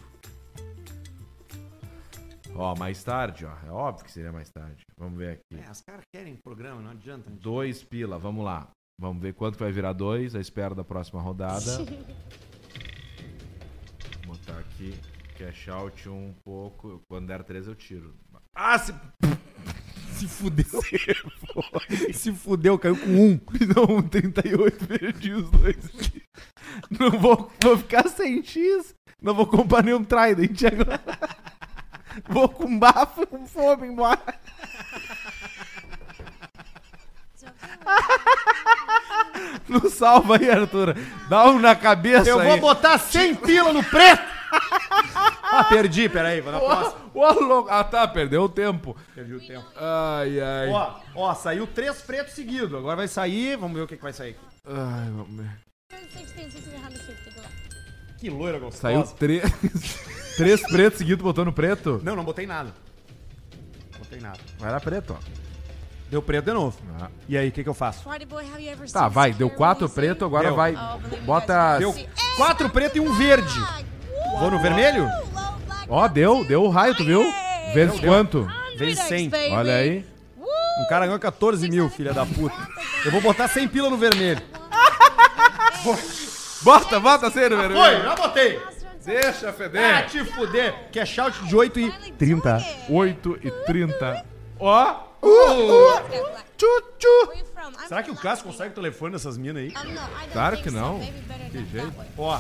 [2.55, 3.53] Ó, mais tarde, ó.
[3.67, 4.85] É óbvio que seria mais tarde.
[4.97, 5.61] Vamos ver aqui.
[5.67, 7.29] É, os caras querem programa, não adianta.
[7.31, 7.41] gente.
[7.41, 8.69] Dois pila, vamos lá.
[9.01, 11.59] Vamos ver quanto vai virar dois, à espera da próxima rodada.
[14.25, 14.95] Vou botar aqui.
[15.37, 17.03] Cash out um pouco.
[17.09, 18.15] Quando der três eu tiro.
[18.55, 18.93] Ah, se.
[20.21, 20.83] Se fudeu.
[22.13, 23.41] Se fudeu, caiu com um.
[23.75, 25.77] Não, um 38, perdi os dois.
[26.91, 28.95] Não vou, vou ficar sem X.
[29.21, 31.01] Não vou comprar nenhum Trident agora.
[32.29, 34.21] Vou com bafo com fome embora.
[39.69, 40.97] Não salva aí, Arthur.
[41.29, 42.49] Dá um na cabeça Eu aí.
[42.49, 44.40] vou botar 100 pila no preto.
[44.53, 47.01] Ah, perdi, peraí, vou na próxima.
[47.15, 47.69] Ô, louco.
[47.71, 48.97] Ah, tá, perdeu o tempo.
[49.15, 49.67] Perdi o tempo.
[49.77, 50.69] Ai, ai.
[50.69, 52.75] Ó, ó, saiu três pretos seguidos.
[52.75, 54.37] Agora vai sair, vamos ver o que, que vai sair.
[54.67, 55.51] Ai, vamos ver.
[58.19, 58.83] Que loira gostosa.
[58.83, 59.43] Saiu três.
[60.37, 62.01] três pretos seguidos botando preto?
[62.03, 62.75] Não, não botei nada.
[63.99, 64.39] Botei nada.
[64.59, 65.41] Vai lá preto, ó.
[66.11, 66.77] Deu preto de novo.
[67.01, 67.09] Ah.
[67.29, 68.03] E aí, o que, que eu faço?
[68.93, 69.33] Tá, vai.
[69.33, 70.57] Deu quatro preto, agora Deu.
[70.57, 70.77] vai.
[71.25, 71.79] Bota.
[71.79, 71.95] Deu
[72.37, 73.61] quatro preto e um verde.
[74.39, 75.09] Vou no vermelho?
[75.89, 77.23] Ó, deu, deu o raio, tu viu?
[77.75, 78.49] Vezes quanto?
[78.77, 79.31] Vezes 100.
[79.53, 80.05] Olha aí.
[80.81, 82.57] Um cara ganhou 14 mil, filha da puta.
[83.05, 84.41] Eu vou botar 100 pila no vermelho.
[86.63, 87.75] Bota, bota sério, velho.
[87.75, 88.61] Foi, já botei.
[89.03, 90.07] Deixa Ah, feder.
[90.11, 90.75] te fuder.
[90.93, 92.63] Que é shout de 8 e 30.
[92.91, 94.25] 8 e 30.
[94.59, 94.95] Ó.
[96.61, 97.89] Tchu, tchu.
[97.89, 99.73] Será que o Cássio consegue o telefone dessas minas aí?
[100.31, 101.01] Claro que não.
[101.51, 101.95] Que jeito.
[102.19, 102.39] Ó,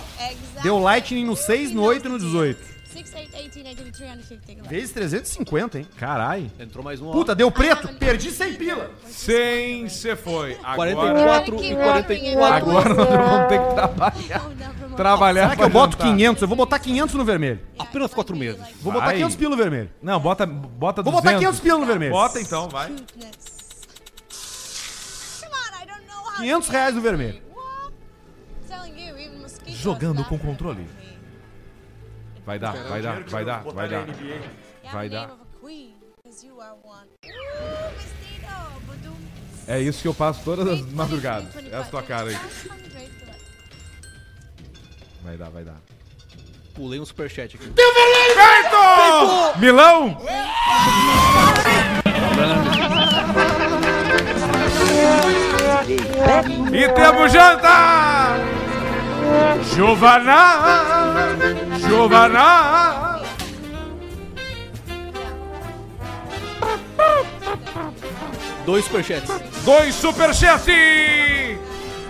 [0.62, 2.80] deu Lightning no 6, no 8 e no 18.
[2.90, 4.68] 6, 8, 18, 19, 350.
[4.68, 5.86] Vezes 350, hein?
[5.96, 6.50] Carai.
[6.58, 7.10] Entrou mais um.
[7.12, 8.90] Puta, deu preto, perdi 100 pila.
[9.06, 10.58] 100 você foi.
[10.62, 12.44] Agora, 44 e 44.
[12.44, 14.96] agora nós vamos ter que trabalhar.
[14.96, 16.12] Trabalhar Será que eu boto jantar.
[16.12, 16.42] 500?
[16.42, 17.60] Eu vou botar 500 no vermelho.
[17.78, 18.60] Apenas 4 meses.
[18.82, 19.16] Vou botar Vai.
[19.16, 19.90] 500 pila no vermelho.
[20.02, 21.22] Não, bota, bota Vou 200.
[21.22, 22.12] botar 500 pila no vermelho.
[22.12, 22.92] Bota então, vai.
[26.40, 27.42] 500 reais no vermelho.
[29.66, 30.86] Jogando com controle.
[32.44, 34.06] Vai dar, vai dar, vai dar, vai dar.
[34.92, 35.36] Vai the dar.
[39.66, 41.54] É isso que eu passo todas as 20, madrugadas.
[41.54, 42.36] 23, É a tua cara aí.
[42.36, 43.20] 500.
[45.22, 45.76] Vai dar, vai dar.
[46.74, 47.66] Pulei um superchat aqui.
[47.66, 49.58] Feito!
[49.58, 50.18] Milão!
[56.72, 58.36] E temos janta!
[59.74, 61.36] Giovanna!
[61.78, 63.20] Giovanna!
[68.66, 69.40] Dois superchats.
[69.64, 70.70] Dois superchat!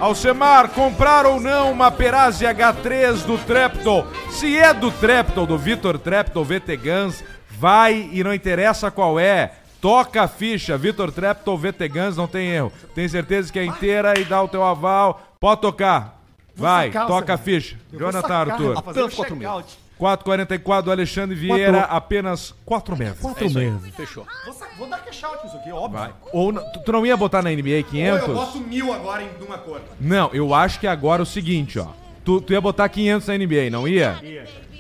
[0.01, 4.07] Alcemar, comprar ou não uma Perazzi H3 do Treptol?
[4.31, 9.53] Se é do Treptol, do Vitor Treptol VT Guns, vai e não interessa qual é.
[9.81, 12.73] Toca a ficha, Vitor Treptol VT Guns, não tem erro.
[12.95, 15.23] Tem certeza que é inteira e dá o teu aval.
[15.41, 16.21] Pode tocar.
[16.55, 17.79] Vai, sacar, toca a ficha.
[17.93, 18.79] Jonathan Arthur.
[18.79, 19.49] Apenas 4 mil.
[19.97, 23.23] 444 do Alexandre Vieira, apenas 4 meses.
[23.39, 23.73] É isso aí.
[23.93, 24.27] Fechou.
[24.47, 26.01] Vou, vou dar cash out nisso aqui, óbvio.
[26.01, 26.13] Vai.
[26.33, 28.27] Ou não- tu, tu não ia botar na NBA Ou eu 500?
[28.35, 29.81] boto mil agora em uma cor.
[30.01, 31.89] Não, eu acho que agora é o seguinte, ó.
[32.25, 34.19] Tu, tu ia botar 500 na NBA, não ia?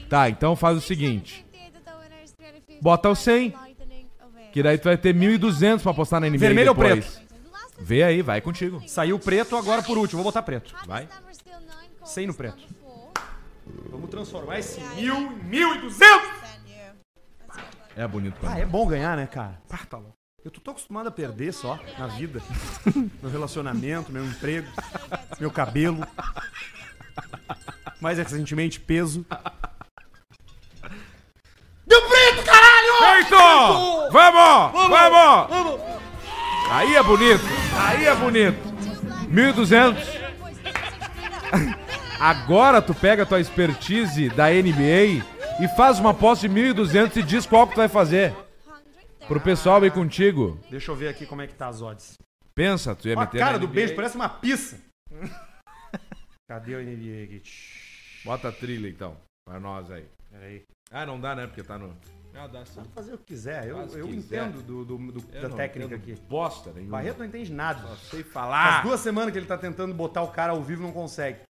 [0.08, 1.44] Tá, então faz o seguinte.
[2.80, 3.54] Bota o 100,
[4.52, 7.20] que daí tu vai ter 1.200 pra postar na NBA Vermelho ou depois.
[7.78, 8.82] Vê aí, vai contigo.
[8.86, 10.22] Saiu preto agora por último.
[10.22, 10.74] Vou botar preto.
[10.86, 11.08] Vai.
[12.04, 12.62] 100 no preto.
[13.90, 16.40] Vamos transformar esse mil em mil e duzentos.
[17.96, 18.60] É bonito pra Ah, mim.
[18.62, 19.60] é bom ganhar, né, cara?
[19.70, 20.14] Ah, tá louco.
[20.44, 22.40] Eu tô tão acostumado a perder só na vida.
[23.22, 24.66] meu relacionamento, meu emprego,
[25.38, 25.98] meu cabelo.
[28.00, 29.24] Mais recentemente, peso.
[31.86, 32.49] Deu preto!
[33.00, 34.10] Feito!
[34.10, 34.88] Vamos!
[34.88, 35.80] Vamos!
[36.70, 37.42] Aí é bonito.
[37.76, 38.58] Aí é bonito.
[39.28, 39.96] 1.200.
[42.20, 45.24] Agora tu pega a tua expertise da NBA
[45.60, 48.34] e faz uma aposta de 1.200 e diz qual que tu vai fazer.
[49.26, 50.58] Pro pessoal ir contigo.
[50.70, 52.14] Deixa eu ver aqui como é que tá as odds.
[52.54, 53.74] Pensa, tu ia Ó, a meter cara na do NBA.
[53.74, 54.78] beijo parece uma pizza.
[56.48, 57.42] Cadê o NBA aqui?
[58.24, 60.04] Bota a trilha então, pra nós aí.
[60.30, 60.62] Peraí.
[60.90, 61.96] Ah, não dá né, porque tá no...
[62.34, 62.74] Ah, dá sim.
[62.76, 63.66] Pode fazer o que quiser.
[63.68, 64.44] Eu, Faz eu quiser.
[64.46, 66.14] entendo do, do- do- Eu da não técnica aqui.
[66.28, 66.92] Bosta nenhuma.
[66.98, 67.80] Barreto não entende nada.
[67.88, 68.82] Só sei Faz falar.
[68.82, 71.40] duas semanas que ele tá tentando botar o cara ao vivo e não consegue.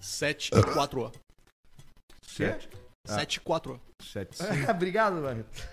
[0.00, 1.10] 7 e 4.
[2.22, 2.68] Sete.
[3.06, 3.80] 7 e 4.
[4.02, 4.44] Sete, sim.
[4.70, 5.68] Obrigado, Barreto.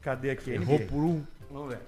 [0.00, 0.52] Cadê aqui?
[0.52, 0.86] Errou NBA.
[0.86, 1.26] por um.
[1.50, 1.80] Vamos ver.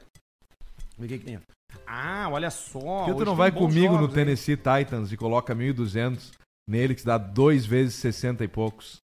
[0.96, 1.40] Vamos ver o que, que tem.
[1.86, 3.04] Ah, olha só.
[3.04, 4.14] Por que tu não vai comigo no jogos, hein?
[4.24, 6.32] Tennessee Titans e coloca 1.200
[6.68, 8.96] nele, que dá dois vezes 60 e poucos?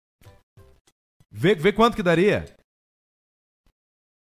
[1.30, 2.44] Vê, vê quanto que daria.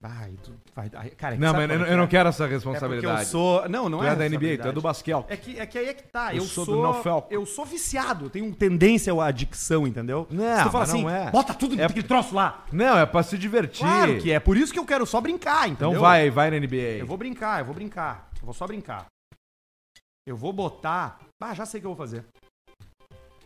[0.01, 0.89] Ai, tu vai.
[0.95, 2.47] ai, Cara, Não, sabe mas eu, não- é eu não que quero essa é?
[2.47, 3.19] É responsabilidade.
[3.21, 3.67] eu sou.
[3.67, 4.07] Não, não tu é.
[4.07, 4.75] é da NBA, tu é responsabilidade.
[4.75, 5.25] do basquete.
[5.27, 6.33] É que, é que aí é que tá.
[6.33, 7.27] Eu Eu, sou sou.
[7.29, 10.25] Eu sou viciado, eu tenho tendência à adicção, entendeu?
[10.29, 11.31] Não, Se tu fala mas não assim, é.
[11.31, 12.63] bota tudo É- naquele troço lá.
[12.71, 13.79] Não, é pra se divertir.
[13.85, 14.39] Claro que é.
[14.39, 15.89] Por isso que eu quero só brincar, entendeu?
[15.89, 16.99] Então vai, vai na NBA.
[16.99, 18.29] Eu vou brincar, eu vou brincar.
[18.39, 19.05] Eu vou só brincar.
[20.25, 21.19] Eu vou botar.
[21.41, 22.23] Ah, já sei o que eu vou fazer.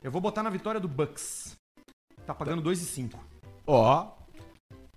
[0.04, 1.56] Eu vou botar na vitória do Bucks.
[2.28, 3.18] Tá pagando 2,5.
[3.66, 4.12] Ó.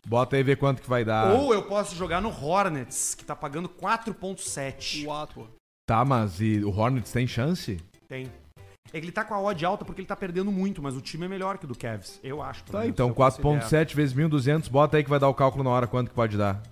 [0.09, 1.35] Bota aí ver quanto que vai dar.
[1.35, 5.05] Ou eu posso jogar no Hornets, que tá pagando 4,7.
[5.05, 5.49] 4.
[5.85, 7.77] Tá, mas e o Hornets tem chance?
[8.09, 8.31] Tem.
[8.93, 11.01] É que ele tá com a odd alta porque ele tá perdendo muito, mas o
[11.01, 12.21] time é melhor que o do Cavs.
[12.23, 12.63] Eu acho.
[12.65, 13.59] Tá, menos, então eu considero.
[13.59, 16.37] 4.7 vezes 1.200, bota aí que vai dar o cálculo na hora quanto que pode
[16.37, 16.63] dar.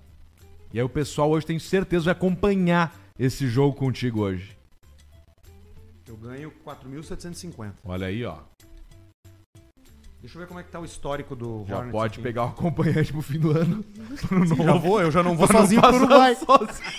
[0.73, 4.57] E aí o pessoal hoje tem certeza vai acompanhar esse jogo contigo hoje.
[6.07, 7.73] Eu ganho 4.750.
[7.83, 8.37] Olha aí, ó.
[10.25, 12.23] Deixa eu ver como é que tá o histórico do Já Hornets pode aqui.
[12.23, 13.85] pegar o acompanhante pro fim do ano.
[14.27, 16.33] Pro Já vou, eu já não vou não sozinho pro Uruguai.
[16.33, 16.91] sozinho.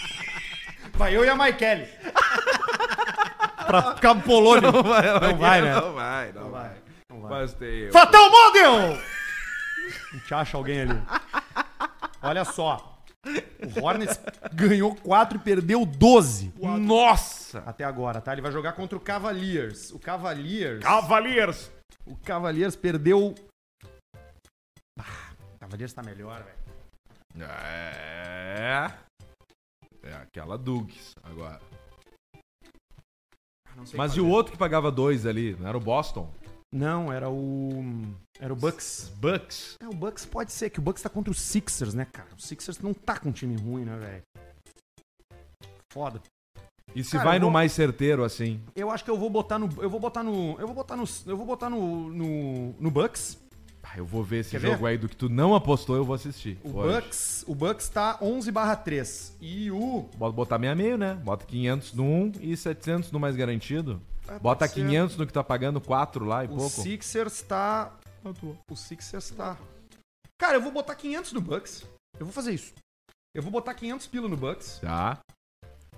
[0.95, 1.87] Vai eu e a Maikele.
[3.67, 4.71] pra ficar Polônia.
[4.71, 5.75] Não vai, Não vai, né?
[5.75, 6.69] Não vai, não, Não vai.
[6.69, 6.77] vai.
[7.11, 7.31] Não vai.
[7.31, 7.93] Mas tem eu.
[7.93, 8.97] Fatal Model!
[10.13, 11.03] A gente acha alguém ali.
[12.23, 12.97] Olha só.
[13.77, 14.21] O Hornets
[14.53, 17.61] ganhou 4 e perdeu 12 Nossa!
[17.67, 18.33] até agora, tá?
[18.33, 19.91] Ele vai jogar contra o Cavaliers.
[19.91, 20.79] O Cavaliers.
[20.85, 21.73] Cavaliers!
[22.07, 23.35] O Cavaliers perdeu.
[24.99, 27.47] Ah, o Cavaliers tá melhor, velho.
[27.49, 28.87] É.
[30.03, 31.61] É aquela Dugs agora.
[33.85, 35.55] sei Mas e o outro que pagava dois ali?
[35.57, 36.33] Não era o Boston?
[36.73, 37.83] Não, era o.
[38.39, 39.09] Era o Bucks.
[39.17, 39.77] Bucks.
[39.81, 42.29] É, o Bucks pode ser, que o Bucks tá contra os Sixers, né, cara?
[42.35, 44.23] O Sixers não tá com um time ruim, né, velho?
[45.93, 46.21] Foda.
[46.97, 48.59] E se Cara, vai no vou- mais certeiro, assim?
[48.75, 49.69] Eu acho que eu vou botar no.
[49.83, 50.57] Eu vou botar no.
[50.59, 51.05] Eu vou botar no.
[51.27, 52.09] Eu vou botar no.
[52.09, 53.39] No, no Bucks.
[53.83, 54.87] Ah, eu vou ver esse Quer jogo ver?
[54.89, 56.59] aí do que tu não apostou, eu vou assistir.
[56.65, 56.95] O hoje.
[57.03, 57.45] Bucks.
[57.47, 58.51] O Bucks tá 11
[58.83, 59.37] 3.
[59.41, 60.09] E o.
[60.17, 61.15] Bota botar meia meio, né?
[61.23, 64.01] Bota 500 no 1 e 700 no mais garantido.
[64.27, 64.81] É, Bota pode ser.
[64.81, 66.71] 500 no que tá pagando 4 lá e O pouco.
[66.71, 67.93] Sixers tá.
[68.69, 69.57] O Sixers tá.
[70.39, 71.85] Cara, eu vou botar 500 no Bucks.
[72.19, 72.73] Eu vou fazer isso.
[73.35, 74.79] Eu vou botar 500 pila no Bucks.
[74.81, 75.19] Tá.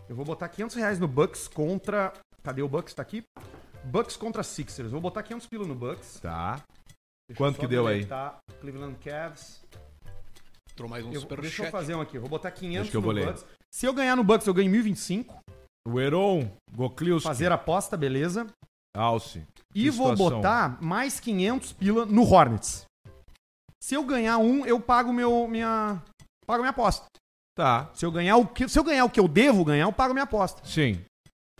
[0.08, 2.12] Eu vou botar 500 reais no Bucks contra.
[2.42, 2.94] Cadê o Bucks?
[2.94, 3.22] Tá aqui?
[3.84, 4.90] Bucks contra Sixers.
[4.90, 6.18] Vou botar 500 pila no Bucks.
[6.20, 6.62] Tá.
[7.28, 7.96] Deixa Quanto que deu aí?
[7.96, 9.62] deletar Cleveland Cavs.
[10.72, 12.16] Entrou mais um Eu- super deixa eu fazer um aqui.
[12.16, 13.26] Eu vou botar 500 Deixa que eu no vou ler.
[13.26, 13.44] Bucks.
[13.72, 15.38] Se eu ganhar no Bucks, eu ganho 1025.
[15.86, 18.46] O Heron, Goklius, Fazer aposta, beleza.
[18.96, 19.44] Alce.
[19.74, 20.36] E vou situação.
[20.38, 22.84] botar mais 500 pila no Hornets.
[23.82, 26.02] Se eu ganhar um, eu pago meu minha
[26.46, 27.06] pago minha aposta.
[27.58, 27.90] Tá.
[27.92, 30.14] Se eu ganhar o que se eu ganhar o que eu devo ganhar, eu pago
[30.14, 30.62] minha aposta.
[30.64, 31.00] Sim.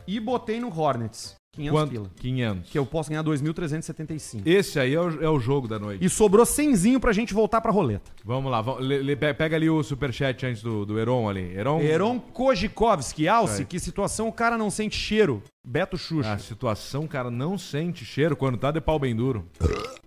[0.06, 1.90] E botei no Hornets 500 Quanto?
[1.90, 2.70] pila, 500.
[2.70, 4.42] que eu posso ganhar 2.375.
[4.46, 6.04] Esse aí é o, é o jogo da noite.
[6.04, 8.12] E sobrou 100zinho pra gente voltar pra roleta.
[8.24, 8.60] Vamos lá.
[8.62, 11.52] vamos- le- le- pe- pega ali o superchat antes do, do Heron ali.
[11.52, 11.80] Heron.
[11.80, 13.64] Heron Kojikovski, Alce, Vai.
[13.64, 15.42] que situação o cara não sente cheiro.
[15.66, 16.32] Beto Xuxa.
[16.32, 19.48] A situação, cara, não sente cheiro quando tá de pau bem duro.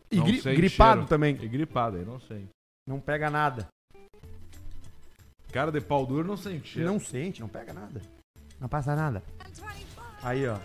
[0.10, 1.08] e gri- gripado cheiro.
[1.10, 1.38] também.
[1.42, 2.46] E gripado, aí não sei.
[2.88, 3.68] Não pega nada.
[5.52, 6.90] Cara de pau duro não sente cheiro.
[6.90, 8.02] Não sente, não pega nada.
[8.60, 9.22] Não passa nada.
[10.24, 10.58] Aí, ó.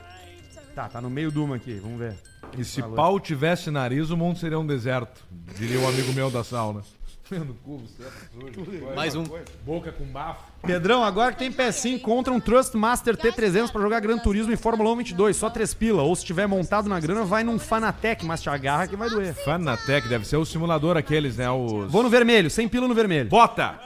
[0.74, 2.14] Tá, tá no meio de uma aqui, vamos ver.
[2.56, 2.96] E se Falou.
[2.96, 5.24] pau tivesse nariz, o mundo seria um deserto.
[5.56, 6.82] Diria um amigo meu da sauna.
[7.28, 8.94] Vendo cu, você é.
[8.94, 9.24] Mais um.
[9.64, 10.44] Boca com bafo.
[10.62, 14.92] Pedrão, agora que tem PS5, contra um Trustmaster T300 pra jogar Gran Turismo e Fórmula
[14.92, 16.02] 1 22, só 3 pila.
[16.02, 19.34] Ou se tiver montado na grana, vai num Fanatec, mas te agarra que vai doer.
[19.34, 21.50] Fanatec, deve ser o simulador aqueles, né?
[21.50, 21.90] Os...
[21.90, 23.28] Vou no vermelho, sem pila no vermelho.
[23.28, 23.80] Bota!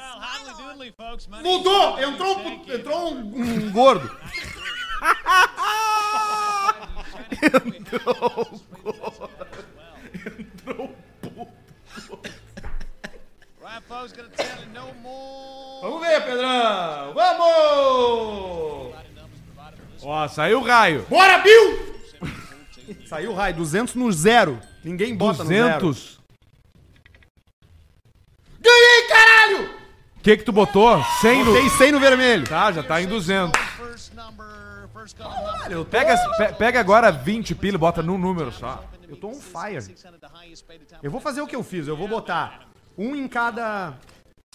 [1.42, 1.98] Mudou!
[2.00, 4.10] Entrou um, entrou um, um gordo.
[15.80, 17.14] Vamos ver, Pedrão!
[17.14, 18.94] Vamos!
[20.02, 21.06] Ó, saiu o raio.
[21.08, 21.90] Bora, Bill!
[23.06, 24.60] Saiu o raio, 200 no zero.
[24.84, 25.80] Ninguém bota no zero.
[25.80, 26.20] 200.
[28.60, 29.74] Ganhei, caralho!
[30.20, 31.02] O que que tu botou?
[31.22, 31.52] 100 no...
[31.52, 32.46] Botei 100 no vermelho.
[32.46, 33.58] Tá, já tá em 200.
[35.16, 38.84] Caralho, eu tô, Pega, pe- pega agora 20 pila e bota num número só.
[39.08, 39.96] eu tô on fire.
[41.02, 42.66] Eu vou fazer o que eu fiz, eu vou botar
[42.98, 43.94] um em cada...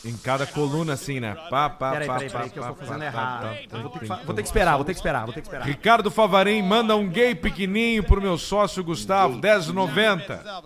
[0.03, 1.33] Em cada coluna, assim, né?
[1.49, 3.41] Pá, pá, Peraí, pá, peraí, pá, peraí, que eu pá, tô pá, fazendo pá, errado.
[3.69, 5.33] pá, Vou ter, que pá, fa- vou ter que esperar, vou ter que esperar, vou
[5.33, 5.65] ter que esperar.
[5.65, 10.63] Ricardo Favarim manda um gay pequenininho pro meu sócio Gustavo, 10,90.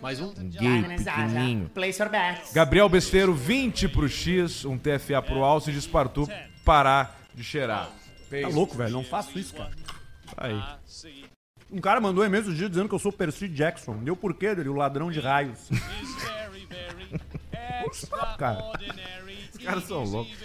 [0.00, 0.32] Mais um.
[0.34, 1.68] Gay pequenininho.
[1.68, 2.52] Place your bets.
[2.52, 6.28] Gabriel Besteiro, 20 pro X, um TFA pro Alce e Arthur
[6.64, 7.90] parar de cheirar.
[8.30, 9.70] Tá louco, velho, não faço isso, cara.
[10.36, 10.60] Aí.
[11.70, 13.98] Um cara mandou e-mail outro dia dizendo que eu sou o Percy Jackson.
[13.98, 15.68] Deu porquê dele, o ladrão de raios.
[18.38, 18.72] cara.
[19.52, 20.36] Os caras são loucos.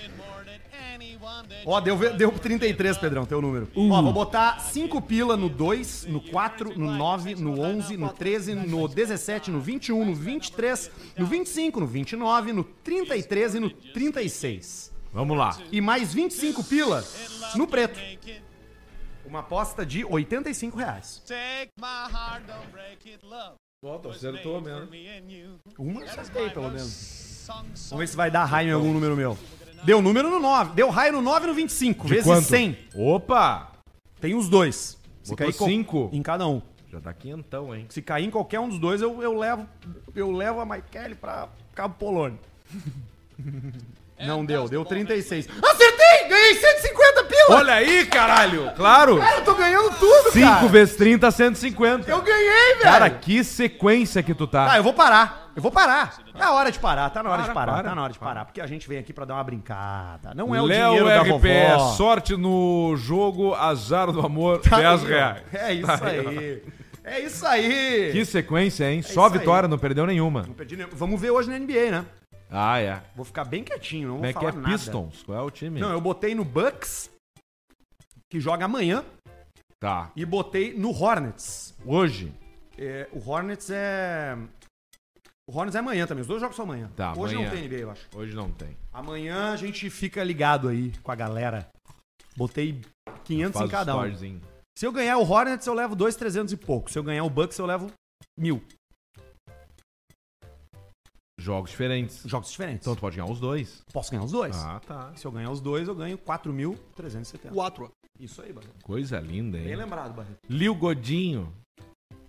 [1.65, 3.69] Ó, deu, deu 33, Pedrão, teu número.
[3.75, 8.55] Ó, vou botar 5 pila no 2, no 4, no 9, no 11, no 13,
[8.55, 14.93] no 17, no 21, no 23, no 25, no 29, no 33 e no 36.
[15.11, 15.57] Vamos lá.
[15.71, 17.03] E mais 25 pila
[17.55, 17.99] no preto.
[19.25, 21.23] Uma aposta de 85 reais.
[23.81, 24.89] Bota, acertou mesmo.
[25.77, 27.28] Uma eu acertei, pelo menos.
[27.49, 29.37] Vamos ver se vai dar raio em algum número meu.
[29.83, 30.73] Deu número no 9.
[30.75, 32.03] Deu raio no 9 e no 25.
[32.05, 32.45] De vezes quanto?
[32.45, 32.77] 100.
[32.95, 33.71] Opa!
[34.21, 34.97] Tem os dois.
[35.23, 36.09] Se Botou cair co- cinco?
[36.13, 36.61] Em cada um.
[36.91, 37.85] Já tá quentão, hein?
[37.89, 39.67] Se cair em qualquer um dos dois, eu, eu levo
[40.15, 42.39] eu levo a Michele pra Cabo Polônio.
[44.19, 45.47] Não deu, deu 36.
[45.47, 46.27] Acertei!
[46.27, 46.98] Ganhei 150 pila!
[47.49, 48.71] Olha aí, caralho!
[48.75, 49.17] Claro!
[49.19, 50.67] Cara, eu tô ganhando tudo, 5 cara!
[50.67, 52.09] vezes 30, 150.
[52.09, 52.81] Eu ganhei, velho!
[52.81, 54.67] Cara, que sequência que tu tá.
[54.67, 55.51] Tá, eu vou parar.
[55.55, 56.17] Eu vou parar.
[56.35, 58.13] É a hora de parar, tá na hora Para, de parar, para, tá na hora
[58.13, 58.27] de para.
[58.29, 58.45] parar.
[58.45, 60.33] Porque a gente vem aqui pra dar uma brincada.
[60.33, 61.79] Não é o Léo dinheiro da RPE, vovó.
[61.95, 65.07] sorte no jogo, azar do amor, Tá 10 aí, ó.
[65.07, 65.43] reais.
[65.53, 66.63] É isso Tá aí.
[67.03, 68.09] É isso aí.
[68.13, 69.01] Que sequência, hein?
[69.01, 69.39] Só isso aí.
[69.39, 70.43] vitória, não perdeu nenhuma.
[70.43, 70.89] Não perdi nenhum.
[70.93, 72.05] Vamos ver hoje na NBA, né?
[72.51, 72.99] Ah, é.
[73.15, 74.69] Vou ficar bem quietinho, não Como vou é que falar é nada.
[74.69, 75.23] Pistons?
[75.23, 75.79] Qual é o time?
[75.79, 77.09] Não, eu botei no Bucks,
[78.29, 79.03] que joga amanhã,
[79.79, 80.11] Tá.
[80.15, 81.73] e botei no Hornets.
[81.85, 82.33] Hoje?
[82.77, 84.37] É, o Hornets é.
[85.49, 86.21] O Hornets é amanhã também.
[86.21, 86.91] Os dois jogos são amanhã.
[86.95, 87.49] Tá, Hoje amanhã.
[87.49, 88.07] não tem NBA, eu acho.
[88.15, 88.77] Hoje não tem.
[88.93, 91.67] Amanhã a gente fica ligado aí com a galera.
[92.37, 92.79] Botei
[93.25, 93.97] 500 Faz em cada um.
[93.99, 94.41] storyzinho.
[94.77, 96.89] Se eu ganhar o Hornets, eu levo 2,300 e pouco.
[96.91, 97.91] Se eu ganhar o Bucks, eu levo
[98.37, 98.63] mil.
[101.39, 102.21] Jogos diferentes.
[102.25, 102.81] Jogos diferentes.
[102.83, 103.81] Então tu pode ganhar os dois.
[103.91, 104.55] posso ganhar os dois.
[104.57, 105.13] Ah, tá.
[105.15, 107.51] Se eu ganhar os dois, eu ganho 4.370.
[107.53, 107.89] Quatro.
[108.19, 108.83] Isso aí, Barreto.
[108.83, 109.75] Coisa linda, Bem hein?
[109.75, 110.39] lembrado, Barreto.
[110.49, 111.53] Lil Godinho.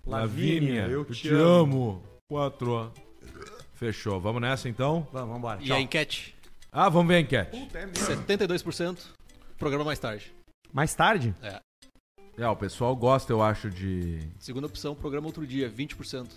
[0.06, 2.02] Lavínia, eu eu te te amo.
[2.28, 2.92] Quatro.
[3.74, 4.20] Fechou.
[4.20, 5.06] Vamos nessa então?
[5.12, 5.62] Vamos, vamos embora.
[5.62, 6.34] E a enquete?
[6.70, 7.56] Ah, vamos ver a enquete.
[7.56, 9.06] 72%.
[9.58, 10.32] Programa mais tarde.
[10.72, 11.34] Mais tarde?
[12.40, 16.28] É, o pessoal gosta, eu acho, de Segunda opção, programa outro dia, 20%.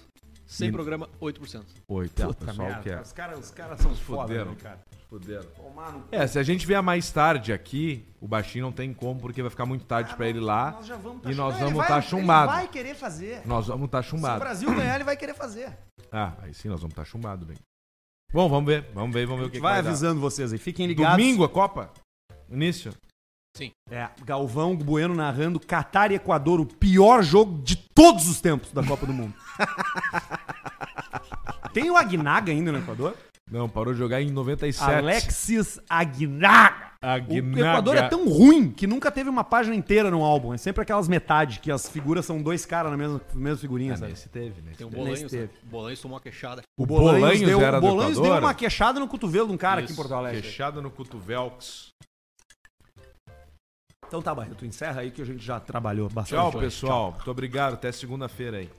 [0.46, 1.66] Sem E- programa, 8%.
[1.88, 2.22] oito.
[2.22, 3.02] É, o Puta pessoal merda, quer.
[3.02, 4.52] Os caras os caras são foda, Fuderam.
[4.52, 4.80] né, cara?
[5.10, 5.46] Fuderam.
[6.12, 9.50] É, se a gente vier mais tarde aqui, o baixinho não tem como, porque vai
[9.50, 10.72] ficar muito tarde pra ele lá.
[10.72, 12.52] Nós já vamos tá E nós ele vamos vai- tá Ele chumbado.
[12.52, 13.42] vai querer fazer.
[13.48, 14.40] Nós vamos estar tá Se o.
[14.40, 15.78] Brasil ganhar, ele vai querer fazer.
[16.12, 17.58] Ah, aí sim nós vamos estar tá chumbados, bem.
[18.32, 18.90] Bom, vamos ver.
[18.94, 19.90] Vamos ver, vamos ver o que, que vai dar.
[19.90, 20.60] avisando vocês aí.
[20.60, 21.16] Fiquem ligados.
[21.18, 21.92] Domingo a Copa?
[22.50, 22.92] Início?
[23.92, 28.84] É, Galvão Bueno narrando Catar e Equador, o pior jogo de todos os tempos da
[28.84, 29.34] Copa do Mundo.
[31.72, 33.16] Tem o Agnaga ainda no Equador?
[33.52, 34.92] Não, parou de jogar em 97.
[34.92, 36.94] Alexis Agnaga.
[37.00, 37.56] Agnaga.
[37.56, 40.54] O Equador é tão ruim que nunca teve uma página inteira no álbum.
[40.54, 43.98] É sempre aquelas metades, que as figuras são dois caras na mesma, mesma figurinha, Ah,
[43.98, 44.12] sabe?
[44.12, 45.00] nesse teve, nesse Tem um teve.
[45.02, 45.42] Bolanhos, Nesse né?
[45.48, 45.54] teve.
[45.64, 46.64] O Bolanhos tomou uma queixada.
[46.76, 49.58] O Bolanhos Bolanhos deu, era o do Bolanhos deu uma queixada no cotovelo de um
[49.58, 50.42] cara aqui em Isso, Porto Alegre.
[50.42, 51.94] Fechada no cotovelcos.
[54.08, 56.40] Então tá, Barreto, encerra aí que a gente já trabalhou bastante.
[56.40, 57.12] Tchau, pessoal.
[57.12, 57.74] Muito obrigado.
[57.74, 58.70] Até segunda-feira aí.